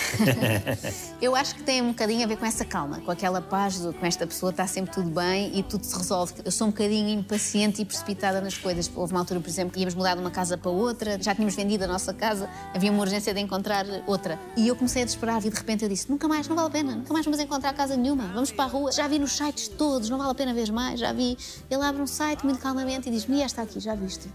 eu 1.23 1.35
acho 1.35 1.55
que 1.55 1.63
tem 1.63 1.81
um 1.81 1.89
bocadinho 1.89 2.23
a 2.23 2.27
ver 2.27 2.37
com 2.37 2.45
essa 2.45 2.65
calma, 2.65 3.01
com 3.01 3.11
aquela 3.11 3.41
paz, 3.41 3.79
do- 3.79 3.93
com 3.95 4.05
esta 4.05 4.27
pessoa 4.27 4.51
está 4.51 4.67
sempre 4.67 4.93
tudo 4.93 5.09
bem 5.09 5.57
e 5.59 5.63
tudo 5.63 5.85
se 5.85 5.97
resolve. 5.97 6.35
Eu 6.45 6.51
sou 6.53 6.67
um 6.67 6.71
bocadinho 6.71 7.09
impaciente 7.09 7.81
e 7.81 7.85
precipitada 7.85 8.41
nas 8.41 8.57
coisas. 8.59 8.91
Houve 8.95 9.13
uma 9.15 9.21
altura, 9.21 9.41
por 9.41 9.49
exemplo, 9.49 9.73
que 9.73 9.81
íamos 9.81 9.95
mudar 9.95 10.15
de 10.15 10.21
uma 10.21 10.31
casa 10.31 10.59
para 10.59 10.71
outra, 10.71 11.21
já 11.21 11.35
tínhamos 11.35 11.55
vendido 11.55 11.85
a 11.85 11.87
nossa 11.87 12.13
casa, 12.13 12.49
havia 12.75 12.91
uma 12.93 13.01
urgência 13.01 13.33
de 13.33 13.41
encontrar 13.41 13.87
outra. 14.07 14.39
E 14.57 14.69
eu 14.69 14.77
comecei 14.77 15.03
a 15.03 15.05
desesperar 15.05 15.45
e 15.45 15.51
de 15.51 15.57
repente 15.57 15.83
eu 15.83 15.89
disse: 15.89 16.11
nunca 16.11 16.29
mais, 16.29 16.47
não 16.47 16.55
vale 16.57 16.69
a 16.69 16.71
pena, 16.71 16.95
nunca 16.97 17.13
mais 17.13 17.25
vamos 17.25 17.41
encontrar 17.41 17.73
casa 17.73 17.97
nenhuma, 17.97 18.27
vamos 18.35 18.51
para 18.53 18.65
a 18.65 18.69
rua. 18.69 18.93
Já 18.93 19.09
vi 19.09 19.19
nos 19.19 19.33
sites 19.33 19.69
todos, 19.69 20.11
não 20.11 20.19
vale 20.19 20.31
a 20.31 20.35
pena 20.35 20.53
ver 20.53 20.71
mais. 20.73 21.01
Já 21.01 21.13
vi. 21.13 21.39
Ele 21.71 21.83
abre 21.83 22.03
um 22.03 22.07
site 22.07 22.45
muito 22.45 22.59
calmamente 22.61 23.09
e 23.09 23.13
diz: 23.13 23.27
Mia, 23.27 23.47
está 23.47 23.63
aqui, 23.63 23.81
já 23.81 23.95
viste? 23.95 24.29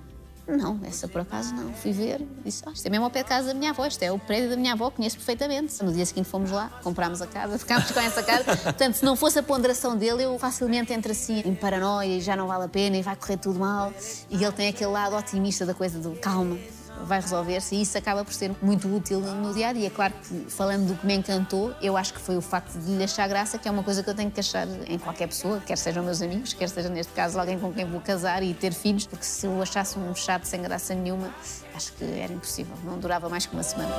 Não, 0.49 0.79
essa 0.83 1.07
por 1.07 1.21
acaso 1.21 1.53
não. 1.53 1.71
Fui 1.73 1.91
ver, 1.91 2.25
disse, 2.43 2.63
ah, 2.65 2.71
isto 2.73 2.85
é 2.85 2.89
mesmo 2.89 3.05
ao 3.05 3.11
pé 3.11 3.23
de 3.23 3.29
casa 3.29 3.49
da 3.49 3.53
minha 3.53 3.69
avó, 3.69 3.85
isto 3.85 4.01
é 4.01 4.11
o 4.11 4.17
prédio 4.17 4.49
da 4.49 4.57
minha 4.57 4.73
avó, 4.73 4.89
conheço 4.89 5.15
perfeitamente. 5.17 5.83
No 5.83 5.93
dia 5.93 6.05
seguinte 6.05 6.27
fomos 6.27 6.49
lá, 6.51 6.69
comprámos 6.83 7.21
a 7.21 7.27
casa, 7.27 7.57
ficámos 7.59 7.91
com 7.91 7.99
essa 7.99 8.23
casa. 8.23 8.57
Portanto, 8.57 8.95
se 8.95 9.05
não 9.05 9.15
fosse 9.15 9.37
a 9.37 9.43
ponderação 9.43 9.95
dele, 9.95 10.23
eu 10.23 10.37
facilmente 10.39 10.91
entro 10.91 11.11
assim 11.11 11.41
em 11.45 11.53
paranoia 11.53 12.17
e 12.17 12.21
já 12.21 12.35
não 12.35 12.47
vale 12.47 12.65
a 12.65 12.69
pena 12.69 12.97
e 12.97 13.01
vai 13.01 13.15
correr 13.15 13.37
tudo 13.37 13.59
mal. 13.59 13.93
E 14.29 14.43
ele 14.43 14.51
tem 14.51 14.69
aquele 14.69 14.91
lado 14.91 15.15
otimista 15.15 15.65
da 15.65 15.73
coisa 15.73 15.99
do 15.99 16.11
calma. 16.19 16.57
Vai 17.03 17.21
resolver-se 17.21 17.75
e 17.75 17.81
isso 17.81 17.97
acaba 17.97 18.23
por 18.23 18.33
ser 18.33 18.51
muito 18.61 18.93
útil 18.93 19.19
no 19.21 19.53
dia 19.53 19.69
a 19.69 19.73
dia. 19.73 19.89
Claro 19.89 20.13
que, 20.21 20.51
falando 20.51 20.87
do 20.87 20.95
que 20.95 21.05
me 21.05 21.15
encantou, 21.15 21.73
eu 21.81 21.95
acho 21.95 22.13
que 22.13 22.19
foi 22.19 22.37
o 22.37 22.41
facto 22.41 22.77
de 22.77 22.95
lhe 22.95 23.03
achar 23.03 23.27
graça, 23.27 23.57
que 23.57 23.67
é 23.67 23.71
uma 23.71 23.83
coisa 23.83 24.03
que 24.03 24.09
eu 24.09 24.15
tenho 24.15 24.29
que 24.29 24.39
achar 24.39 24.67
em 24.87 24.97
qualquer 24.97 25.27
pessoa, 25.27 25.59
quer 25.65 25.77
sejam 25.77 26.03
meus 26.03 26.21
amigos, 26.21 26.53
quer 26.53 26.69
seja 26.69 26.89
neste 26.89 27.13
caso 27.13 27.39
alguém 27.39 27.57
com 27.59 27.71
quem 27.73 27.85
vou 27.85 28.01
casar 28.01 28.43
e 28.43 28.53
ter 28.53 28.73
filhos, 28.73 29.05
porque 29.05 29.25
se 29.25 29.45
eu 29.45 29.61
achasse 29.61 29.97
um 29.97 30.13
chato 30.13 30.45
sem 30.45 30.61
graça 30.61 30.93
nenhuma, 30.93 31.33
acho 31.73 31.93
que 31.93 32.03
era 32.03 32.33
impossível, 32.33 32.75
não 32.83 32.97
durava 32.99 33.29
mais 33.29 33.45
que 33.45 33.53
uma 33.53 33.63
semana. 33.63 33.93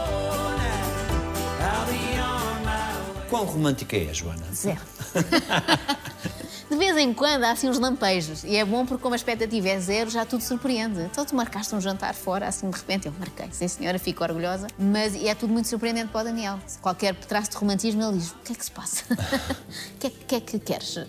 Quão 3.29 3.45
romântica 3.45 3.97
é, 3.97 4.13
Joana? 4.13 4.45
Zero. 4.53 4.81
De 6.71 6.77
vez 6.77 6.97
em 6.97 7.13
quando 7.13 7.43
há 7.43 7.51
assim 7.51 7.69
uns 7.69 7.81
lampejos 7.81 8.45
e 8.45 8.55
é 8.55 8.65
bom 8.65 8.87
porque 8.87 9.03
como 9.03 9.13
a 9.13 9.17
expectativa 9.17 9.69
é 9.71 9.81
zero 9.81 10.09
já 10.09 10.25
tudo 10.25 10.41
surpreende. 10.41 11.01
Então 11.01 11.25
tu 11.25 11.35
marcaste 11.35 11.75
um 11.75 11.81
jantar 11.81 12.15
fora, 12.15 12.47
assim 12.47 12.71
de 12.71 12.77
repente 12.77 13.07
eu 13.09 13.15
marquei, 13.19 13.49
sim 13.51 13.67
senhora, 13.67 13.99
fico 13.99 14.23
orgulhosa, 14.23 14.69
mas 14.79 15.17
é 15.17 15.35
tudo 15.35 15.53
muito 15.53 15.67
surpreendente 15.67 16.11
para 16.13 16.21
o 16.21 16.25
Daniel. 16.25 16.61
Qualquer 16.81 17.17
traço 17.17 17.51
de 17.51 17.57
romantismo 17.57 18.01
ele 18.01 18.19
diz, 18.19 18.31
o 18.31 18.37
que 18.45 18.53
é 18.53 18.55
que 18.55 18.65
se 18.65 18.71
passa? 18.71 19.03
O 19.13 19.99
que, 19.99 20.07
é, 20.07 20.11
que 20.11 20.35
é 20.37 20.41
que 20.41 20.59
queres? 20.61 21.01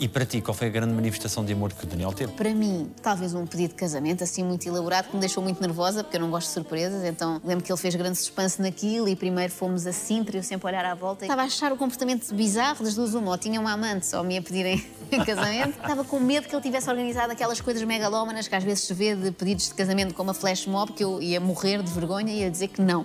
E 0.00 0.08
para 0.08 0.24
ti, 0.24 0.40
qual 0.40 0.54
foi 0.54 0.68
a 0.68 0.70
grande 0.70 0.94
manifestação 0.94 1.44
de 1.44 1.52
amor 1.52 1.74
que 1.74 1.84
o 1.84 1.86
Daniel 1.86 2.14
teve? 2.14 2.32
Para 2.32 2.54
mim, 2.54 2.90
talvez 3.02 3.34
um 3.34 3.44
pedido 3.44 3.70
de 3.70 3.76
casamento 3.76 4.24
assim 4.24 4.42
muito 4.42 4.66
elaborado 4.66 5.08
que 5.08 5.14
me 5.14 5.20
deixou 5.20 5.42
muito 5.42 5.60
nervosa 5.60 6.02
porque 6.02 6.16
eu 6.16 6.22
não 6.22 6.30
gosto 6.30 6.46
de 6.46 6.54
surpresas, 6.54 7.04
então 7.04 7.42
lembro 7.44 7.62
que 7.62 7.70
ele 7.70 7.78
fez 7.78 7.94
grande 7.94 8.16
suspense 8.16 8.62
naquilo 8.62 9.06
e 9.06 9.14
primeiro 9.14 9.52
fomos 9.52 9.86
a 9.86 9.92
Sintra 9.92 10.38
eu 10.38 10.42
sempre 10.42 10.66
a 10.66 10.70
olhar 10.70 10.84
à 10.86 10.94
volta. 10.94 11.26
Estava 11.26 11.42
a 11.42 11.44
achar 11.44 11.70
o 11.72 11.76
comportamento 11.76 12.34
bizarro 12.34 12.82
das 12.82 12.94
duas 12.94 13.12
uma, 13.12 13.30
ou 13.32 13.36
tinha 13.36 13.60
uma 13.60 13.72
amante 13.72 14.06
só 14.06 14.22
me 14.22 14.36
ia 14.36 14.42
pedirem 14.42 14.82
casamento. 15.18 15.78
Estava 15.78 16.04
com 16.04 16.20
medo 16.20 16.48
que 16.48 16.54
ele 16.54 16.62
tivesse 16.62 16.88
organizado 16.88 17.32
aquelas 17.32 17.60
coisas 17.60 17.82
megalómanas 17.82 18.48
que 18.48 18.54
às 18.54 18.64
vezes 18.64 18.84
se 18.84 18.94
vê 18.94 19.14
de 19.14 19.30
pedidos 19.30 19.68
de 19.68 19.74
casamento 19.74 20.14
com 20.14 20.22
uma 20.22 20.34
flash 20.34 20.66
mob, 20.66 20.92
que 20.92 21.02
eu 21.02 21.20
ia 21.20 21.40
morrer 21.40 21.82
de 21.82 21.90
vergonha 21.90 22.32
e 22.32 22.40
ia 22.40 22.50
dizer 22.50 22.68
que 22.68 22.80
não. 22.80 23.04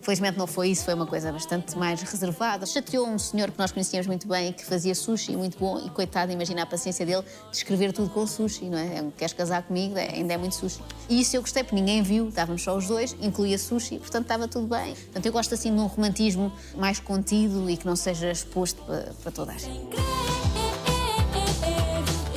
Felizmente 0.00 0.38
não 0.38 0.46
foi 0.46 0.68
isso, 0.68 0.84
foi 0.84 0.94
uma 0.94 1.06
coisa 1.06 1.32
bastante 1.32 1.76
mais 1.76 2.02
reservada. 2.02 2.66
Chateou 2.66 3.08
um 3.08 3.18
senhor 3.18 3.50
que 3.50 3.58
nós 3.58 3.72
conhecíamos 3.72 4.06
muito 4.06 4.26
bem, 4.26 4.52
que 4.52 4.64
fazia 4.64 4.94
sushi 4.94 5.36
muito 5.36 5.58
bom, 5.58 5.78
e 5.84 5.90
coitado, 5.90 6.32
imagina 6.32 6.62
a 6.62 6.66
paciência 6.66 7.04
dele 7.04 7.22
de 7.50 7.56
escrever 7.56 7.92
tudo 7.92 8.10
com 8.10 8.26
sushi, 8.26 8.66
não 8.66 8.78
é? 8.78 9.04
Queres 9.16 9.32
casar 9.32 9.62
comigo? 9.62 9.96
É, 9.96 10.14
ainda 10.14 10.34
é 10.34 10.36
muito 10.36 10.54
sushi. 10.54 10.80
E 11.08 11.20
isso 11.20 11.36
eu 11.36 11.40
gostei, 11.40 11.62
porque 11.62 11.76
ninguém 11.76 12.02
viu, 12.02 12.28
estávamos 12.28 12.62
só 12.62 12.76
os 12.76 12.86
dois, 12.86 13.16
incluía 13.20 13.58
sushi, 13.58 13.98
portanto 13.98 14.22
estava 14.22 14.48
tudo 14.48 14.66
bem. 14.66 14.94
Portanto, 14.94 15.26
eu 15.26 15.32
gosto 15.32 15.54
assim 15.54 15.74
de 15.74 15.80
um 15.80 15.86
romantismo 15.86 16.52
mais 16.76 17.00
contido 17.00 17.68
e 17.70 17.76
que 17.76 17.86
não 17.86 17.96
seja 17.96 18.30
exposto 18.30 18.82
para, 18.82 19.12
para 19.22 19.32
toda 19.32 19.52
a 19.52 19.58
gente. 19.58 19.96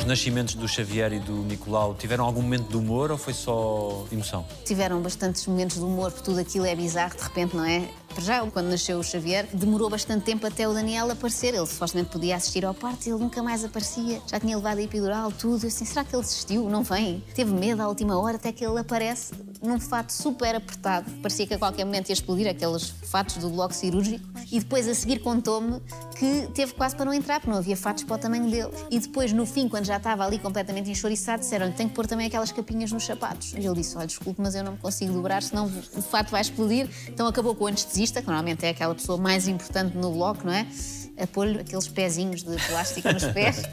Os 0.09 0.17
nascimentos 0.17 0.55
do 0.55 0.67
Xavier 0.67 1.13
e 1.13 1.19
do 1.19 1.33
Nicolau 1.43 1.93
tiveram 1.93 2.25
algum 2.25 2.41
momento 2.41 2.67
de 2.67 2.75
humor 2.75 3.11
ou 3.11 3.17
foi 3.17 3.31
só 3.31 4.07
emoção? 4.11 4.43
Tiveram 4.65 4.99
bastantes 5.03 5.45
momentos 5.45 5.77
de 5.77 5.83
humor, 5.83 6.11
porque 6.11 6.25
tudo 6.25 6.39
aquilo 6.39 6.65
é 6.65 6.75
bizarro, 6.75 7.15
de 7.15 7.21
repente, 7.21 7.55
não 7.55 7.63
é? 7.63 7.87
Para 8.13 8.23
já, 8.23 8.45
quando 8.51 8.67
nasceu 8.67 8.99
o 8.99 9.03
Xavier, 9.03 9.47
demorou 9.53 9.89
bastante 9.89 10.23
tempo 10.23 10.45
até 10.45 10.67
o 10.67 10.73
Daniel 10.73 11.09
aparecer. 11.11 11.53
Ele 11.53 11.65
supostamente 11.65 12.09
podia 12.11 12.35
assistir 12.35 12.65
ao 12.65 12.73
parto 12.73 13.05
e 13.05 13.09
ele 13.09 13.19
nunca 13.19 13.41
mais 13.41 13.63
aparecia. 13.63 14.21
Já 14.27 14.39
tinha 14.39 14.57
levado 14.57 14.79
a 14.79 14.81
epidural, 14.81 15.31
tudo. 15.31 15.63
Eu 15.63 15.67
assim, 15.67 15.85
será 15.85 16.03
que 16.03 16.15
ele 16.15 16.23
desistiu? 16.23 16.69
Não 16.69 16.83
vem? 16.83 17.23
Teve 17.33 17.51
medo 17.51 17.81
à 17.81 17.87
última 17.87 18.19
hora 18.19 18.35
até 18.35 18.51
que 18.51 18.65
ele 18.65 18.79
aparece 18.79 19.33
num 19.61 19.79
fato 19.79 20.11
super 20.11 20.55
apertado. 20.55 21.09
Parecia 21.21 21.45
que 21.45 21.53
a 21.53 21.57
qualquer 21.57 21.85
momento 21.85 22.09
ia 22.09 22.13
explodir 22.13 22.49
aqueles 22.49 22.89
fatos 23.09 23.37
do 23.37 23.49
bloco 23.49 23.73
cirúrgico. 23.73 24.25
E 24.51 24.59
depois, 24.59 24.87
a 24.87 24.95
seguir, 24.95 25.19
contou-me 25.19 25.81
que 26.17 26.47
teve 26.53 26.73
quase 26.73 26.95
para 26.95 27.05
não 27.05 27.13
entrar, 27.13 27.39
porque 27.39 27.51
não 27.51 27.57
havia 27.57 27.77
fatos 27.77 28.03
para 28.03 28.15
o 28.15 28.17
tamanho 28.17 28.49
dele. 28.49 28.69
E 28.89 28.99
depois, 28.99 29.31
no 29.31 29.45
fim, 29.45 29.67
quando 29.67 29.85
já 29.85 29.97
estava 29.97 30.25
ali 30.25 30.39
completamente 30.39 30.89
enxoriçado, 30.89 31.41
disseram-lhe 31.41 31.73
tem 31.73 31.87
que 31.87 31.93
pôr 31.93 32.07
também 32.07 32.27
aquelas 32.27 32.51
capinhas 32.51 32.91
nos 32.91 33.05
sapatos. 33.05 33.53
E 33.53 33.65
ele 33.65 33.75
disse: 33.75 33.95
Olha, 33.97 34.07
desculpe, 34.07 34.41
mas 34.41 34.55
eu 34.55 34.63
não 34.63 34.73
me 34.73 34.77
consigo 34.77 35.13
dobrar, 35.13 35.43
senão 35.43 35.71
o 35.95 36.01
fato 36.01 36.31
vai 36.31 36.41
explodir. 36.41 36.89
Então 37.07 37.27
acabou 37.27 37.53
com 37.55 37.65
o 37.65 37.69
que 38.07 38.27
normalmente 38.27 38.65
é 38.65 38.69
aquela 38.69 38.95
pessoa 38.95 39.17
mais 39.17 39.47
importante 39.47 39.97
no 39.97 40.11
bloco, 40.13 40.45
não 40.45 40.53
é? 40.53 40.65
A 41.21 41.27
pôr-lhe 41.27 41.59
aqueles 41.59 41.87
pezinhos 41.87 42.43
de 42.43 42.55
plástico 42.67 43.11
nos 43.11 43.25
pés. 43.25 43.61
É? 43.63 43.69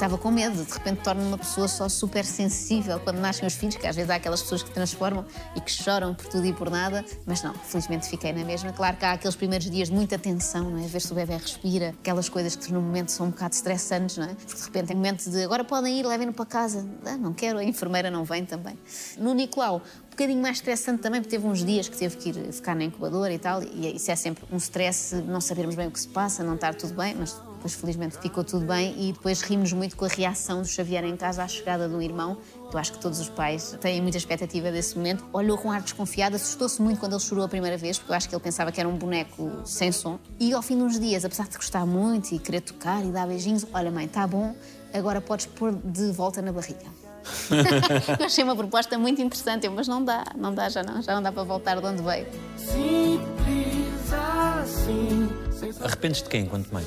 Estava 0.00 0.16
com 0.16 0.30
medo, 0.30 0.64
de 0.64 0.72
repente 0.72 1.02
torno-me 1.02 1.28
uma 1.28 1.36
pessoa 1.36 1.68
só 1.68 1.86
super 1.86 2.24
sensível 2.24 2.98
quando 3.00 3.18
nascem 3.18 3.46
os 3.46 3.52
filhos, 3.52 3.76
que 3.76 3.86
às 3.86 3.94
vezes 3.94 4.10
há 4.10 4.14
aquelas 4.14 4.40
pessoas 4.40 4.62
que 4.62 4.70
transformam 4.70 5.26
e 5.54 5.60
que 5.60 5.70
choram 5.70 6.14
por 6.14 6.24
tudo 6.24 6.46
e 6.46 6.54
por 6.54 6.70
nada, 6.70 7.04
mas 7.26 7.42
não, 7.42 7.52
felizmente 7.52 8.08
fiquei 8.08 8.32
na 8.32 8.42
mesma. 8.42 8.72
Claro 8.72 8.96
que 8.96 9.04
há 9.04 9.12
aqueles 9.12 9.36
primeiros 9.36 9.68
dias 9.68 9.88
de 9.88 9.94
muita 9.94 10.18
tensão, 10.18 10.70
não 10.70 10.82
é? 10.82 10.86
Ver 10.86 11.00
se 11.02 11.12
o 11.12 11.14
bebê 11.14 11.36
respira, 11.36 11.90
aquelas 12.00 12.30
coisas 12.30 12.56
que 12.56 12.72
no 12.72 12.80
momento 12.80 13.10
são 13.10 13.26
um 13.26 13.30
bocado 13.30 13.54
estressantes, 13.54 14.16
não 14.16 14.24
é? 14.24 14.34
Porque 14.34 14.54
de 14.54 14.64
repente 14.64 14.86
tem 14.86 14.96
momentos 14.96 15.26
de 15.26 15.44
agora 15.44 15.64
podem 15.64 16.00
ir, 16.00 16.06
levem-no 16.06 16.32
para 16.32 16.46
casa. 16.46 16.88
Ah, 17.04 17.18
não 17.18 17.34
quero, 17.34 17.58
a 17.58 17.64
enfermeira 17.64 18.10
não 18.10 18.24
vem 18.24 18.46
também. 18.46 18.78
No 19.18 19.34
Nicolau, 19.34 19.82
bocadinho 20.20 20.42
mais 20.42 20.58
estressante 20.58 21.00
também, 21.00 21.22
porque 21.22 21.34
teve 21.34 21.48
uns 21.48 21.64
dias 21.64 21.88
que 21.88 21.96
teve 21.96 22.14
que 22.18 22.28
ir 22.28 22.52
ficar 22.52 22.76
na 22.76 22.84
incubadora 22.84 23.32
e 23.32 23.38
tal, 23.38 23.62
e 23.62 23.96
isso 23.96 24.10
é 24.10 24.16
sempre 24.16 24.44
um 24.52 24.58
stress, 24.58 25.14
não 25.16 25.40
sabermos 25.40 25.74
bem 25.74 25.88
o 25.88 25.90
que 25.90 25.98
se 25.98 26.08
passa, 26.08 26.44
não 26.44 26.56
estar 26.56 26.74
tudo 26.74 26.92
bem, 26.92 27.14
mas 27.14 27.32
depois 27.54 27.74
felizmente 27.74 28.18
ficou 28.18 28.44
tudo 28.44 28.66
bem 28.66 28.94
e 28.98 29.12
depois 29.12 29.40
rimos 29.40 29.72
muito 29.72 29.96
com 29.96 30.04
a 30.04 30.08
reação 30.08 30.60
do 30.60 30.68
Xavier 30.68 31.04
em 31.04 31.16
casa 31.16 31.42
à 31.42 31.48
chegada 31.48 31.88
do 31.88 32.02
irmão. 32.02 32.36
Eu 32.70 32.78
acho 32.78 32.92
que 32.92 32.98
todos 32.98 33.18
os 33.18 33.30
pais 33.30 33.76
têm 33.80 34.00
muita 34.02 34.18
expectativa 34.18 34.70
desse 34.70 34.96
momento. 34.96 35.24
Olhou 35.32 35.56
com 35.56 35.70
ar 35.70 35.80
desconfiado, 35.80 36.36
assustou-se 36.36 36.80
muito 36.80 37.00
quando 37.00 37.12
ele 37.12 37.20
chorou 37.20 37.44
a 37.44 37.48
primeira 37.48 37.78
vez, 37.78 37.98
porque 37.98 38.12
eu 38.12 38.16
acho 38.16 38.28
que 38.28 38.34
ele 38.34 38.42
pensava 38.42 38.70
que 38.70 38.78
era 38.80 38.88
um 38.88 38.96
boneco 38.96 39.50
sem 39.64 39.90
som. 39.90 40.18
E 40.38 40.52
ao 40.52 40.62
fim 40.62 40.76
de 40.76 40.82
uns 40.82 41.00
dias, 41.00 41.24
apesar 41.24 41.48
de 41.48 41.56
gostar 41.56 41.86
muito 41.86 42.34
e 42.34 42.38
querer 42.38 42.60
tocar 42.60 43.04
e 43.04 43.10
dar 43.10 43.26
beijinhos, 43.26 43.66
olha 43.72 43.90
mãe, 43.90 44.04
está 44.04 44.26
bom, 44.26 44.54
agora 44.92 45.20
podes 45.20 45.46
pôr 45.46 45.72
de 45.72 46.12
volta 46.12 46.40
na 46.42 46.52
barriga. 46.52 46.99
Eu 48.18 48.26
achei 48.26 48.44
uma 48.44 48.56
proposta 48.56 48.98
muito 48.98 49.20
interessante, 49.20 49.68
mas 49.68 49.88
não 49.88 50.04
dá, 50.04 50.24
não 50.36 50.54
dá, 50.54 50.68
já 50.68 50.82
não, 50.82 51.02
já 51.02 51.14
não 51.14 51.22
dá 51.22 51.32
para 51.32 51.42
voltar 51.42 51.80
de 51.80 51.86
onde 51.86 52.02
veio. 52.02 52.26
Simples 52.56 54.12
assim. 54.12 55.28
Arrependes 55.82 56.22
de 56.22 56.28
quem 56.28 56.42
enquanto 56.42 56.72
mãe? 56.72 56.84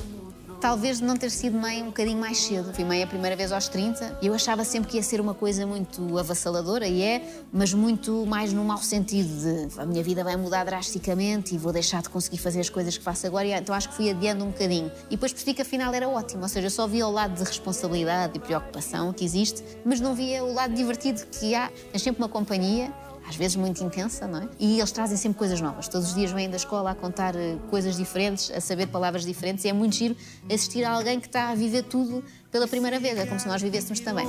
Talvez 0.64 0.96
de 0.96 1.04
não 1.04 1.14
ter 1.14 1.30
sido 1.30 1.58
mãe 1.58 1.82
um 1.82 1.88
bocadinho 1.88 2.18
mais 2.18 2.38
cedo. 2.38 2.72
Fui 2.72 2.86
mãe 2.86 3.02
a 3.02 3.06
primeira 3.06 3.36
vez 3.36 3.52
aos 3.52 3.68
30 3.68 4.20
e 4.22 4.28
eu 4.28 4.32
achava 4.32 4.64
sempre 4.64 4.88
que 4.88 4.96
ia 4.96 5.02
ser 5.02 5.20
uma 5.20 5.34
coisa 5.34 5.66
muito 5.66 6.18
avassaladora, 6.18 6.86
e 6.88 7.02
é, 7.02 7.22
mas 7.52 7.74
muito 7.74 8.24
mais 8.24 8.50
no 8.50 8.64
mau 8.64 8.78
sentido 8.78 9.28
de 9.28 9.78
a 9.78 9.84
minha 9.84 10.02
vida 10.02 10.24
vai 10.24 10.36
mudar 10.38 10.64
drasticamente 10.64 11.54
e 11.54 11.58
vou 11.58 11.70
deixar 11.70 12.00
de 12.00 12.08
conseguir 12.08 12.38
fazer 12.38 12.60
as 12.60 12.70
coisas 12.70 12.96
que 12.96 13.04
faço 13.04 13.26
agora. 13.26 13.46
E, 13.46 13.52
então 13.52 13.74
acho 13.74 13.90
que 13.90 13.94
fui 13.94 14.08
adiando 14.08 14.42
um 14.42 14.52
bocadinho. 14.52 14.90
E 15.08 15.16
depois 15.16 15.34
percebi 15.34 15.52
que 15.52 15.60
afinal 15.60 15.92
era 15.92 16.08
ótimo, 16.08 16.44
ou 16.44 16.48
seja, 16.48 16.68
eu 16.68 16.70
só 16.70 16.86
via 16.86 17.06
o 17.06 17.10
lado 17.10 17.34
de 17.34 17.44
responsabilidade 17.44 18.38
e 18.38 18.40
preocupação 18.40 19.12
que 19.12 19.22
existe, 19.22 19.62
mas 19.84 20.00
não 20.00 20.14
via 20.14 20.42
o 20.42 20.54
lado 20.54 20.72
divertido 20.72 21.26
que 21.26 21.54
há. 21.54 21.70
Tens 21.92 22.00
sempre 22.00 22.22
uma 22.22 22.28
companhia 22.30 22.90
às 23.28 23.36
vezes 23.36 23.56
muito 23.56 23.82
intensa, 23.82 24.26
não 24.26 24.42
é? 24.42 24.48
E 24.58 24.78
eles 24.78 24.92
trazem 24.92 25.16
sempre 25.16 25.38
coisas 25.38 25.60
novas. 25.60 25.88
Todos 25.88 26.08
os 26.08 26.14
dias 26.14 26.30
vêm 26.30 26.48
da 26.48 26.56
escola 26.56 26.90
a 26.90 26.94
contar 26.94 27.34
eh, 27.34 27.56
coisas 27.70 27.96
diferentes, 27.96 28.50
a 28.50 28.60
saber 28.60 28.86
palavras 28.88 29.24
diferentes, 29.24 29.64
e 29.64 29.68
é 29.68 29.72
muito 29.72 29.96
giro 29.96 30.16
assistir 30.46 30.84
a 30.84 30.90
alguém 30.90 31.18
que 31.18 31.26
está 31.26 31.48
a 31.48 31.54
viver 31.54 31.82
tudo 31.84 32.22
pela 32.50 32.68
primeira 32.68 33.00
vez. 33.00 33.18
É 33.18 33.26
como 33.26 33.40
se 33.40 33.48
nós 33.48 33.60
vivêssemos 33.62 34.00
também. 34.00 34.26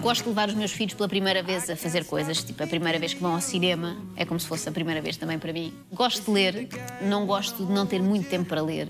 Gosto 0.00 0.22
de 0.22 0.28
levar 0.28 0.48
os 0.48 0.54
meus 0.54 0.72
filhos 0.72 0.94
pela 0.94 1.08
primeira 1.08 1.42
vez 1.42 1.68
a 1.68 1.76
fazer 1.76 2.04
coisas, 2.04 2.42
tipo 2.42 2.62
a 2.62 2.66
primeira 2.66 2.98
vez 2.98 3.12
que 3.12 3.20
vão 3.20 3.34
ao 3.34 3.40
cinema, 3.40 3.96
é 4.16 4.24
como 4.24 4.38
se 4.38 4.46
fosse 4.46 4.68
a 4.68 4.72
primeira 4.72 5.00
vez 5.00 5.16
também 5.16 5.38
para 5.38 5.52
mim. 5.52 5.74
Gosto 5.92 6.24
de 6.24 6.30
ler, 6.30 6.68
não 7.02 7.26
gosto 7.26 7.66
de 7.66 7.72
não 7.72 7.86
ter 7.86 8.00
muito 8.00 8.28
tempo 8.28 8.48
para 8.48 8.62
ler. 8.62 8.88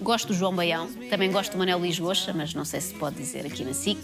Gosto 0.00 0.28
do 0.28 0.34
João 0.34 0.54
Baião, 0.54 0.88
também 1.08 1.30
gosto 1.30 1.52
do 1.52 1.58
Manel 1.58 1.80
Lisboa, 1.80 2.12
mas 2.34 2.54
não 2.54 2.64
sei 2.64 2.80
se 2.80 2.92
pode 2.94 3.16
dizer 3.16 3.46
aqui 3.46 3.64
na 3.64 3.72
SIC. 3.72 3.98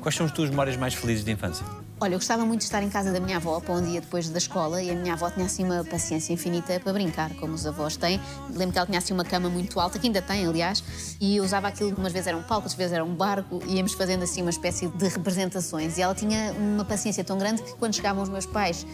Quais 0.00 0.14
são 0.14 0.24
as 0.24 0.32
tuas 0.32 0.48
memórias 0.48 0.76
mais 0.76 0.94
felizes 0.94 1.24
de 1.24 1.30
infância? 1.30 1.64
Olha, 2.00 2.14
eu 2.14 2.18
gostava 2.18 2.46
muito 2.46 2.60
de 2.60 2.64
estar 2.64 2.82
em 2.82 2.88
casa 2.88 3.12
da 3.12 3.20
minha 3.20 3.36
avó 3.36 3.60
para 3.60 3.74
um 3.74 3.82
dia 3.82 4.00
depois 4.00 4.30
da 4.30 4.38
escola 4.38 4.82
e 4.82 4.90
a 4.90 4.94
minha 4.94 5.12
avó 5.12 5.28
tinha 5.30 5.44
assim 5.44 5.62
uma 5.64 5.84
paciência 5.84 6.32
infinita 6.32 6.80
para 6.80 6.94
brincar, 6.94 7.34
como 7.34 7.52
os 7.52 7.66
avós 7.66 7.98
têm. 7.98 8.18
Lembro 8.48 8.72
que 8.72 8.78
ela 8.78 8.86
tinha 8.86 8.98
assim 8.98 9.12
uma 9.12 9.24
cama 9.24 9.50
muito 9.50 9.78
alta, 9.78 9.98
que 9.98 10.06
ainda 10.06 10.22
tem, 10.22 10.46
aliás, 10.46 10.82
e 11.20 11.38
usava 11.38 11.68
aquilo, 11.68 11.94
umas 11.98 12.12
vezes 12.12 12.28
era 12.28 12.36
um 12.38 12.42
palco, 12.42 12.62
outras 12.62 12.74
vezes 12.74 12.94
era 12.94 13.04
um 13.04 13.14
barco, 13.14 13.60
e 13.66 13.76
íamos 13.76 13.92
fazendo 13.92 14.22
assim 14.22 14.40
uma 14.40 14.50
espécie 14.50 14.88
de 14.88 15.08
representações. 15.08 15.98
E 15.98 16.02
ela 16.02 16.14
tinha 16.14 16.54
uma 16.54 16.86
paciência 16.86 17.22
tão 17.22 17.36
grande 17.36 17.62
que 17.62 17.74
quando 17.74 17.94
chegavam 17.94 18.22
os 18.22 18.30
meus 18.30 18.46
pais 18.46 18.86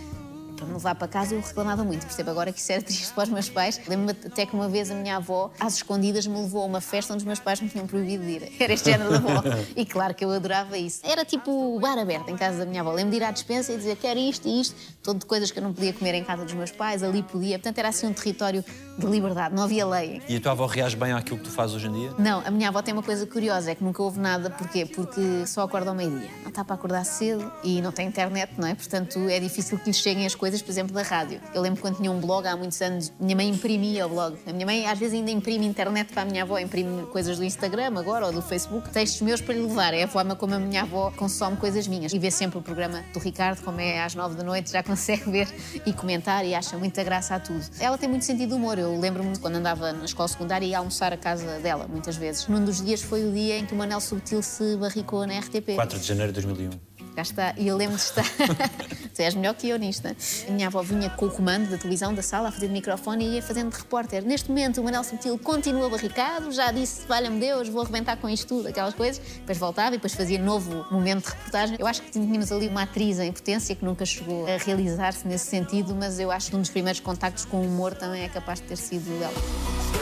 para 0.57 0.66
me 0.66 0.73
levar 0.73 0.95
para 0.95 1.07
casa 1.07 1.35
eu 1.35 1.40
reclamava 1.40 1.85
muito. 1.85 2.07
Percebo 2.07 2.31
agora 2.31 2.53
que 2.53 2.59
isso 2.59 2.73
era 2.73 2.83
triste 2.83 3.12
para 3.12 3.25
os 3.25 3.31
meus 3.31 3.49
pais. 3.49 3.81
Lembro-me 3.87 4.12
até 4.12 4.47
que 4.47 4.55
uma 4.55 4.69
vez 4.69 4.90
a 4.90 4.95
minha 4.95 5.16
avó, 5.16 5.51
às 5.61 5.75
escondidas, 5.77 6.27
me 6.27 6.40
levou 6.40 6.62
a 6.62 6.66
uma 6.66 6.81
festa 6.81 7.12
onde 7.12 7.21
os 7.23 7.27
meus 7.27 7.38
pais 7.38 7.61
me 7.61 7.69
tinham 7.69 7.87
proibido 7.87 8.25
de 8.25 8.31
ir. 8.31 8.53
Era 8.59 8.73
este 8.73 8.90
género 8.90 9.11
da 9.11 9.16
avó. 9.16 9.42
E 9.77 9.85
claro 9.85 10.14
que 10.14 10.25
eu 10.25 10.31
adorava 10.31 10.77
isso. 10.79 11.01
Era 11.05 11.25
tipo 11.25 11.51
o 11.51 11.79
bar 11.79 11.99
aberto 11.99 12.31
em 12.31 12.37
casa 12.37 12.59
da 12.59 12.66
minha 12.66 12.81
avó. 12.81 12.92
Lembro 12.92 13.11
de 13.11 13.16
ir 13.19 13.25
à 13.25 13.31
despensa 13.31 13.73
e 13.73 13.77
dizer 13.77 13.97
quero 13.97 14.19
isto 14.19 14.49
e 14.49 14.61
isto. 14.61 14.75
Todo 15.03 15.21
de 15.21 15.27
coisas 15.27 15.51
que 15.51 15.59
eu 15.59 15.62
não 15.62 15.73
podia 15.73 15.92
comer 15.92 16.14
em 16.14 16.25
casa 16.25 16.45
dos 16.45 16.55
meus 16.55 16.73
pais, 16.73 17.03
ali 17.03 17.23
podia. 17.23 17.59
Portanto, 17.59 17.79
era 17.79 17.88
assim 17.88 18.07
um 18.07 18.12
território 18.12 18.64
de 18.99 19.07
liberdade, 19.07 19.55
não 19.55 19.64
havia 19.64 19.87
lei. 19.87 20.23
E 20.29 20.37
a 20.37 20.40
tua 20.40 20.53
avó 20.53 20.66
reage 20.66 20.97
bem 20.97 21.12
àquilo 21.12 21.38
que 21.38 21.45
tu 21.45 21.51
fazes 21.51 21.77
hoje 21.77 21.87
em 21.87 21.92
dia? 21.92 22.14
Não, 22.19 22.42
a 22.45 22.51
minha 22.51 22.69
avó 22.69 22.81
tem 22.81 22.95
uma 22.95 23.03
coisa 23.03 23.27
curiosa, 23.27 23.71
é 23.71 23.75
que 23.75 23.85
nunca 23.85 24.03
houve 24.03 24.19
nada. 24.19 24.51
Porquê? 24.51 24.87
Porque 24.87 25.47
só 25.47 25.62
acorda 25.62 25.90
ao 25.90 25.95
meio-dia. 25.95 26.31
Não 26.42 26.49
está 26.49 26.64
para 26.64 26.75
acordar 26.75 27.05
cedo 27.05 27.53
e 27.62 27.83
não 27.83 27.92
tem 27.92 28.09
internet, 28.09 28.53
não 28.57 28.66
é? 28.66 28.75
Portanto, 28.75 29.19
é 29.29 29.38
difícil 29.38 29.79
que 29.79 29.87
lhe 29.87 29.95
cheguem 29.95 30.25
as 30.27 30.35
coisas, 30.35 30.45
por 30.62 30.70
exemplo, 30.70 30.94
da 30.94 31.02
rádio. 31.02 31.40
Eu 31.54 31.62
lembro 31.62 31.80
quando 31.80 31.96
tinha 31.96 32.11
um 32.11 32.20
blog 32.20 32.46
há 32.46 32.56
muitos 32.56 32.80
anos, 32.80 33.12
minha 33.20 33.37
mãe 33.37 33.48
imprimia 33.48 34.06
o 34.06 34.09
blog. 34.09 34.37
A 34.46 34.52
minha 34.52 34.66
mãe 34.66 34.87
às 34.87 34.98
vezes 34.98 35.14
ainda 35.14 35.30
imprime 35.30 35.66
internet 35.66 36.12
para 36.12 36.22
a 36.22 36.24
minha 36.24 36.42
avó, 36.42 36.59
imprime 36.59 37.06
coisas 37.06 37.38
do 37.38 37.44
Instagram 37.44 37.98
agora 37.98 38.26
ou 38.26 38.32
do 38.32 38.42
Facebook, 38.42 38.90
textos 38.90 39.22
meus 39.22 39.40
para 39.40 39.54
lhe 39.54 39.62
levar. 39.62 39.94
É 39.94 40.04
a 40.04 40.09
forma 40.09 40.37
como 40.37 40.54
a 40.54 40.59
minha 40.59 40.82
avó 40.82 41.12
consome 41.16 41.56
coisas 41.56 41.87
minhas. 41.87 42.12
E 42.12 42.18
vê 42.18 42.30
sempre 42.30 42.59
o 42.59 42.62
programa 42.62 43.04
do 43.12 43.18
Ricardo, 43.18 43.62
como 43.62 43.80
é 43.80 44.02
às 44.02 44.14
nove 44.14 44.37
da 44.37 44.42
noite, 44.42 44.70
já 44.70 44.82
consegue 44.85 45.30
ver 45.30 45.48
e 45.85 45.92
comentar 45.92 46.44
e 46.44 46.54
acha 46.54 46.76
muita 46.76 47.02
graça 47.02 47.35
a 47.35 47.40
tudo. 47.40 47.64
Ela 47.78 47.98
tem 47.98 48.09
muito 48.09 48.24
sentido 48.24 48.48
de 48.50 48.54
humor. 48.54 48.78
Eu 48.78 48.98
lembro-me 48.98 49.38
quando 49.38 49.56
andava 49.56 49.92
na 49.92 50.04
escola 50.04 50.28
secundária 50.28 50.66
e 50.66 50.70
ia 50.70 50.78
almoçar 50.78 51.12
a 51.12 51.16
casa 51.16 51.59
dela, 51.59 51.87
muitas 51.88 52.16
vezes. 52.16 52.46
Num 52.48 52.64
dos 52.64 52.85
dias 52.85 53.02
foi 53.02 53.24
o 53.24 53.32
dia 53.32 53.59
em 53.59 53.66
que 53.66 53.74
o 53.74 53.76
Manel 53.76 54.00
Subtil 54.00 54.42
se 54.42 54.76
barricou 54.76 55.26
na 55.26 55.38
RTP. 55.38 55.74
4 55.74 55.98
de 55.98 56.06
janeiro 56.06 56.32
de 56.32 56.40
2001. 56.40 56.95
Cá 57.16 57.22
está. 57.22 57.55
E 57.57 57.66
eu 57.66 57.76
lembro 57.79 57.96
de 57.96 58.02
estar. 58.02 58.26
tu 59.16 59.22
és 59.22 59.35
melhor 59.35 59.55
que 59.55 59.66
eu 59.66 59.79
nisto, 59.79 60.05
né? 60.05 60.14
A 60.46 60.50
minha 60.52 60.66
avó 60.66 60.83
vinha 60.83 61.09
com 61.09 61.24
o 61.24 61.31
comando 61.31 61.70
da 61.70 61.79
televisão 61.79 62.12
da 62.14 62.20
sala 62.20 62.50
a 62.50 62.52
fazer 62.52 62.66
de 62.66 62.74
microfone 62.74 63.24
e 63.24 63.35
ia 63.37 63.42
fazendo 63.42 63.72
de 63.72 63.79
repórter. 63.79 64.22
Neste 64.22 64.50
momento, 64.50 64.83
o 64.83 64.85
Manel 64.85 65.02
Subtil 65.02 65.38
continua 65.38 65.88
barricado, 65.88 66.53
já 66.53 66.70
disse, 66.70 67.07
valha-me 67.09 67.41
Deus, 67.41 67.70
vou 67.70 67.80
arrebentar 67.80 68.18
com 68.18 68.28
isto 68.28 68.47
tudo, 68.47 68.68
aquelas 68.68 68.93
coisas. 68.93 69.18
Depois 69.18 69.57
voltava 69.57 69.95
e 69.95 69.99
depois 69.99 70.12
fazia 70.12 70.38
novo 70.38 70.84
momento 70.91 71.24
de 71.24 71.30
reportagem. 71.30 71.76
Eu 71.78 71.86
acho 71.86 72.03
que 72.03 72.11
tínhamos 72.11 72.53
ali 72.53 72.68
uma 72.68 72.82
atriz 72.82 73.18
em 73.18 73.32
potência 73.32 73.74
que 73.74 73.82
nunca 73.82 74.05
chegou 74.05 74.45
a 74.47 74.59
realizar-se 74.59 75.26
nesse 75.26 75.47
sentido, 75.47 75.95
mas 75.95 76.20
eu 76.20 76.30
acho 76.30 76.51
que 76.51 76.57
um 76.57 76.61
dos 76.61 76.68
primeiros 76.68 77.01
contactos 77.01 77.47
com 77.47 77.62
o 77.62 77.64
humor 77.64 77.95
também 77.95 78.24
é 78.24 78.28
capaz 78.28 78.61
de 78.61 78.66
ter 78.66 78.76
sido 78.76 79.11
ela. 79.22 79.95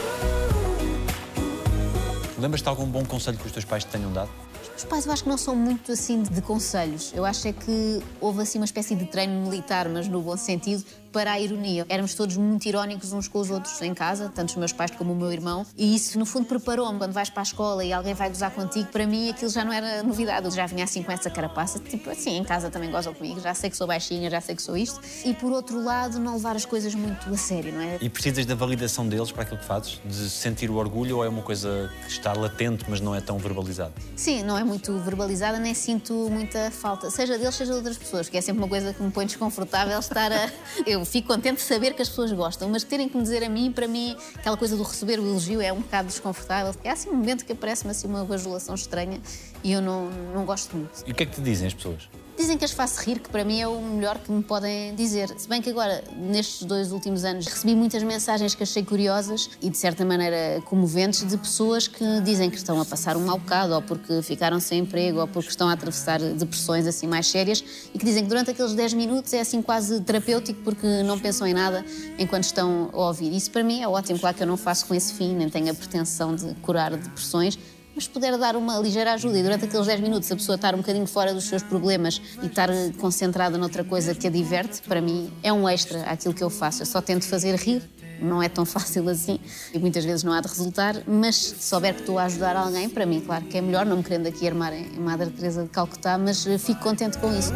Lembras-te 2.37 2.63
de 2.63 2.69
algum 2.69 2.85
bom 2.85 3.05
conselho 3.05 3.37
que 3.37 3.45
os 3.45 3.51
teus 3.51 3.65
pais 3.65 3.83
te 3.83 3.91
tenham 3.91 4.11
dado? 4.11 4.29
Os 4.75 4.83
pais 4.83 5.05
eu 5.05 5.13
acho 5.13 5.23
que 5.23 5.29
não 5.29 5.37
são 5.37 5.55
muito 5.55 5.91
assim 5.91 6.21
de 6.21 6.41
conselhos. 6.41 7.13
Eu 7.15 7.23
acho 7.23 7.47
é 7.47 7.53
que 7.53 8.03
houve 8.19 8.41
assim 8.41 8.59
uma 8.59 8.65
espécie 8.65 8.93
de 8.93 9.05
treino 9.05 9.41
militar, 9.41 9.87
mas 9.87 10.07
no 10.07 10.21
bom 10.21 10.35
sentido, 10.35 10.83
para 11.15 11.31
a 11.31 11.39
ironia. 11.39 11.85
Éramos 11.87 12.13
todos 12.13 12.35
muito 12.35 12.65
irónicos 12.65 13.13
uns 13.13 13.29
com 13.29 13.39
os 13.39 13.49
outros 13.49 13.81
em 13.81 13.93
casa, 13.93 14.29
tanto 14.35 14.49
os 14.49 14.55
meus 14.57 14.73
pais 14.73 14.91
como 14.91 15.13
o 15.13 15.15
meu 15.15 15.31
irmão, 15.31 15.65
e 15.77 15.95
isso 15.95 16.19
no 16.19 16.25
fundo 16.25 16.45
preparou-me. 16.45 16.97
Quando 16.97 17.13
vais 17.13 17.29
para 17.29 17.41
a 17.41 17.43
escola 17.43 17.85
e 17.85 17.93
alguém 17.93 18.13
vai 18.13 18.27
gozar 18.27 18.51
contigo, 18.51 18.89
para 18.91 19.07
mim 19.07 19.29
aquilo 19.29 19.49
já 19.49 19.63
não 19.63 19.71
era 19.71 20.03
novidade. 20.03 20.45
Eu 20.45 20.51
já 20.51 20.65
vinha 20.65 20.83
assim 20.83 21.01
com 21.01 21.13
essa 21.13 21.29
carapaça, 21.29 21.79
tipo 21.79 22.09
assim, 22.09 22.35
em 22.35 22.43
casa 22.43 22.69
também 22.69 22.91
gozam 22.91 23.13
comigo, 23.13 23.39
já 23.39 23.53
sei 23.53 23.69
que 23.69 23.77
sou 23.77 23.87
baixinha, 23.87 24.29
já 24.29 24.41
sei 24.41 24.57
que 24.57 24.61
sou 24.61 24.75
isto. 24.75 24.99
E 25.23 25.33
por 25.33 25.53
outro 25.53 25.81
lado, 25.81 26.19
não 26.19 26.33
levar 26.33 26.57
as 26.57 26.65
coisas 26.65 26.93
muito 26.93 27.33
a 27.33 27.37
sério, 27.37 27.71
não 27.71 27.79
é? 27.79 27.97
E 28.01 28.09
precisas 28.09 28.45
da 28.45 28.53
validação 28.53 29.07
deles 29.07 29.31
para 29.31 29.43
aquilo 29.43 29.59
que 29.59 29.65
fazes? 29.65 30.01
De 30.03 30.29
sentir 30.29 30.69
o 30.69 30.75
orgulho 30.75 31.19
ou 31.19 31.23
é 31.23 31.29
uma 31.29 31.43
coisa 31.43 31.89
que 32.03 32.11
está 32.11 32.33
latente, 32.33 32.83
mas 32.89 32.99
não 32.99 33.15
é 33.15 33.21
tão 33.21 33.37
verbalizada? 33.37 33.93
Sim, 34.17 34.43
não 34.43 34.57
é 34.57 34.65
muito 34.65 34.99
verbalizada, 34.99 35.59
nem 35.59 35.73
sinto 35.73 36.13
muita 36.29 36.69
falta, 36.71 37.09
seja 37.09 37.37
deles, 37.37 37.55
seja 37.55 37.71
de 37.71 37.77
outras 37.77 37.97
pessoas, 37.97 38.27
que 38.27 38.37
é 38.37 38.41
sempre 38.41 38.61
uma 38.61 38.67
coisa 38.67 38.93
que 38.93 39.01
me 39.01 39.11
põe 39.11 39.25
desconfortável 39.25 39.97
estar 39.97 40.29
a. 40.29 40.51
Eu 40.85 41.04
fico 41.05 41.27
contente 41.27 41.57
de 41.57 41.63
saber 41.63 41.93
que 41.93 42.01
as 42.01 42.09
pessoas 42.09 42.31
gostam, 42.31 42.69
mas 42.69 42.83
terem 42.83 43.07
que 43.07 43.15
me 43.15 43.23
dizer 43.23 43.43
a 43.43 43.49
mim, 43.49 43.71
para 43.71 43.87
mim, 43.87 44.15
aquela 44.35 44.57
coisa 44.57 44.75
do 44.75 44.83
receber 44.83 45.19
o 45.19 45.23
elogio 45.23 45.61
é 45.61 45.71
um 45.71 45.81
bocado 45.81 46.07
desconfortável. 46.07 46.73
É 46.83 46.91
assim 46.91 47.09
um 47.09 47.15
momento 47.15 47.45
que 47.45 47.51
aparece-me 47.51 47.91
assim 47.91 48.07
uma 48.07 48.23
bajulação 48.25 48.75
estranha 48.75 49.19
e 49.63 49.71
eu 49.71 49.81
não, 49.81 50.09
não 50.33 50.45
gosto 50.45 50.75
muito. 50.75 51.03
E 51.05 51.11
o 51.11 51.15
que 51.15 51.23
é 51.23 51.25
que 51.25 51.35
te 51.35 51.41
dizem 51.41 51.67
as 51.67 51.73
pessoas? 51.73 52.09
Dizem 52.37 52.57
que 52.57 52.65
as 52.65 52.71
faço 52.71 53.01
rir, 53.01 53.19
que 53.19 53.29
para 53.29 53.45
mim 53.45 53.61
é 53.61 53.67
o 53.67 53.81
melhor 53.81 54.17
que 54.19 54.29
me 54.29 54.43
podem 54.43 54.93
dizer. 54.93 55.29
Se 55.37 55.47
bem 55.47 55.61
que 55.61 55.69
agora, 55.69 56.03
nestes 56.17 56.63
dois 56.63 56.91
últimos 56.91 57.23
anos, 57.23 57.47
recebi 57.47 57.73
muitas 57.73 58.03
mensagens 58.03 58.53
que 58.53 58.61
achei 58.61 58.83
curiosas 58.83 59.49
e, 59.61 59.69
de 59.69 59.77
certa 59.77 60.03
maneira, 60.03 60.61
comoventes 60.65 61.25
de 61.25 61.37
pessoas 61.37 61.87
que 61.87 62.03
dizem 62.21 62.49
que 62.49 62.57
estão 62.57 62.79
a 62.81 62.83
passar 62.83 63.15
um 63.15 63.25
mau 63.25 63.37
bocado, 63.37 63.73
ou 63.73 63.81
porque 63.81 64.21
ficaram 64.21 64.59
sem 64.59 64.79
emprego, 64.79 65.21
ou 65.21 65.27
porque 65.27 65.49
estão 65.49 65.69
a 65.69 65.73
atravessar 65.73 66.19
depressões 66.19 66.85
assim 66.85 67.07
mais 67.07 67.25
sérias 67.25 67.63
e 67.93 67.97
que 67.97 68.03
dizem 68.03 68.23
que 68.23 68.29
durante 68.29 68.51
aqueles 68.51 68.73
10 68.73 68.93
minutos 68.95 69.33
é 69.33 69.39
assim 69.39 69.61
quase 69.61 70.01
terapêutico 70.01 70.61
porque 70.61 71.03
não 71.03 71.17
pensam 71.17 71.47
em 71.47 71.53
nada 71.53 71.85
enquanto 72.19 72.43
estão 72.43 72.89
a 72.91 72.97
ouvir. 73.07 73.33
Isso 73.33 73.49
para 73.49 73.63
mim 73.63 73.81
é 73.81 73.87
ótimo. 73.87 74.19
Claro 74.19 74.35
que 74.35 74.43
eu 74.43 74.47
não 74.47 74.57
faço 74.57 74.85
com 74.87 74.93
esse 74.93 75.13
fim, 75.13 75.33
nem 75.33 75.49
tenho 75.49 75.71
a 75.71 75.73
pretensão 75.73 76.35
de 76.35 76.53
curar 76.55 76.91
depressões, 76.91 77.57
mas 77.95 78.07
puder 78.07 78.37
dar 78.37 78.55
uma 78.55 78.77
ligeira 78.77 79.13
ajuda 79.13 79.39
e 79.39 79.43
durante 79.43 79.65
aqueles 79.65 79.87
10 79.87 80.01
minutos 80.01 80.31
a 80.31 80.35
pessoa 80.35 80.55
estar 80.55 80.75
um 80.75 80.79
bocadinho 80.79 81.07
fora 81.07 81.33
dos 81.33 81.45
seus 81.45 81.63
problemas 81.63 82.21
e 82.43 82.47
estar 82.47 82.69
concentrada 82.99 83.57
noutra 83.57 83.83
coisa 83.83 84.13
que 84.13 84.27
a 84.27 84.29
diverte, 84.29 84.81
para 84.81 85.01
mim 85.01 85.31
é 85.41 85.53
um 85.53 85.67
extra 85.67 86.03
àquilo 86.03 86.33
que 86.33 86.43
eu 86.43 86.49
faço. 86.49 86.81
Eu 86.81 86.85
só 86.85 87.01
tento 87.01 87.25
fazer 87.25 87.55
rir, 87.55 87.81
não 88.19 88.43
é 88.43 88.49
tão 88.49 88.65
fácil 88.67 89.07
assim 89.09 89.39
e 89.73 89.79
muitas 89.79 90.03
vezes 90.03 90.23
não 90.23 90.33
há 90.33 90.41
de 90.41 90.47
resultar, 90.47 91.01
mas 91.07 91.35
se 91.35 91.63
souber 91.63 91.93
que 91.93 92.01
estou 92.01 92.19
a 92.19 92.25
ajudar 92.25 92.55
alguém, 92.55 92.89
para 92.89 93.05
mim, 93.05 93.21
claro 93.21 93.45
que 93.45 93.57
é 93.57 93.61
melhor, 93.61 93.85
não 93.85 93.97
me 93.97 94.03
querendo 94.03 94.27
aqui 94.27 94.45
armar 94.45 94.73
em 94.73 94.99
Madre 94.99 95.29
Teresa 95.29 95.63
de 95.63 95.69
Calcutá, 95.69 96.17
mas 96.17 96.45
eh, 96.45 96.57
fico 96.57 96.81
contente 96.81 97.17
com 97.17 97.33
isso. 97.37 97.53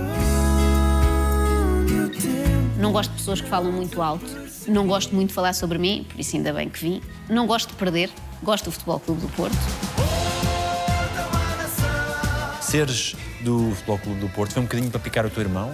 Não 2.79 2.93
gosto 2.93 3.11
de 3.11 3.17
pessoas 3.17 3.41
que 3.41 3.49
falam 3.49 3.73
muito 3.73 4.01
alto. 4.01 4.25
Não 4.67 4.87
gosto 4.87 5.13
muito 5.13 5.29
de 5.29 5.33
falar 5.33 5.53
sobre 5.53 5.77
mim, 5.77 6.05
por 6.07 6.19
isso 6.19 6.35
ainda 6.35 6.53
bem 6.53 6.69
que 6.69 6.79
vim. 6.79 7.01
Não 7.27 7.45
gosto 7.45 7.69
de 7.69 7.75
perder. 7.75 8.09
Gosto 8.41 8.65
do 8.65 8.71
Futebol 8.71 8.99
Clube 9.01 9.21
do 9.21 9.27
Porto. 9.29 9.88
Seres 12.69 13.15
do 13.41 13.71
Futebol 13.71 13.97
Clube 13.97 14.19
do 14.19 14.29
Porto 14.29 14.53
foi 14.53 14.61
um 14.61 14.65
bocadinho 14.65 14.91
para 14.91 14.99
picar 14.99 15.25
o 15.25 15.29
teu 15.31 15.41
irmão? 15.41 15.73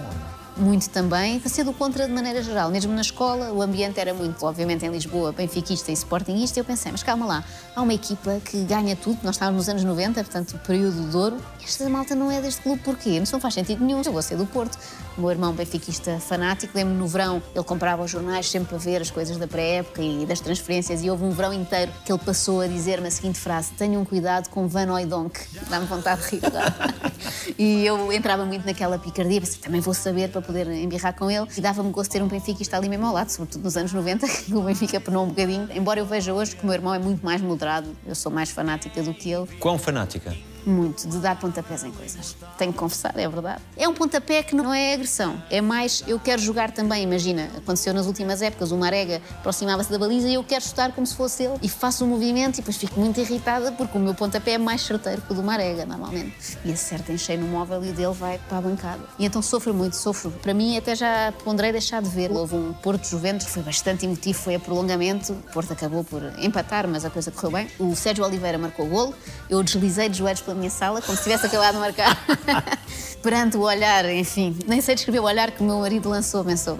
Muito 0.56 0.88
também, 0.90 1.40
ser 1.48 1.64
do 1.64 1.72
contra 1.72 2.06
de 2.06 2.12
maneira 2.12 2.42
geral. 2.42 2.70
Mesmo 2.70 2.92
na 2.92 3.00
escola, 3.00 3.52
o 3.52 3.62
ambiente 3.62 4.00
era 4.00 4.12
muito, 4.14 4.44
obviamente, 4.44 4.84
em 4.84 4.90
Lisboa, 4.90 5.32
benfiquista 5.32 5.90
e 5.90 5.94
sportingista. 5.94 6.58
Eu 6.58 6.64
pensei, 6.64 6.90
mas 6.92 7.02
calma 7.02 7.26
lá, 7.26 7.44
há 7.74 7.82
uma 7.82 7.94
equipa 7.94 8.40
que 8.44 8.62
ganha 8.64 8.96
tudo. 8.96 9.18
Nós 9.22 9.36
estávamos 9.36 9.66
nos 9.66 9.68
anos 9.68 9.84
90, 9.84 10.22
portanto, 10.24 10.58
período 10.66 11.10
de 11.10 11.16
ouro. 11.16 11.36
Esta 11.62 11.88
malta 11.88 12.14
não 12.14 12.30
é 12.30 12.40
deste 12.40 12.62
clube, 12.62 12.80
porquê? 12.82 13.20
Não 13.20 13.40
faz 13.40 13.54
sentido 13.54 13.84
nenhum. 13.84 14.00
Eu 14.04 14.12
vou 14.12 14.22
ser 14.22 14.36
do 14.36 14.46
Porto. 14.46 14.78
O 15.16 15.20
meu 15.20 15.30
irmão, 15.30 15.52
benfiquista 15.52 16.18
fanático, 16.20 16.76
lembro-me 16.76 17.00
no 17.00 17.08
verão, 17.08 17.42
ele 17.54 17.64
comprava 17.64 18.04
os 18.04 18.10
jornais 18.10 18.50
sempre 18.50 18.68
para 18.68 18.78
ver 18.78 19.00
as 19.00 19.10
coisas 19.10 19.38
da 19.38 19.48
pré-época 19.48 20.02
e 20.02 20.26
das 20.26 20.40
transferências. 20.40 21.02
E 21.02 21.10
houve 21.10 21.24
um 21.24 21.30
verão 21.30 21.52
inteiro 21.52 21.90
que 22.04 22.12
ele 22.12 22.20
passou 22.22 22.60
a 22.60 22.66
dizer-me 22.66 23.08
a 23.08 23.10
seguinte 23.10 23.38
frase: 23.38 23.72
Tenham 23.72 24.04
cuidado 24.04 24.48
com 24.50 24.68
Van 24.68 24.92
Oydonk. 24.92 25.40
Dá-me 25.68 25.86
vontade 25.86 26.22
de 26.22 26.36
rir 26.36 26.46
agora. 26.46 26.74
e 27.58 27.84
eu 27.86 28.12
entrava 28.12 28.44
muito 28.44 28.66
naquela 28.66 28.98
picardia, 28.98 29.40
pensei, 29.40 29.58
também 29.58 29.80
vou 29.80 29.94
saber 29.94 30.28
para 30.28 30.42
poder 30.46 30.68
embirrar 30.68 31.14
com 31.14 31.30
ele. 31.30 31.46
E 31.56 31.60
dava-me 31.60 31.90
gosto 31.90 32.10
ter 32.10 32.22
um 32.22 32.28
benfiquista 32.28 32.76
ali 32.76 32.88
mesmo 32.88 33.06
ao 33.06 33.12
lado, 33.12 33.28
sobretudo 33.28 33.64
nos 33.64 33.76
anos 33.76 33.92
90, 33.92 34.26
que 34.46 34.54
o 34.54 34.62
Benfica 34.62 35.00
penou 35.00 35.24
um 35.24 35.28
bocadinho. 35.28 35.68
Embora 35.74 36.00
eu 36.00 36.06
veja 36.06 36.32
hoje 36.32 36.56
que 36.56 36.62
o 36.62 36.66
meu 36.66 36.74
irmão 36.74 36.94
é 36.94 36.98
muito 36.98 37.24
mais 37.24 37.40
moderado, 37.40 37.88
eu 38.06 38.14
sou 38.14 38.30
mais 38.30 38.50
fanática 38.50 39.02
do 39.02 39.12
que 39.12 39.30
ele. 39.30 39.46
Quão 39.58 39.78
fanática? 39.78 40.34
Muito, 40.66 41.08
de 41.08 41.18
dar 41.18 41.38
pontapés 41.38 41.84
em 41.84 41.92
coisas. 41.92 42.36
Tenho 42.58 42.72
que 42.72 42.78
confessar, 42.78 43.16
é 43.16 43.28
verdade. 43.28 43.62
É 43.76 43.88
um 43.88 43.94
pontapé 43.94 44.42
que 44.42 44.54
não 44.54 44.74
é 44.74 44.94
agressão, 44.94 45.40
é 45.48 45.60
mais 45.60 46.02
eu 46.08 46.18
quero 46.18 46.42
jogar 46.42 46.72
também. 46.72 47.04
Imagina, 47.04 47.48
aconteceu 47.56 47.94
nas 47.94 48.06
últimas 48.06 48.42
épocas, 48.42 48.72
o 48.72 48.76
Marega 48.76 49.22
aproximava-se 49.38 49.90
da 49.90 49.98
baliza 49.98 50.28
e 50.28 50.34
eu 50.34 50.42
quero 50.42 50.64
chutar 50.64 50.92
como 50.92 51.06
se 51.06 51.14
fosse 51.14 51.44
ele. 51.44 51.54
E 51.62 51.68
faço 51.68 52.04
um 52.04 52.08
movimento 52.08 52.56
e 52.56 52.56
depois 52.56 52.76
fico 52.76 52.98
muito 52.98 53.20
irritada 53.20 53.70
porque 53.72 53.96
o 53.96 54.00
meu 54.00 54.14
pontapé 54.14 54.52
é 54.52 54.58
mais 54.58 54.82
certeiro 54.82 55.22
que 55.22 55.32
o 55.32 55.36
do 55.36 55.42
Marega, 55.42 55.86
normalmente. 55.86 56.58
E 56.64 56.72
acerta 56.72 57.12
em 57.12 57.18
cheio 57.18 57.40
no 57.40 57.46
móvel 57.46 57.84
e 57.84 57.90
o 57.90 57.92
dele 57.92 58.12
vai 58.12 58.38
para 58.48 58.58
a 58.58 58.60
bancada. 58.60 59.00
E 59.18 59.24
então 59.24 59.40
sofro 59.40 59.72
muito, 59.72 59.94
sofro. 59.94 60.30
Para 60.30 60.52
mim, 60.52 60.76
até 60.76 60.96
já 60.96 61.32
ponderei 61.44 61.70
deixar 61.70 62.02
de 62.02 62.08
ver. 62.08 62.32
Houve 62.32 62.56
um 62.56 62.72
Porto 62.72 63.06
Juventus 63.06 63.46
foi 63.46 63.62
bastante 63.62 64.04
emotivo, 64.04 64.38
foi 64.38 64.56
a 64.56 64.60
prolongamento. 64.60 65.32
O 65.32 65.52
Porto 65.52 65.72
acabou 65.72 66.02
por 66.02 66.22
empatar, 66.38 66.88
mas 66.88 67.04
a 67.04 67.10
coisa 67.10 67.30
correu 67.30 67.52
bem. 67.52 67.68
O 67.78 67.94
Sérgio 67.94 68.24
Oliveira 68.24 68.58
marcou 68.58 68.86
o 68.86 68.88
golo. 68.88 69.14
Eu 69.48 69.62
deslizei 69.62 70.08
de 70.08 70.18
joelhos 70.18 70.40
pela 70.40 70.55
minha 70.56 70.70
sala, 70.70 71.00
como 71.02 71.16
se 71.16 71.24
tivesse 71.24 71.46
acabado 71.46 71.74
de 71.74 71.80
marcar. 71.80 72.18
Perante 73.22 73.56
o 73.56 73.60
olhar, 73.60 74.04
enfim, 74.10 74.56
nem 74.66 74.80
sei 74.80 74.94
descrever 74.94 75.20
o 75.20 75.24
olhar 75.24 75.50
que 75.50 75.62
o 75.62 75.64
meu 75.64 75.78
marido 75.80 76.08
lançou, 76.08 76.44
pensou. 76.44 76.78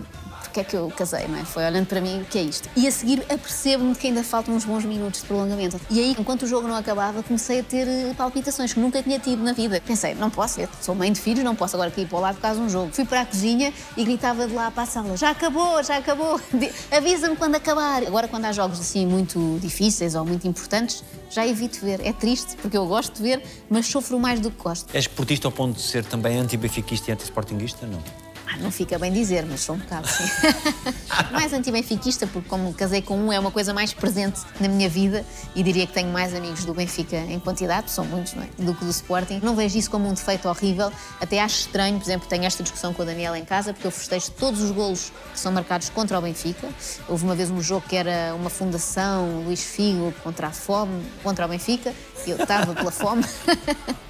Porque 0.57 0.61
é 0.61 0.71
que 0.71 0.77
eu 0.77 0.91
casei, 0.91 1.29
não 1.29 1.39
é? 1.39 1.45
Foi 1.45 1.63
olhando 1.67 1.85
para 1.85 2.01
mim, 2.01 2.23
o 2.23 2.25
que 2.25 2.39
é 2.39 2.43
isto? 2.43 2.67
E 2.75 2.89
a 2.89 2.91
seguir 2.91 3.23
apercebo-me 3.29 3.95
que 3.95 4.07
ainda 4.07 4.25
faltam 4.25 4.55
uns 4.55 4.65
bons 4.65 4.87
minutos 4.87 5.21
de 5.21 5.27
prolongamento. 5.27 5.79
E 5.91 6.01
aí, 6.01 6.17
enquanto 6.19 6.45
o 6.45 6.47
jogo 6.47 6.67
não 6.67 6.77
acabava, 6.77 7.23
comecei 7.23 7.61
a 7.61 7.63
ter 7.63 7.87
eh, 7.87 8.15
palpitações 8.17 8.73
que 8.73 8.81
nunca 8.81 9.03
tinha 9.03 9.19
tido 9.19 9.43
na 9.43 9.53
vida. 9.53 9.83
Pensei, 9.87 10.15
não 10.15 10.31
posso, 10.31 10.59
eu 10.59 10.69
sou 10.81 10.95
mãe 10.95 11.13
de 11.13 11.21
filhos, 11.21 11.45
não 11.45 11.55
posso 11.55 11.77
agora 11.77 11.91
cair 11.91 12.09
para 12.09 12.17
o 12.17 12.21
lado 12.23 12.37
por 12.37 12.41
causa 12.41 12.59
de 12.59 12.65
um 12.65 12.71
jogo. 12.71 12.91
Fui 12.91 13.05
para 13.05 13.21
a 13.21 13.27
cozinha 13.27 13.71
e 13.99 14.03
gritava 14.03 14.47
de 14.47 14.55
lá 14.55 14.71
para 14.71 14.85
a 14.85 14.87
sala: 14.87 15.15
já 15.15 15.29
acabou, 15.29 15.83
já 15.83 15.99
acabou, 15.99 16.41
avisa-me 16.91 17.37
quando 17.37 17.57
acabar. 17.57 18.03
Agora, 18.05 18.27
quando 18.27 18.47
há 18.47 18.53
jogos 18.53 18.81
assim 18.81 19.05
muito 19.05 19.59
difíceis 19.61 20.15
ou 20.15 20.25
muito 20.25 20.49
importantes, 20.49 21.05
já 21.29 21.47
evito 21.47 21.81
ver. 21.85 22.01
É 22.03 22.15
triste, 22.15 22.57
porque 22.63 22.79
eu 22.79 22.87
gosto 22.87 23.17
de 23.17 23.23
ver, 23.23 23.43
mas 23.69 23.87
sofro 23.89 24.19
mais 24.19 24.41
do 24.41 24.51
que 24.51 24.63
gosto. 24.63 24.89
És 24.95 25.07
portista 25.07 25.49
ao 25.49 25.53
ponto 25.53 25.77
de 25.77 25.83
ser 25.83 26.03
também 26.07 26.39
anti-benfiquista 26.39 27.11
e 27.11 27.13
anti-sportinguista? 27.13 27.87
Não. 27.87 28.26
Não 28.61 28.71
fica 28.71 28.99
bem 28.99 29.13
dizer, 29.13 29.45
mas 29.45 29.61
sou 29.61 29.75
um 29.75 29.79
bocado, 29.79 30.09
sim. 30.09 30.25
mais 31.31 31.53
anti-benfiquista, 31.53 32.27
porque 32.27 32.49
como 32.49 32.73
casei 32.73 33.03
com 33.03 33.17
um, 33.19 33.33
é 33.33 33.39
uma 33.39 33.51
coisa 33.51 33.75
mais 33.75 33.93
presente 33.93 34.41
na 34.59 34.69
minha 34.69 34.89
vida 34.89 35.25
e 35.55 35.63
diria 35.63 35.87
que 35.87 35.93
tenho 35.93 36.11
mais 36.11 36.35
amigos 36.35 36.65
do 36.65 36.73
Benfica 36.73 37.17
em 37.17 37.39
quantidade, 37.39 37.91
são 37.91 38.05
muitos, 38.05 38.35
não 38.35 38.43
é? 38.43 38.49
Do 38.59 38.75
que 38.75 38.85
do 38.85 38.91
Sporting. 38.91 39.41
Não 39.43 39.55
vejo 39.55 39.77
isso 39.77 39.91
como 39.91 40.09
um 40.09 40.15
defeito 40.15 40.49
horrível, 40.49 40.91
até 41.21 41.41
acho 41.41 41.61
estranho, 41.61 41.99
por 41.99 42.05
exemplo, 42.05 42.29
tenho 42.29 42.45
esta 42.45 42.63
discussão 42.63 42.95
com 42.95 43.03
a 43.03 43.05
Daniela 43.05 43.39
em 43.39 43.45
casa, 43.45 43.73
porque 43.73 43.87
eu 43.87 43.91
festejo 43.91 44.31
todos 44.33 44.61
os 44.63 44.71
golos 44.71 45.13
que 45.33 45.39
são 45.39 45.53
marcados 45.53 45.91
contra 45.91 46.19
o 46.19 46.23
Benfica. 46.23 46.69
Houve 47.09 47.25
uma 47.25 47.35
vez 47.35 47.51
um 47.51 47.61
jogo 47.61 47.87
que 47.87 47.97
era 47.97 48.35
uma 48.35 48.51
fundação, 48.51 49.43
Luís 49.45 49.63
Figo, 49.63 50.13
contra 50.23 50.49
a 50.49 50.53
fome, 50.53 51.05
contra 51.23 51.45
o 51.45 51.49
Benfica, 51.49 51.93
e 52.27 52.31
eu 52.31 52.37
estava 52.37 52.75
pela 52.75 52.91
fome. 52.91 53.25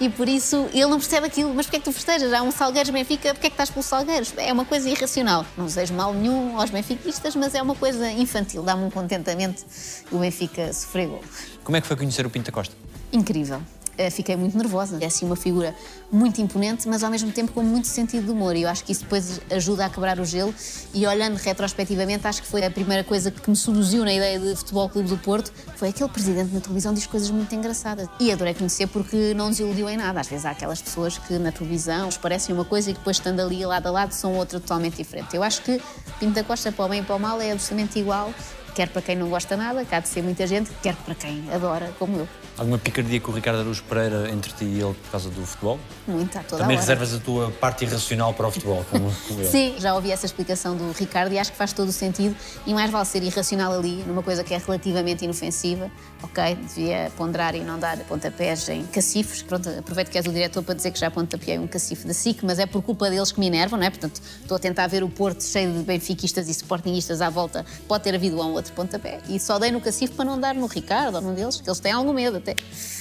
E 0.00 0.08
por 0.08 0.28
isso 0.28 0.68
ele 0.72 0.86
não 0.86 0.98
percebe 0.98 1.26
aquilo. 1.26 1.54
Mas 1.54 1.66
porquê 1.66 1.76
é 1.76 1.80
que 1.80 1.84
tu 1.84 1.92
festejas? 1.92 2.32
Há 2.32 2.42
um 2.42 2.50
Salgueiros 2.50 2.90
Benfica, 2.90 3.32
porquê 3.34 3.46
é 3.46 3.50
que 3.50 3.54
estás 3.54 3.70
pelos 3.70 3.86
Salgueiros? 3.86 4.32
É 4.36 4.52
uma 4.52 4.64
coisa 4.64 4.88
irracional. 4.88 5.46
Não 5.56 5.66
desejo 5.66 5.94
mal 5.94 6.12
nenhum 6.12 6.60
aos 6.60 6.70
benfiquistas, 6.70 7.34
mas 7.34 7.54
é 7.54 7.62
uma 7.62 7.74
coisa 7.74 8.10
infantil. 8.10 8.62
Dá-me 8.62 8.84
um 8.84 8.90
contentamento 8.90 9.64
o 10.12 10.18
Benfica 10.18 10.72
sofrer 10.72 11.08
gol. 11.08 11.22
Como 11.64 11.76
é 11.76 11.80
que 11.80 11.86
foi 11.86 11.96
conhecer 11.96 12.26
o 12.26 12.30
Pinta 12.30 12.52
Costa? 12.52 12.74
Incrível. 13.12 13.60
Eh, 14.00 14.08
Fiquei 14.08 14.34
muito 14.34 14.56
nervosa. 14.56 14.96
É 14.98 15.04
assim 15.04 15.26
uma 15.26 15.36
figura 15.36 15.74
muito 16.10 16.40
imponente, 16.40 16.88
mas 16.88 17.04
ao 17.04 17.10
mesmo 17.10 17.30
tempo 17.30 17.52
com 17.52 17.62
muito 17.62 17.86
sentido 17.86 18.24
de 18.24 18.30
humor. 18.30 18.56
E 18.56 18.62
eu 18.62 18.68
acho 18.70 18.82
que 18.82 18.92
isso 18.92 19.02
depois 19.02 19.40
ajuda 19.50 19.84
a 19.84 19.90
quebrar 19.90 20.18
o 20.18 20.24
gelo. 20.24 20.54
E 20.94 21.06
olhando 21.06 21.36
retrospectivamente, 21.36 22.26
acho 22.26 22.40
que 22.40 22.48
foi 22.48 22.64
a 22.64 22.70
primeira 22.70 23.04
coisa 23.04 23.30
que 23.30 23.50
me 23.50 23.54
seduziu 23.54 24.02
na 24.02 24.12
ideia 24.14 24.40
de 24.40 24.56
Futebol 24.56 24.88
Clube 24.88 25.10
do 25.10 25.18
Porto. 25.18 25.52
Foi 25.76 25.90
aquele 25.90 26.08
presidente 26.08 26.54
na 26.54 26.60
televisão 26.60 26.94
diz 26.94 27.06
coisas 27.06 27.30
muito 27.30 27.54
engraçadas. 27.54 28.08
E 28.18 28.32
adorei 28.32 28.54
conhecer 28.54 28.86
porque 28.86 29.34
não 29.34 29.50
desiludiu 29.50 29.86
em 29.86 29.98
nada. 29.98 30.20
Às 30.20 30.28
vezes 30.28 30.46
há 30.46 30.52
aquelas 30.52 30.80
pessoas 30.80 31.18
que 31.18 31.34
na 31.38 31.52
televisão 31.52 32.06
nos 32.06 32.16
parecem 32.16 32.54
uma 32.54 32.64
coisa 32.64 32.90
e 32.90 32.94
depois 32.94 33.18
estando 33.18 33.40
ali 33.40 33.66
lado 33.66 33.86
a 33.86 33.90
lado 33.90 34.12
são 34.12 34.34
outra 34.34 34.58
totalmente 34.58 34.96
diferente. 34.96 35.36
Eu 35.36 35.42
acho 35.42 35.60
que 35.60 35.78
Pinto 36.18 36.32
da 36.32 36.42
Costa, 36.42 36.72
para 36.72 36.86
o 36.86 36.88
bem 36.88 37.00
e 37.00 37.04
para 37.04 37.16
o 37.16 37.20
mal, 37.20 37.38
é 37.38 37.52
absolutamente 37.52 37.98
igual. 37.98 38.32
Quer 38.74 38.88
para 38.88 39.02
quem 39.02 39.16
não 39.16 39.28
gosta 39.28 39.56
nada, 39.58 39.84
cá 39.84 40.00
de 40.00 40.08
ser 40.08 40.22
muita 40.22 40.46
gente, 40.46 40.70
quer 40.82 40.96
para 40.96 41.14
quem 41.14 41.44
adora, 41.52 41.92
como 41.98 42.16
eu. 42.16 42.28
Alguma 42.60 42.76
picardia 42.76 43.18
com 43.22 43.32
o 43.32 43.34
Ricardo 43.34 43.60
Araújo 43.60 43.82
Pereira 43.84 44.30
entre 44.30 44.52
ti 44.52 44.66
e 44.66 44.82
ele 44.82 44.92
por 44.92 45.10
causa 45.10 45.30
do 45.30 45.46
futebol? 45.46 45.80
Muito, 46.06 46.38
a 46.38 46.42
toda 46.42 46.60
Também 46.60 46.76
a 46.76 46.80
reservas 46.80 47.14
a 47.14 47.18
tua 47.18 47.50
parte 47.52 47.86
irracional 47.86 48.34
para 48.34 48.48
o 48.48 48.50
futebol, 48.50 48.84
como, 48.90 49.10
como. 49.26 49.44
Sim, 49.46 49.76
já 49.78 49.94
ouvi 49.94 50.12
essa 50.12 50.26
explicação 50.26 50.76
do 50.76 50.92
Ricardo 50.92 51.32
e 51.32 51.38
acho 51.38 51.52
que 51.52 51.56
faz 51.56 51.72
todo 51.72 51.88
o 51.88 51.92
sentido. 51.92 52.36
E 52.66 52.74
mais 52.74 52.90
vale 52.90 53.06
ser 53.06 53.22
irracional 53.22 53.72
ali, 53.72 54.04
numa 54.06 54.22
coisa 54.22 54.44
que 54.44 54.52
é 54.52 54.58
relativamente 54.58 55.24
inofensiva. 55.24 55.90
Ok, 56.22 56.54
devia 56.54 57.10
ponderar 57.16 57.54
e 57.54 57.60
não 57.60 57.78
dar 57.78 57.96
pontapés 58.00 58.68
em 58.68 58.84
cacifes. 58.84 59.40
Pronto, 59.40 59.66
aproveito 59.70 60.10
que 60.10 60.18
és 60.18 60.26
o 60.26 60.30
diretor 60.30 60.62
para 60.62 60.74
dizer 60.74 60.90
que 60.90 61.00
já 61.00 61.10
pontapeei 61.10 61.58
um 61.58 61.66
cacife 61.66 62.06
da 62.06 62.12
SIC, 62.12 62.44
mas 62.44 62.58
é 62.58 62.66
por 62.66 62.82
culpa 62.82 63.08
deles 63.08 63.32
que 63.32 63.40
me 63.40 63.46
enervam, 63.46 63.78
não 63.78 63.86
é? 63.86 63.88
Portanto, 63.88 64.20
estou 64.42 64.54
a 64.54 64.60
tentar 64.60 64.86
ver 64.86 65.02
o 65.02 65.08
Porto 65.08 65.42
cheio 65.42 65.72
de 65.72 65.78
benfiquistas 65.82 66.46
e 66.46 66.50
sportinguistas 66.50 67.22
à 67.22 67.30
volta. 67.30 67.64
Pode 67.88 68.04
ter 68.04 68.14
havido 68.14 68.36
um 68.36 68.40
ou 68.40 68.52
outro 68.52 68.74
pontapé. 68.74 69.18
E 69.30 69.40
só 69.40 69.58
dei 69.58 69.70
no 69.70 69.80
cacife 69.80 70.12
para 70.12 70.26
não 70.26 70.38
dar 70.38 70.54
no 70.54 70.66
Ricardo 70.66 71.14
ou 71.14 71.22
num 71.22 71.32
deles, 71.32 71.58
que 71.58 71.66
eles 71.66 71.80
têm 71.80 71.92
algum 71.92 72.12
medo 72.12 72.36
até. 72.36 72.49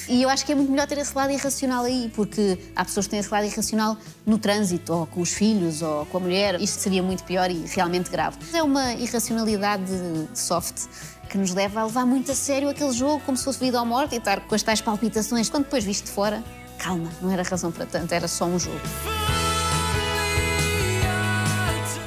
E 0.08 0.24
eu 0.24 0.30
acho 0.30 0.44
que 0.44 0.52
é 0.52 0.56
muito 0.56 0.72
melhor 0.72 0.88
ter 0.88 0.98
esse 0.98 1.16
lado 1.16 1.32
irracional 1.32 1.84
aí, 1.84 2.12
porque 2.16 2.58
há 2.76 2.84
pessoas 2.84 3.06
que 3.06 3.12
têm 3.12 3.20
esse 3.20 3.32
lado 3.32 3.46
irracional 3.46 3.96
no 4.26 4.40
trânsito, 4.40 4.92
ou 4.92 5.06
com 5.06 5.22
os 5.22 5.32
filhos, 5.32 5.84
ou 5.84 6.06
com 6.08 6.18
a 6.18 6.20
mulher. 6.20 6.60
Isto 6.60 6.82
seria 6.82 7.04
muito 7.04 7.24
pior 7.24 7.52
e 7.52 7.64
realmente 7.68 8.10
grave. 8.10 8.38
É 8.52 8.64
uma 8.64 8.94
irracionalidade 8.94 9.92
soft 10.34 10.88
que 11.30 11.38
nos 11.38 11.54
leva 11.54 11.82
a 11.82 11.86
levar 11.86 12.08
muito 12.08 12.32
a 12.32 12.36
sério 12.36 12.70
aquele 12.70 12.92
jogo 12.92 13.22
como 13.24 13.38
se 13.38 13.44
fosse 13.44 13.60
vida 13.60 13.80
ou 13.80 13.86
morte 13.86 14.16
e 14.16 14.18
estar 14.18 14.40
com 14.42 14.56
as 14.56 14.64
tais 14.64 14.82
palpitações. 14.82 15.48
Quando 15.48 15.66
depois 15.66 15.84
viste 15.84 16.06
de 16.06 16.12
fora, 16.12 16.44
calma, 16.80 17.10
não 17.22 17.32
era 17.32 17.44
razão 17.44 17.72
para 17.72 17.86
tanto, 17.86 18.12
era 18.12 18.28
só 18.28 18.46
um 18.46 18.58
jogo. 18.58 18.82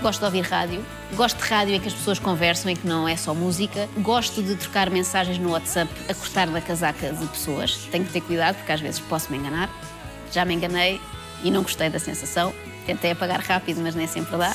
Gosto 0.03 0.19
de 0.19 0.25
ouvir 0.25 0.41
rádio. 0.41 0.85
Gosto 1.15 1.37
de 1.37 1.45
rádio 1.45 1.77
em 1.77 1.81
que 1.81 1.87
as 1.87 1.95
pessoas 1.95 2.19
conversam, 2.19 2.69
em 2.69 2.75
que 2.75 2.85
não 2.85 3.09
é 3.09 3.17
só 3.17 3.33
música. 3.33 3.89
Gosto 3.99 4.43
de 4.43 4.57
trocar 4.57 4.91
mensagens 4.91 5.39
no 5.39 5.51
WhatsApp 5.51 5.89
a 6.09 6.15
cortar 6.15 6.49
na 6.49 6.61
casaca 6.61 7.13
de 7.13 7.25
pessoas. 7.29 7.87
Tenho 7.89 8.05
que 8.05 8.13
ter 8.13 8.21
cuidado 8.21 8.57
porque 8.57 8.73
às 8.73 8.81
vezes 8.81 8.99
posso 8.99 9.31
me 9.31 9.39
enganar. 9.39 9.71
Já 10.33 10.45
me 10.45 10.55
enganei 10.55 11.01
e 11.45 11.53
não 11.53 11.63
gostei 11.63 11.89
da 11.89 12.01
sensação. 12.01 12.53
Tentei 12.85 13.13
apagar 13.13 13.41
rápido, 13.41 13.81
mas 13.81 13.95
nem 13.95 14.09
sempre 14.09 14.37
dá. 14.37 14.53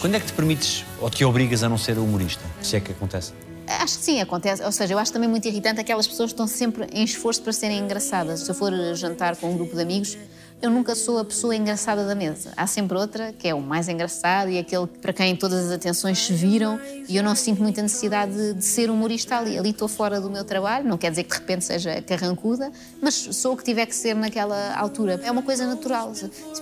Quando 0.00 0.14
é 0.14 0.20
que 0.20 0.26
te 0.26 0.32
permites 0.32 0.84
ou 1.00 1.10
te 1.10 1.24
obrigas 1.24 1.64
a 1.64 1.68
não 1.68 1.76
ser 1.76 1.98
humorista? 1.98 2.44
Se 2.62 2.76
é 2.76 2.80
que 2.80 2.92
acontece. 2.92 3.32
Acho 3.66 3.98
que 3.98 4.04
sim, 4.04 4.20
acontece. 4.20 4.62
Ou 4.62 4.70
seja, 4.70 4.94
eu 4.94 4.98
acho 4.98 5.12
também 5.12 5.28
muito 5.28 5.48
irritante 5.48 5.80
aquelas 5.80 6.06
pessoas 6.06 6.30
que 6.30 6.34
estão 6.34 6.46
sempre 6.46 6.86
em 6.92 7.02
esforço 7.02 7.42
para 7.42 7.52
serem 7.52 7.80
engraçadas. 7.80 8.40
Se 8.40 8.50
eu 8.50 8.54
for 8.54 8.72
jantar 8.94 9.34
com 9.34 9.50
um 9.50 9.56
grupo 9.56 9.74
de 9.74 9.82
amigos, 9.82 10.16
eu 10.64 10.70
nunca 10.70 10.94
sou 10.94 11.18
a 11.18 11.24
pessoa 11.26 11.54
engraçada 11.54 12.06
da 12.06 12.14
mesa. 12.14 12.54
Há 12.56 12.66
sempre 12.66 12.96
outra 12.96 13.34
que 13.34 13.46
é 13.46 13.54
o 13.54 13.60
mais 13.60 13.86
engraçado 13.86 14.48
e 14.48 14.58
aquele 14.58 14.86
para 14.86 15.12
quem 15.12 15.36
todas 15.36 15.66
as 15.66 15.72
atenções 15.72 16.18
se 16.18 16.32
viram 16.32 16.80
e 17.06 17.14
eu 17.14 17.22
não 17.22 17.34
sinto 17.34 17.62
muita 17.62 17.82
necessidade 17.82 18.32
de, 18.32 18.54
de 18.54 18.64
ser 18.64 18.88
humorista 18.88 19.36
ali. 19.36 19.58
Ali 19.58 19.70
estou 19.70 19.88
fora 19.88 20.18
do 20.22 20.30
meu 20.30 20.42
trabalho, 20.42 20.88
não 20.88 20.96
quer 20.96 21.10
dizer 21.10 21.24
que 21.24 21.34
de 21.34 21.38
repente 21.38 21.66
seja 21.66 22.00
carrancuda, 22.00 22.72
mas 23.02 23.12
sou 23.14 23.52
o 23.52 23.56
que 23.58 23.62
tiver 23.62 23.84
que 23.84 23.94
ser 23.94 24.14
naquela 24.14 24.74
altura. 24.74 25.20
É 25.22 25.30
uma 25.30 25.42
coisa 25.42 25.66
natural. 25.66 26.14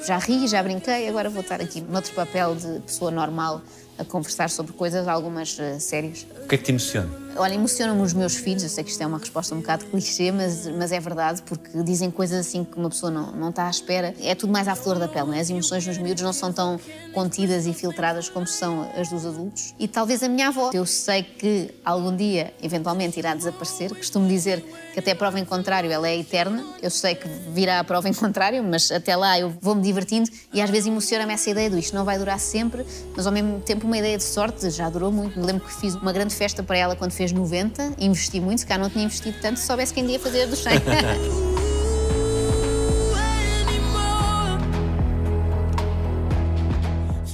Já 0.04 0.18
ri, 0.18 0.48
já 0.48 0.60
brinquei, 0.64 1.08
agora 1.08 1.30
vou 1.30 1.42
estar 1.42 1.60
aqui 1.60 1.80
noutro 1.80 2.12
papel 2.12 2.56
de 2.56 2.80
pessoa 2.80 3.12
normal 3.12 3.62
a 3.96 4.04
conversar 4.04 4.50
sobre 4.50 4.72
coisas, 4.72 5.06
algumas 5.06 5.56
uh, 5.60 5.78
sérias. 5.78 6.26
O 6.42 6.48
que 6.48 6.56
é 6.56 6.58
que 6.58 6.64
te 6.64 6.70
emociona? 6.72 7.21
Olha, 7.36 7.54
emocionam-me 7.54 8.02
os 8.02 8.12
meus 8.12 8.36
filhos. 8.36 8.62
Eu 8.62 8.68
sei 8.68 8.84
que 8.84 8.90
isto 8.90 9.02
é 9.02 9.06
uma 9.06 9.18
resposta 9.18 9.54
um 9.54 9.60
bocado 9.60 9.84
clichê, 9.86 10.30
mas, 10.30 10.66
mas 10.66 10.92
é 10.92 11.00
verdade, 11.00 11.42
porque 11.42 11.82
dizem 11.82 12.10
coisas 12.10 12.46
assim 12.46 12.64
que 12.64 12.76
uma 12.76 12.90
pessoa 12.90 13.10
não, 13.10 13.32
não 13.32 13.50
está 13.50 13.66
à 13.66 13.70
espera. 13.70 14.14
É 14.20 14.34
tudo 14.34 14.52
mais 14.52 14.68
à 14.68 14.74
flor 14.74 14.98
da 14.98 15.08
pele, 15.08 15.26
não 15.26 15.34
é? 15.34 15.40
As 15.40 15.50
emoções 15.50 15.84
dos 15.84 15.98
miúdos 15.98 16.22
não 16.22 16.32
são 16.32 16.52
tão 16.52 16.78
contidas 17.12 17.66
e 17.66 17.72
filtradas 17.72 18.28
como 18.28 18.46
são 18.46 18.90
as 18.96 19.08
dos 19.08 19.24
adultos. 19.24 19.74
E 19.78 19.88
talvez 19.88 20.22
a 20.22 20.28
minha 20.28 20.48
avó. 20.48 20.70
Eu 20.72 20.86
sei 20.86 21.22
que 21.22 21.70
algum 21.84 22.14
dia, 22.14 22.52
eventualmente, 22.62 23.18
irá 23.18 23.34
desaparecer. 23.34 23.94
Costumo 23.94 24.28
dizer 24.28 24.62
que 24.92 25.00
até 25.00 25.14
prova 25.14 25.38
em 25.40 25.44
contrário 25.44 25.90
ela 25.90 26.08
é 26.08 26.18
eterna. 26.18 26.64
Eu 26.82 26.90
sei 26.90 27.14
que 27.14 27.26
virá 27.52 27.80
a 27.80 27.84
prova 27.84 28.08
em 28.08 28.14
contrário, 28.14 28.62
mas 28.62 28.90
até 28.90 29.16
lá 29.16 29.38
eu 29.38 29.54
vou-me 29.60 29.82
divertindo 29.82 30.28
e 30.52 30.60
às 30.60 30.70
vezes 30.70 30.86
emociona-me 30.86 31.32
essa 31.32 31.50
ideia 31.50 31.70
do 31.70 31.78
isto 31.78 31.94
não 31.94 32.04
vai 32.04 32.18
durar 32.18 32.38
sempre, 32.38 32.84
mas 33.16 33.26
ao 33.26 33.32
mesmo 33.32 33.60
tempo 33.60 33.86
uma 33.86 33.96
ideia 33.96 34.16
de 34.16 34.24
sorte 34.24 34.68
já 34.70 34.88
durou 34.90 35.10
muito. 35.10 35.38
Me 35.38 35.46
lembro 35.46 35.66
que 35.66 35.74
fiz 35.74 35.94
uma 35.94 36.12
grande 36.12 36.34
festa 36.34 36.62
para 36.62 36.76
ela 36.76 36.96
quando 36.96 37.12
fez 37.12 37.21
90, 37.30 37.92
investi 37.98 38.40
muito, 38.40 38.60
se 38.60 38.66
cá 38.66 38.76
não 38.76 38.90
tinha 38.90 39.04
investido 39.04 39.36
tanto, 39.40 39.60
se 39.60 39.66
soubesse 39.66 39.94
quem 39.94 40.10
ia 40.10 40.18
fazer 40.18 40.46
dos 40.46 40.60
100. 40.60 40.72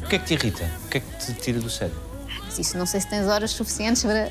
O 0.05 0.11
que 0.11 0.17
é 0.17 0.19
que 0.21 0.25
te 0.25 0.35
irrita? 0.35 0.65
O 0.87 0.89
que 0.89 0.97
é 0.97 1.01
que 1.01 1.17
te 1.19 1.35
tira 1.35 1.61
do 1.61 1.69
sério? 1.69 1.95
Isso 2.61 2.77
não 2.77 2.87
sei 2.87 3.01
se 3.01 3.09
tens 3.09 3.27
horas 3.27 3.51
suficientes 3.51 4.03
para, 4.03 4.31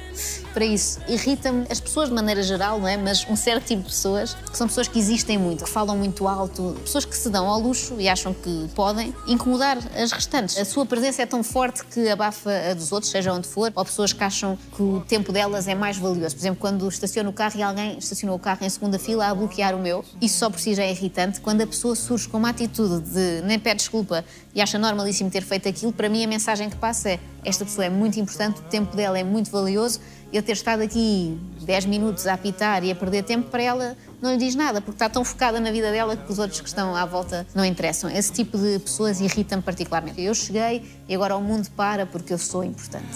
para 0.54 0.66
isso. 0.66 1.00
Irrita-me 1.08 1.66
as 1.70 1.80
pessoas 1.80 2.10
de 2.10 2.16
maneira 2.16 2.42
geral, 2.44 2.80
não 2.80 2.88
é? 2.88 2.98
Mas 2.98 3.26
um 3.30 3.36
certo 3.36 3.66
tipo 3.66 3.84
de 3.84 3.90
pessoas, 3.90 4.34
que 4.34 4.58
são 4.58 4.68
pessoas 4.68 4.88
que 4.88 5.00
existem 5.00 5.38
muito, 5.38 5.64
que 5.64 5.70
falam 5.70 5.98
muito 5.98 6.28
alto, 6.28 6.76
pessoas 6.82 7.06
que 7.06 7.16
se 7.16 7.30
dão 7.30 7.48
ao 7.48 7.60
luxo 7.60 7.96
e 8.00 8.08
acham 8.08 8.34
que 8.34 8.70
podem 8.76 9.14
incomodar 9.28 9.78
as 9.96 10.12
restantes. 10.12 10.58
A 10.58 10.66
sua 10.66 10.86
presença 10.86 11.22
é 11.22 11.26
tão 11.26 11.44
forte 11.44 11.84
que 11.86 12.10
abafa 12.10 12.52
a 12.72 12.74
dos 12.74 12.92
outros, 12.92 13.12
seja 13.12 13.34
onde 13.34 13.48
for, 13.48 13.72
ou 13.76 13.86
pessoas 13.86 14.14
que 14.14 14.24
acham 14.24 14.58
que 14.76 14.82
o 14.82 15.02
tempo 15.08 15.32
delas 15.32 15.68
é 15.68 15.76
mais 15.76 15.98
valioso. 15.98 16.36
Por 16.36 16.42
exemplo, 16.42 16.60
quando 16.60 16.88
estaciono 16.88 17.30
o 17.30 17.34
carro 17.34 17.58
e 17.58 17.64
alguém 17.64 17.98
estacionou 17.98 18.36
o 18.36 18.40
carro 18.40 18.60
em 18.64 18.70
segunda 18.70 19.00
fila 19.00 19.28
a 19.28 19.36
bloquear 19.36 19.76
o 19.76 19.80
meu, 19.80 20.04
isso 20.22 20.40
só 20.40 20.50
por 20.50 20.60
si 20.60 20.74
já 20.74 20.84
é 20.84 20.92
irritante. 20.92 21.40
Quando 21.40 21.62
a 21.62 21.68
pessoa 21.68 21.96
surge 21.96 22.28
com 22.28 22.38
uma 22.38 22.50
atitude 22.50 23.02
de 23.02 23.42
nem 23.44 23.60
pede 23.60 23.78
desculpa 23.78 24.26
e 24.54 24.62
acha 24.62 24.78
normalíssimo 24.78 25.30
ter 25.30 25.42
feito 25.44 25.70
aquilo, 25.70 25.94
para 25.94 26.10
mim 26.10 26.24
a 26.24 26.28
mensagem 26.28 26.70
que 26.70 26.76
passa 26.76 27.12
é 27.12 27.20
esta 27.48 27.64
pessoa 27.64 27.86
é 27.86 27.90
muito 27.90 28.20
importante, 28.20 28.60
o 28.60 28.64
tempo 28.64 28.94
dela 28.94 29.18
é 29.18 29.24
muito 29.24 29.50
valioso, 29.50 30.02
eu 30.34 30.44
ter 30.44 30.52
estado 30.52 30.82
aqui 30.82 31.40
10 31.62 31.86
minutos 31.86 32.28
a 32.28 32.34
apitar 32.34 32.84
e 32.84 32.92
a 32.92 32.96
perder 32.96 33.24
tempo 33.24 33.50
para 33.50 33.64
ela 33.64 33.98
não 34.22 34.34
lhe 34.34 34.38
diz 34.38 34.54
nada, 34.54 34.82
porque 34.82 34.96
está 34.96 35.08
tão 35.08 35.24
focada 35.24 35.58
na 35.58 35.72
vida 35.72 35.90
dela 35.90 36.18
que 36.18 36.30
os 36.30 36.40
outros 36.40 36.60
que 36.60 36.68
estão 36.68 36.94
à 36.94 37.06
volta 37.06 37.48
não 37.56 37.64
interessam. 37.64 38.10
Esse 38.10 38.34
tipo 38.34 38.58
de 38.58 38.80
pessoas 38.80 39.22
irrita-me 39.22 39.62
particularmente. 39.62 40.22
Eu 40.22 40.36
cheguei 40.36 40.84
e 41.08 41.16
agora 41.16 41.38
o 41.38 41.42
mundo 41.42 41.70
para 41.70 42.06
porque 42.06 42.34
eu 42.34 42.38
sou 42.38 42.66
importante. 42.66 43.08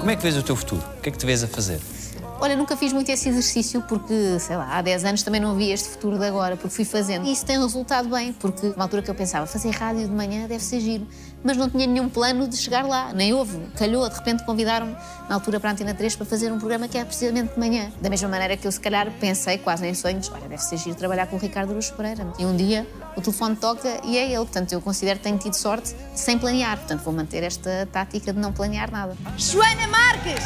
Como 0.00 0.10
é 0.10 0.16
que 0.16 0.22
vês 0.22 0.36
o 0.36 0.42
teu 0.42 0.56
futuro? 0.56 0.82
O 0.98 1.00
que 1.00 1.10
é 1.10 1.12
que 1.12 1.18
te 1.18 1.26
vês 1.26 1.44
a 1.44 1.46
fazer? 1.46 1.80
Olha, 2.42 2.56
nunca 2.56 2.76
fiz 2.76 2.92
muito 2.92 3.08
esse 3.08 3.28
exercício 3.28 3.80
porque, 3.82 4.36
sei 4.40 4.56
lá, 4.56 4.76
há 4.76 4.82
10 4.82 5.04
anos 5.04 5.22
também 5.22 5.40
não 5.40 5.54
vi 5.54 5.70
este 5.70 5.90
futuro 5.90 6.18
de 6.18 6.24
agora, 6.24 6.56
porque 6.56 6.74
fui 6.74 6.84
fazendo. 6.84 7.24
E 7.24 7.30
isso 7.30 7.46
tem 7.46 7.56
resultado 7.56 8.08
bem, 8.08 8.32
porque 8.32 8.72
na 8.76 8.82
altura 8.82 9.00
que 9.00 9.08
eu 9.08 9.14
pensava, 9.14 9.46
fazer 9.46 9.70
rádio 9.70 10.08
de 10.08 10.12
manhã 10.12 10.48
deve 10.48 10.64
ser 10.64 10.80
giro, 10.80 11.06
mas 11.44 11.56
não 11.56 11.70
tinha 11.70 11.86
nenhum 11.86 12.08
plano 12.08 12.48
de 12.48 12.56
chegar 12.56 12.84
lá, 12.84 13.12
nem 13.12 13.32
houve. 13.32 13.60
Calhou, 13.76 14.08
de 14.08 14.16
repente 14.16 14.44
convidaram-me 14.44 14.92
na 15.28 15.36
altura 15.36 15.60
para 15.60 15.70
a 15.70 15.72
Antena 15.72 15.94
3 15.94 16.16
para 16.16 16.26
fazer 16.26 16.50
um 16.50 16.58
programa 16.58 16.88
que 16.88 16.98
é 16.98 17.04
precisamente 17.04 17.54
de 17.54 17.60
manhã. 17.60 17.92
Da 18.00 18.10
mesma 18.10 18.28
maneira 18.28 18.56
que 18.56 18.66
eu, 18.66 18.72
se 18.72 18.80
calhar, 18.80 19.08
pensei, 19.20 19.58
quase 19.58 19.86
em 19.86 19.94
sonhos, 19.94 20.28
olha, 20.34 20.48
deve 20.48 20.64
ser 20.64 20.78
giro 20.78 20.96
trabalhar 20.96 21.28
com 21.28 21.36
o 21.36 21.38
Ricardo 21.38 21.68
Araújo 21.70 21.92
Pereira. 21.92 22.26
E 22.40 22.44
um 22.44 22.56
dia 22.56 22.84
o 23.16 23.20
telefone 23.20 23.54
toca 23.54 24.00
e 24.02 24.18
é 24.18 24.24
ele. 24.24 24.34
Portanto, 24.38 24.72
eu 24.72 24.80
considero 24.80 25.20
que 25.20 25.22
tenho 25.22 25.38
tido 25.38 25.54
sorte 25.54 25.94
sem 26.12 26.36
planear. 26.36 26.76
Portanto, 26.76 27.04
vou 27.04 27.14
manter 27.14 27.44
esta 27.44 27.88
tática 27.92 28.32
de 28.32 28.40
não 28.40 28.52
planear 28.52 28.90
nada. 28.90 29.16
Joana 29.38 29.86
Marques! 29.86 30.42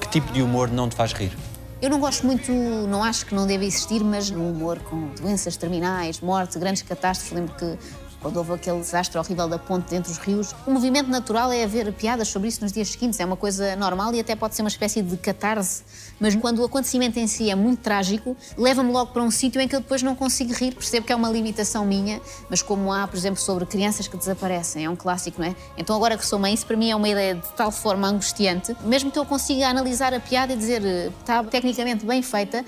Que 0.00 0.08
tipo 0.08 0.32
de 0.32 0.42
humor 0.42 0.70
não 0.70 0.88
te 0.88 0.96
faz 0.96 1.12
rir? 1.12 1.36
Eu 1.80 1.88
não 1.88 1.98
gosto 1.98 2.26
muito, 2.26 2.52
não 2.52 3.02
acho 3.02 3.24
que 3.24 3.34
não 3.34 3.46
deve 3.46 3.64
existir, 3.64 4.04
mas 4.04 4.30
no 4.30 4.50
humor 4.50 4.78
com 4.80 5.08
doenças 5.20 5.56
terminais, 5.56 6.20
morte, 6.20 6.58
grandes 6.58 6.82
catástrofes. 6.82 7.32
Lembro 7.32 7.54
que 7.54 7.78
quando 8.20 8.36
houve 8.36 8.52
aquele 8.52 8.78
desastre 8.78 9.18
horrível 9.18 9.48
da 9.48 9.58
ponte 9.58 9.94
entre 9.94 10.12
os 10.12 10.18
rios, 10.18 10.54
o 10.66 10.70
movimento 10.70 11.08
natural 11.08 11.50
é 11.50 11.64
haver 11.64 11.92
piadas 11.92 12.28
sobre 12.28 12.48
isso 12.48 12.60
nos 12.62 12.72
dias 12.72 12.88
seguintes. 12.88 13.18
É 13.18 13.24
uma 13.24 13.36
coisa 13.36 13.74
normal 13.76 14.14
e 14.14 14.20
até 14.20 14.36
pode 14.36 14.54
ser 14.54 14.62
uma 14.62 14.68
espécie 14.68 15.02
de 15.02 15.16
catarse. 15.16 15.82
Mas 16.18 16.34
quando 16.36 16.58
o 16.58 16.64
acontecimento 16.64 17.18
em 17.18 17.26
si 17.26 17.50
é 17.50 17.54
muito 17.54 17.80
trágico, 17.80 18.36
leva-me 18.56 18.92
logo 18.92 19.12
para 19.12 19.22
um 19.22 19.30
sítio 19.30 19.60
em 19.60 19.66
que 19.66 19.74
eu 19.74 19.80
depois 19.80 20.02
não 20.02 20.14
consigo 20.14 20.52
rir. 20.52 20.74
Percebo 20.74 21.06
que 21.06 21.12
é 21.12 21.16
uma 21.16 21.30
limitação 21.30 21.84
minha, 21.84 22.20
mas 22.48 22.60
como 22.62 22.92
há, 22.92 23.06
por 23.08 23.16
exemplo, 23.16 23.40
sobre 23.40 23.64
crianças 23.64 24.06
que 24.06 24.16
desaparecem, 24.16 24.84
é 24.84 24.90
um 24.90 24.96
clássico, 24.96 25.40
não 25.40 25.48
é? 25.48 25.56
Então 25.76 25.96
agora 25.96 26.16
que 26.16 26.26
sou 26.26 26.38
mãe, 26.38 26.52
isso 26.52 26.66
para 26.66 26.76
mim 26.76 26.90
é 26.90 26.96
uma 26.96 27.08
ideia 27.08 27.34
de 27.34 27.48
tal 27.52 27.70
forma 27.70 28.06
angustiante, 28.06 28.76
mesmo 28.84 29.10
que 29.10 29.18
eu 29.18 29.24
consiga 29.24 29.68
analisar 29.68 30.12
a 30.12 30.20
piada 30.20 30.52
e 30.52 30.56
dizer 30.56 30.82
está 31.20 31.42
tecnicamente 31.44 32.04
bem 32.04 32.22
feita, 32.22 32.64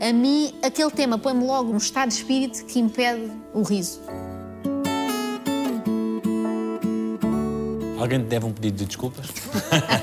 a 0.00 0.12
mim 0.12 0.54
aquele 0.62 0.90
tema 0.90 1.18
põe-me 1.18 1.44
logo 1.44 1.70
num 1.70 1.78
estado 1.78 2.08
de 2.08 2.14
espírito 2.14 2.64
que 2.64 2.78
impede 2.78 3.30
o 3.52 3.62
riso. 3.62 4.00
Alguém 7.98 8.20
te 8.20 8.26
deve 8.26 8.46
um 8.46 8.52
pedido 8.52 8.76
de 8.78 8.84
desculpas? 8.86 9.26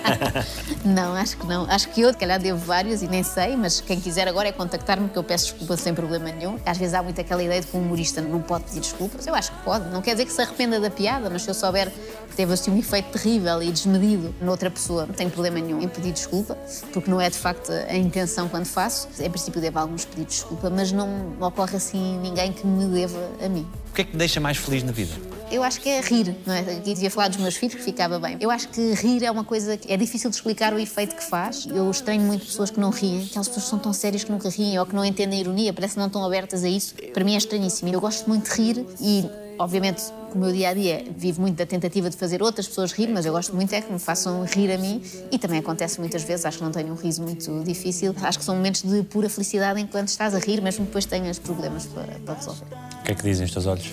Não, 0.83 1.15
acho 1.15 1.37
que 1.37 1.47
não. 1.47 1.65
Acho 1.69 1.89
que 1.89 2.01
eu, 2.01 2.11
se 2.11 2.17
calhar, 2.17 2.39
devo 2.39 2.59
vários 2.59 3.01
e 3.01 3.07
nem 3.07 3.23
sei, 3.23 3.55
mas 3.55 3.81
quem 3.81 3.99
quiser 3.99 4.27
agora 4.27 4.49
é 4.49 4.51
contactar-me, 4.51 5.09
que 5.09 5.17
eu 5.17 5.23
peço 5.23 5.45
desculpa 5.45 5.75
sem 5.77 5.95
problema 5.95 6.31
nenhum. 6.31 6.59
Às 6.63 6.77
vezes 6.77 6.93
há 6.93 7.01
muito 7.01 7.19
aquela 7.19 7.41
ideia 7.41 7.59
de 7.59 7.67
que 7.67 7.75
um 7.75 7.81
humorista 7.81 8.21
não 8.21 8.39
pode 8.39 8.65
pedir 8.65 8.81
desculpas. 8.81 9.25
Eu 9.25 9.33
acho 9.33 9.51
que 9.51 9.63
pode. 9.63 9.89
Não 9.89 10.01
quer 10.01 10.11
dizer 10.11 10.25
que 10.25 10.31
se 10.31 10.41
arrependa 10.41 10.79
da 10.79 10.91
piada, 10.91 11.27
mas 11.29 11.41
se 11.41 11.49
eu 11.49 11.53
souber 11.55 11.91
teve 12.36 12.53
assim 12.53 12.71
um 12.71 12.77
efeito 12.77 13.11
terrível 13.11 13.61
e 13.61 13.71
desmedido 13.71 14.33
noutra 14.41 14.69
pessoa, 14.69 15.05
não 15.05 15.13
tenho 15.13 15.29
problema 15.29 15.59
nenhum 15.59 15.81
em 15.81 15.88
pedir 15.88 16.11
desculpa, 16.11 16.57
porque 16.93 17.09
não 17.09 17.19
é 17.19 17.29
de 17.29 17.38
facto 17.38 17.71
a 17.71 17.95
intenção 17.95 18.47
quando 18.47 18.65
faço. 18.65 19.07
Em 19.19 19.29
princípio, 19.29 19.61
devo 19.61 19.79
alguns 19.79 20.05
pedidos 20.05 20.36
de 20.36 20.39
desculpa, 20.41 20.69
mas 20.69 20.91
não 20.91 21.33
ocorre 21.39 21.77
assim 21.77 22.19
ninguém 22.19 22.51
que 22.51 22.65
me 22.65 22.86
deva 22.86 23.19
a 23.43 23.49
mim. 23.49 23.65
que 23.93 24.01
é 24.01 24.03
que 24.03 24.11
te 24.11 24.17
deixa 24.17 24.39
mais 24.39 24.57
feliz 24.57 24.83
na 24.83 24.91
vida? 24.91 25.13
Eu 25.51 25.63
acho 25.63 25.79
que 25.79 25.88
é 25.88 26.01
rir, 26.01 26.36
não 26.45 26.53
é? 26.53 26.59
Aqui 26.59 26.93
devia 26.93 27.11
falar 27.11 27.27
dos 27.27 27.38
meus 27.38 27.55
filhos, 27.55 27.75
que 27.75 27.81
ficava 27.81 28.19
bem. 28.19 28.36
Eu 28.39 28.49
acho 28.49 28.67
que 28.69 28.93
rir 28.93 29.23
é 29.23 29.29
uma 29.29 29.43
coisa 29.43 29.77
que 29.77 29.91
é 29.91 29.95
difícil 29.95 30.29
de 30.29 30.36
explicar 30.36 30.73
o 30.73 30.79
efeito 30.79 31.15
que 31.15 31.23
faz. 31.23 31.65
Eu 31.67 31.89
estranho 31.89 32.21
muito 32.21 32.45
pessoas 32.45 32.71
que 32.71 32.79
não 32.79 32.89
riem, 32.89 33.25
aquelas 33.29 33.47
pessoas 33.47 33.65
que 33.65 33.69
são 33.69 33.79
tão 33.79 33.93
sérias 33.93 34.23
que 34.23 34.31
nunca 34.31 34.49
riem 34.49 34.77
ou 34.79 34.86
que 34.86 34.95
não 34.95 35.05
entendem 35.05 35.38
a 35.38 35.41
ironia, 35.41 35.71
parece 35.71 35.93
que 35.93 35.99
não 35.99 36.07
estão 36.07 36.25
abertas 36.25 36.63
a 36.63 36.69
isso. 36.69 36.95
Para 37.13 37.23
mim 37.23 37.36
é 37.36 37.38
estranhíssimo. 37.38 37.89
Eu 37.93 38.01
gosto 38.01 38.27
muito 38.27 38.49
de 38.49 38.61
rir 38.61 38.86
e, 38.99 39.29
obviamente, 39.59 40.03
o 40.36 40.38
meu 40.38 40.51
dia 40.51 40.69
a 40.69 40.73
dia 40.73 41.05
vive 41.15 41.39
muito 41.39 41.55
da 41.55 41.65
tentativa 41.65 42.09
de 42.09 42.17
fazer 42.17 42.43
outras 42.43 42.67
pessoas 42.67 42.91
rir, 42.91 43.07
mas 43.07 43.25
eu 43.25 43.31
gosto 43.31 43.55
muito 43.55 43.73
é 43.73 43.79
que 43.81 43.91
me 43.91 43.97
façam 43.97 44.43
rir 44.43 44.69
a 44.69 44.77
mim 44.77 45.01
e 45.31 45.39
também 45.39 45.59
acontece 45.59 45.97
muitas 45.97 46.23
vezes. 46.23 46.45
Acho 46.45 46.57
que 46.57 46.63
não 46.63 46.71
tenho 46.71 46.91
um 46.91 46.95
riso 46.95 47.23
muito 47.23 47.63
difícil. 47.63 48.13
Acho 48.21 48.38
que 48.38 48.43
são 48.43 48.53
momentos 48.53 48.81
de 48.81 49.01
pura 49.03 49.29
felicidade 49.29 49.79
enquanto 49.79 50.09
estás 50.09 50.36
a 50.36 50.39
rir, 50.39 50.61
mesmo 50.61 50.86
depois 50.86 51.05
tenhas 51.05 51.39
problemas 51.39 51.86
para, 51.86 52.19
para 52.25 52.33
resolver. 52.33 52.65
O 52.65 53.03
que 53.03 53.11
é 53.13 53.15
que 53.15 53.23
dizem 53.23 53.45
os 53.45 53.51
teus 53.51 53.65
olhos? 53.65 53.89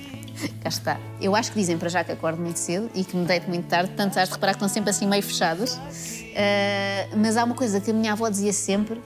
Cá 0.60 0.68
está. 0.68 1.00
Eu 1.20 1.34
acho 1.34 1.50
que 1.52 1.58
dizem 1.58 1.78
para 1.78 1.88
já 1.88 2.04
que 2.04 2.12
acordo 2.12 2.40
muito 2.40 2.58
cedo 2.58 2.90
e 2.94 3.02
que 3.02 3.16
me 3.16 3.24
deito 3.24 3.48
muito 3.48 3.66
tarde, 3.66 3.88
portanto, 3.88 4.18
has 4.18 4.28
de 4.28 4.34
reparar 4.34 4.52
que 4.52 4.56
estão 4.56 4.68
sempre 4.68 4.90
assim 4.90 5.06
meio 5.06 5.22
fechadas. 5.22 5.74
Uh, 5.74 7.16
mas 7.16 7.36
há 7.36 7.44
uma 7.44 7.54
coisa 7.54 7.80
que 7.80 7.90
a 7.90 7.94
minha 7.94 8.12
avó 8.12 8.28
dizia 8.28 8.52
sempre 8.52 9.00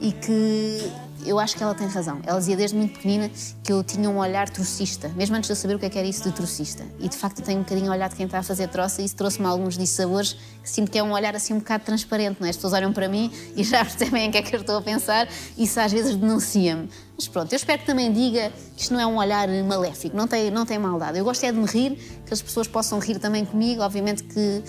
e 0.00 0.12
que 0.12 0.90
eu 1.24 1.38
acho 1.38 1.56
que 1.56 1.62
ela 1.62 1.74
tem 1.74 1.86
razão. 1.86 2.20
Ela 2.24 2.38
dizia 2.38 2.56
desde 2.56 2.76
muito 2.76 2.94
pequenina 2.94 3.30
que 3.62 3.72
eu 3.72 3.82
tinha 3.82 4.08
um 4.08 4.18
olhar 4.18 4.48
trocista, 4.48 5.08
mesmo 5.10 5.36
antes 5.36 5.48
de 5.48 5.52
eu 5.52 5.56
saber 5.56 5.74
o 5.74 5.78
que, 5.78 5.86
é 5.86 5.90
que 5.90 5.98
era 5.98 6.06
isso 6.06 6.22
de 6.22 6.32
trocista. 6.32 6.84
E 6.98 7.08
de 7.08 7.16
facto 7.16 7.40
eu 7.40 7.44
tenho 7.44 7.60
um 7.60 7.62
bocadinho 7.62 7.90
olhar 7.90 8.08
de 8.08 8.16
quem 8.16 8.26
está 8.26 8.38
a 8.38 8.42
fazer 8.42 8.68
troça 8.68 9.02
e 9.02 9.04
isso 9.04 9.16
trouxe-me 9.16 9.46
alguns 9.46 9.76
dissabores 9.76 10.34
que 10.62 10.68
sinto 10.68 10.90
que 10.90 10.98
é 10.98 11.02
um 11.02 11.12
olhar 11.12 11.34
assim 11.34 11.54
um 11.54 11.58
bocado 11.58 11.84
transparente, 11.84 12.38
não 12.40 12.46
é? 12.46 12.50
As 12.50 12.56
pessoas 12.56 12.72
olham 12.72 12.92
para 12.92 13.08
mim 13.08 13.32
e 13.56 13.64
já 13.64 13.84
percebem 13.84 14.28
o 14.28 14.32
que 14.32 14.38
é 14.38 14.42
que 14.42 14.54
eu 14.54 14.60
estou 14.60 14.76
a 14.76 14.82
pensar 14.82 15.28
isso 15.56 15.78
às 15.80 15.92
vezes 15.92 16.16
denuncia-me. 16.16 16.88
Mas 17.16 17.26
pronto, 17.26 17.52
eu 17.52 17.56
espero 17.56 17.80
que 17.80 17.86
também 17.86 18.12
diga 18.12 18.52
que 18.76 18.82
isto 18.82 18.94
não 18.94 19.00
é 19.00 19.06
um 19.06 19.16
olhar 19.16 19.48
maléfico, 19.64 20.16
não 20.16 20.28
tem, 20.28 20.50
não 20.50 20.64
tem 20.64 20.78
maldade. 20.78 21.18
Eu 21.18 21.24
gosto 21.24 21.42
é 21.44 21.50
de 21.50 21.58
me 21.58 21.66
rir, 21.66 21.96
que 22.24 22.32
as 22.32 22.40
pessoas 22.40 22.68
possam 22.68 22.98
rir 23.00 23.18
também 23.18 23.44
comigo, 23.44 23.82
obviamente 23.82 24.22
que 24.22 24.62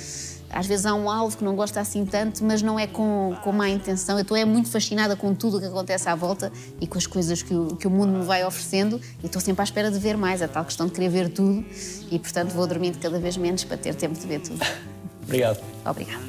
às 0.49 0.65
vezes 0.65 0.85
há 0.85 0.93
um 0.93 1.09
alvo 1.09 1.37
que 1.37 1.43
não 1.43 1.55
gosta 1.55 1.79
assim 1.79 2.05
tanto, 2.05 2.43
mas 2.43 2.61
não 2.61 2.79
é 2.79 2.87
com, 2.87 3.35
com 3.43 3.51
má 3.51 3.69
intenção. 3.69 4.17
Eu 4.17 4.23
estou 4.23 4.35
é 4.35 4.45
muito 4.45 4.69
fascinada 4.69 5.15
com 5.15 5.33
tudo 5.33 5.57
o 5.57 5.59
que 5.59 5.67
acontece 5.67 6.09
à 6.09 6.15
volta 6.15 6.51
e 6.81 6.87
com 6.87 6.97
as 6.97 7.05
coisas 7.05 7.41
que 7.41 7.53
o, 7.53 7.75
que 7.75 7.87
o 7.87 7.89
mundo 7.89 8.19
me 8.19 8.25
vai 8.25 8.43
oferecendo 8.43 8.99
e 9.23 9.25
estou 9.25 9.41
sempre 9.41 9.61
à 9.61 9.63
espera 9.63 9.91
de 9.91 9.99
ver 9.99 10.17
mais, 10.17 10.41
a 10.41 10.47
tal 10.47 10.65
questão 10.65 10.87
de 10.87 10.93
querer 10.93 11.09
ver 11.09 11.29
tudo 11.29 11.63
e, 12.11 12.17
portanto, 12.17 12.51
vou 12.51 12.65
dormindo 12.65 12.97
cada 12.99 13.19
vez 13.19 13.37
menos 13.37 13.63
para 13.63 13.77
ter 13.77 13.95
tempo 13.95 14.19
de 14.19 14.25
ver 14.25 14.41
tudo. 14.41 14.59
Obrigado. 15.23 15.59
Obrigada. 15.85 16.23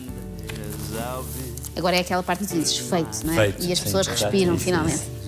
Agora 1.76 1.96
é 1.96 2.00
aquela 2.00 2.22
parte 2.22 2.44
que 2.46 2.52
dizes 2.52 2.76
feito, 2.78 3.24
não 3.24 3.32
é? 3.32 3.36
Feito, 3.36 3.64
e 3.64 3.72
as 3.72 3.78
sim, 3.78 3.84
pessoas 3.84 4.06
respiram 4.06 4.58
finalmente. 4.58 5.19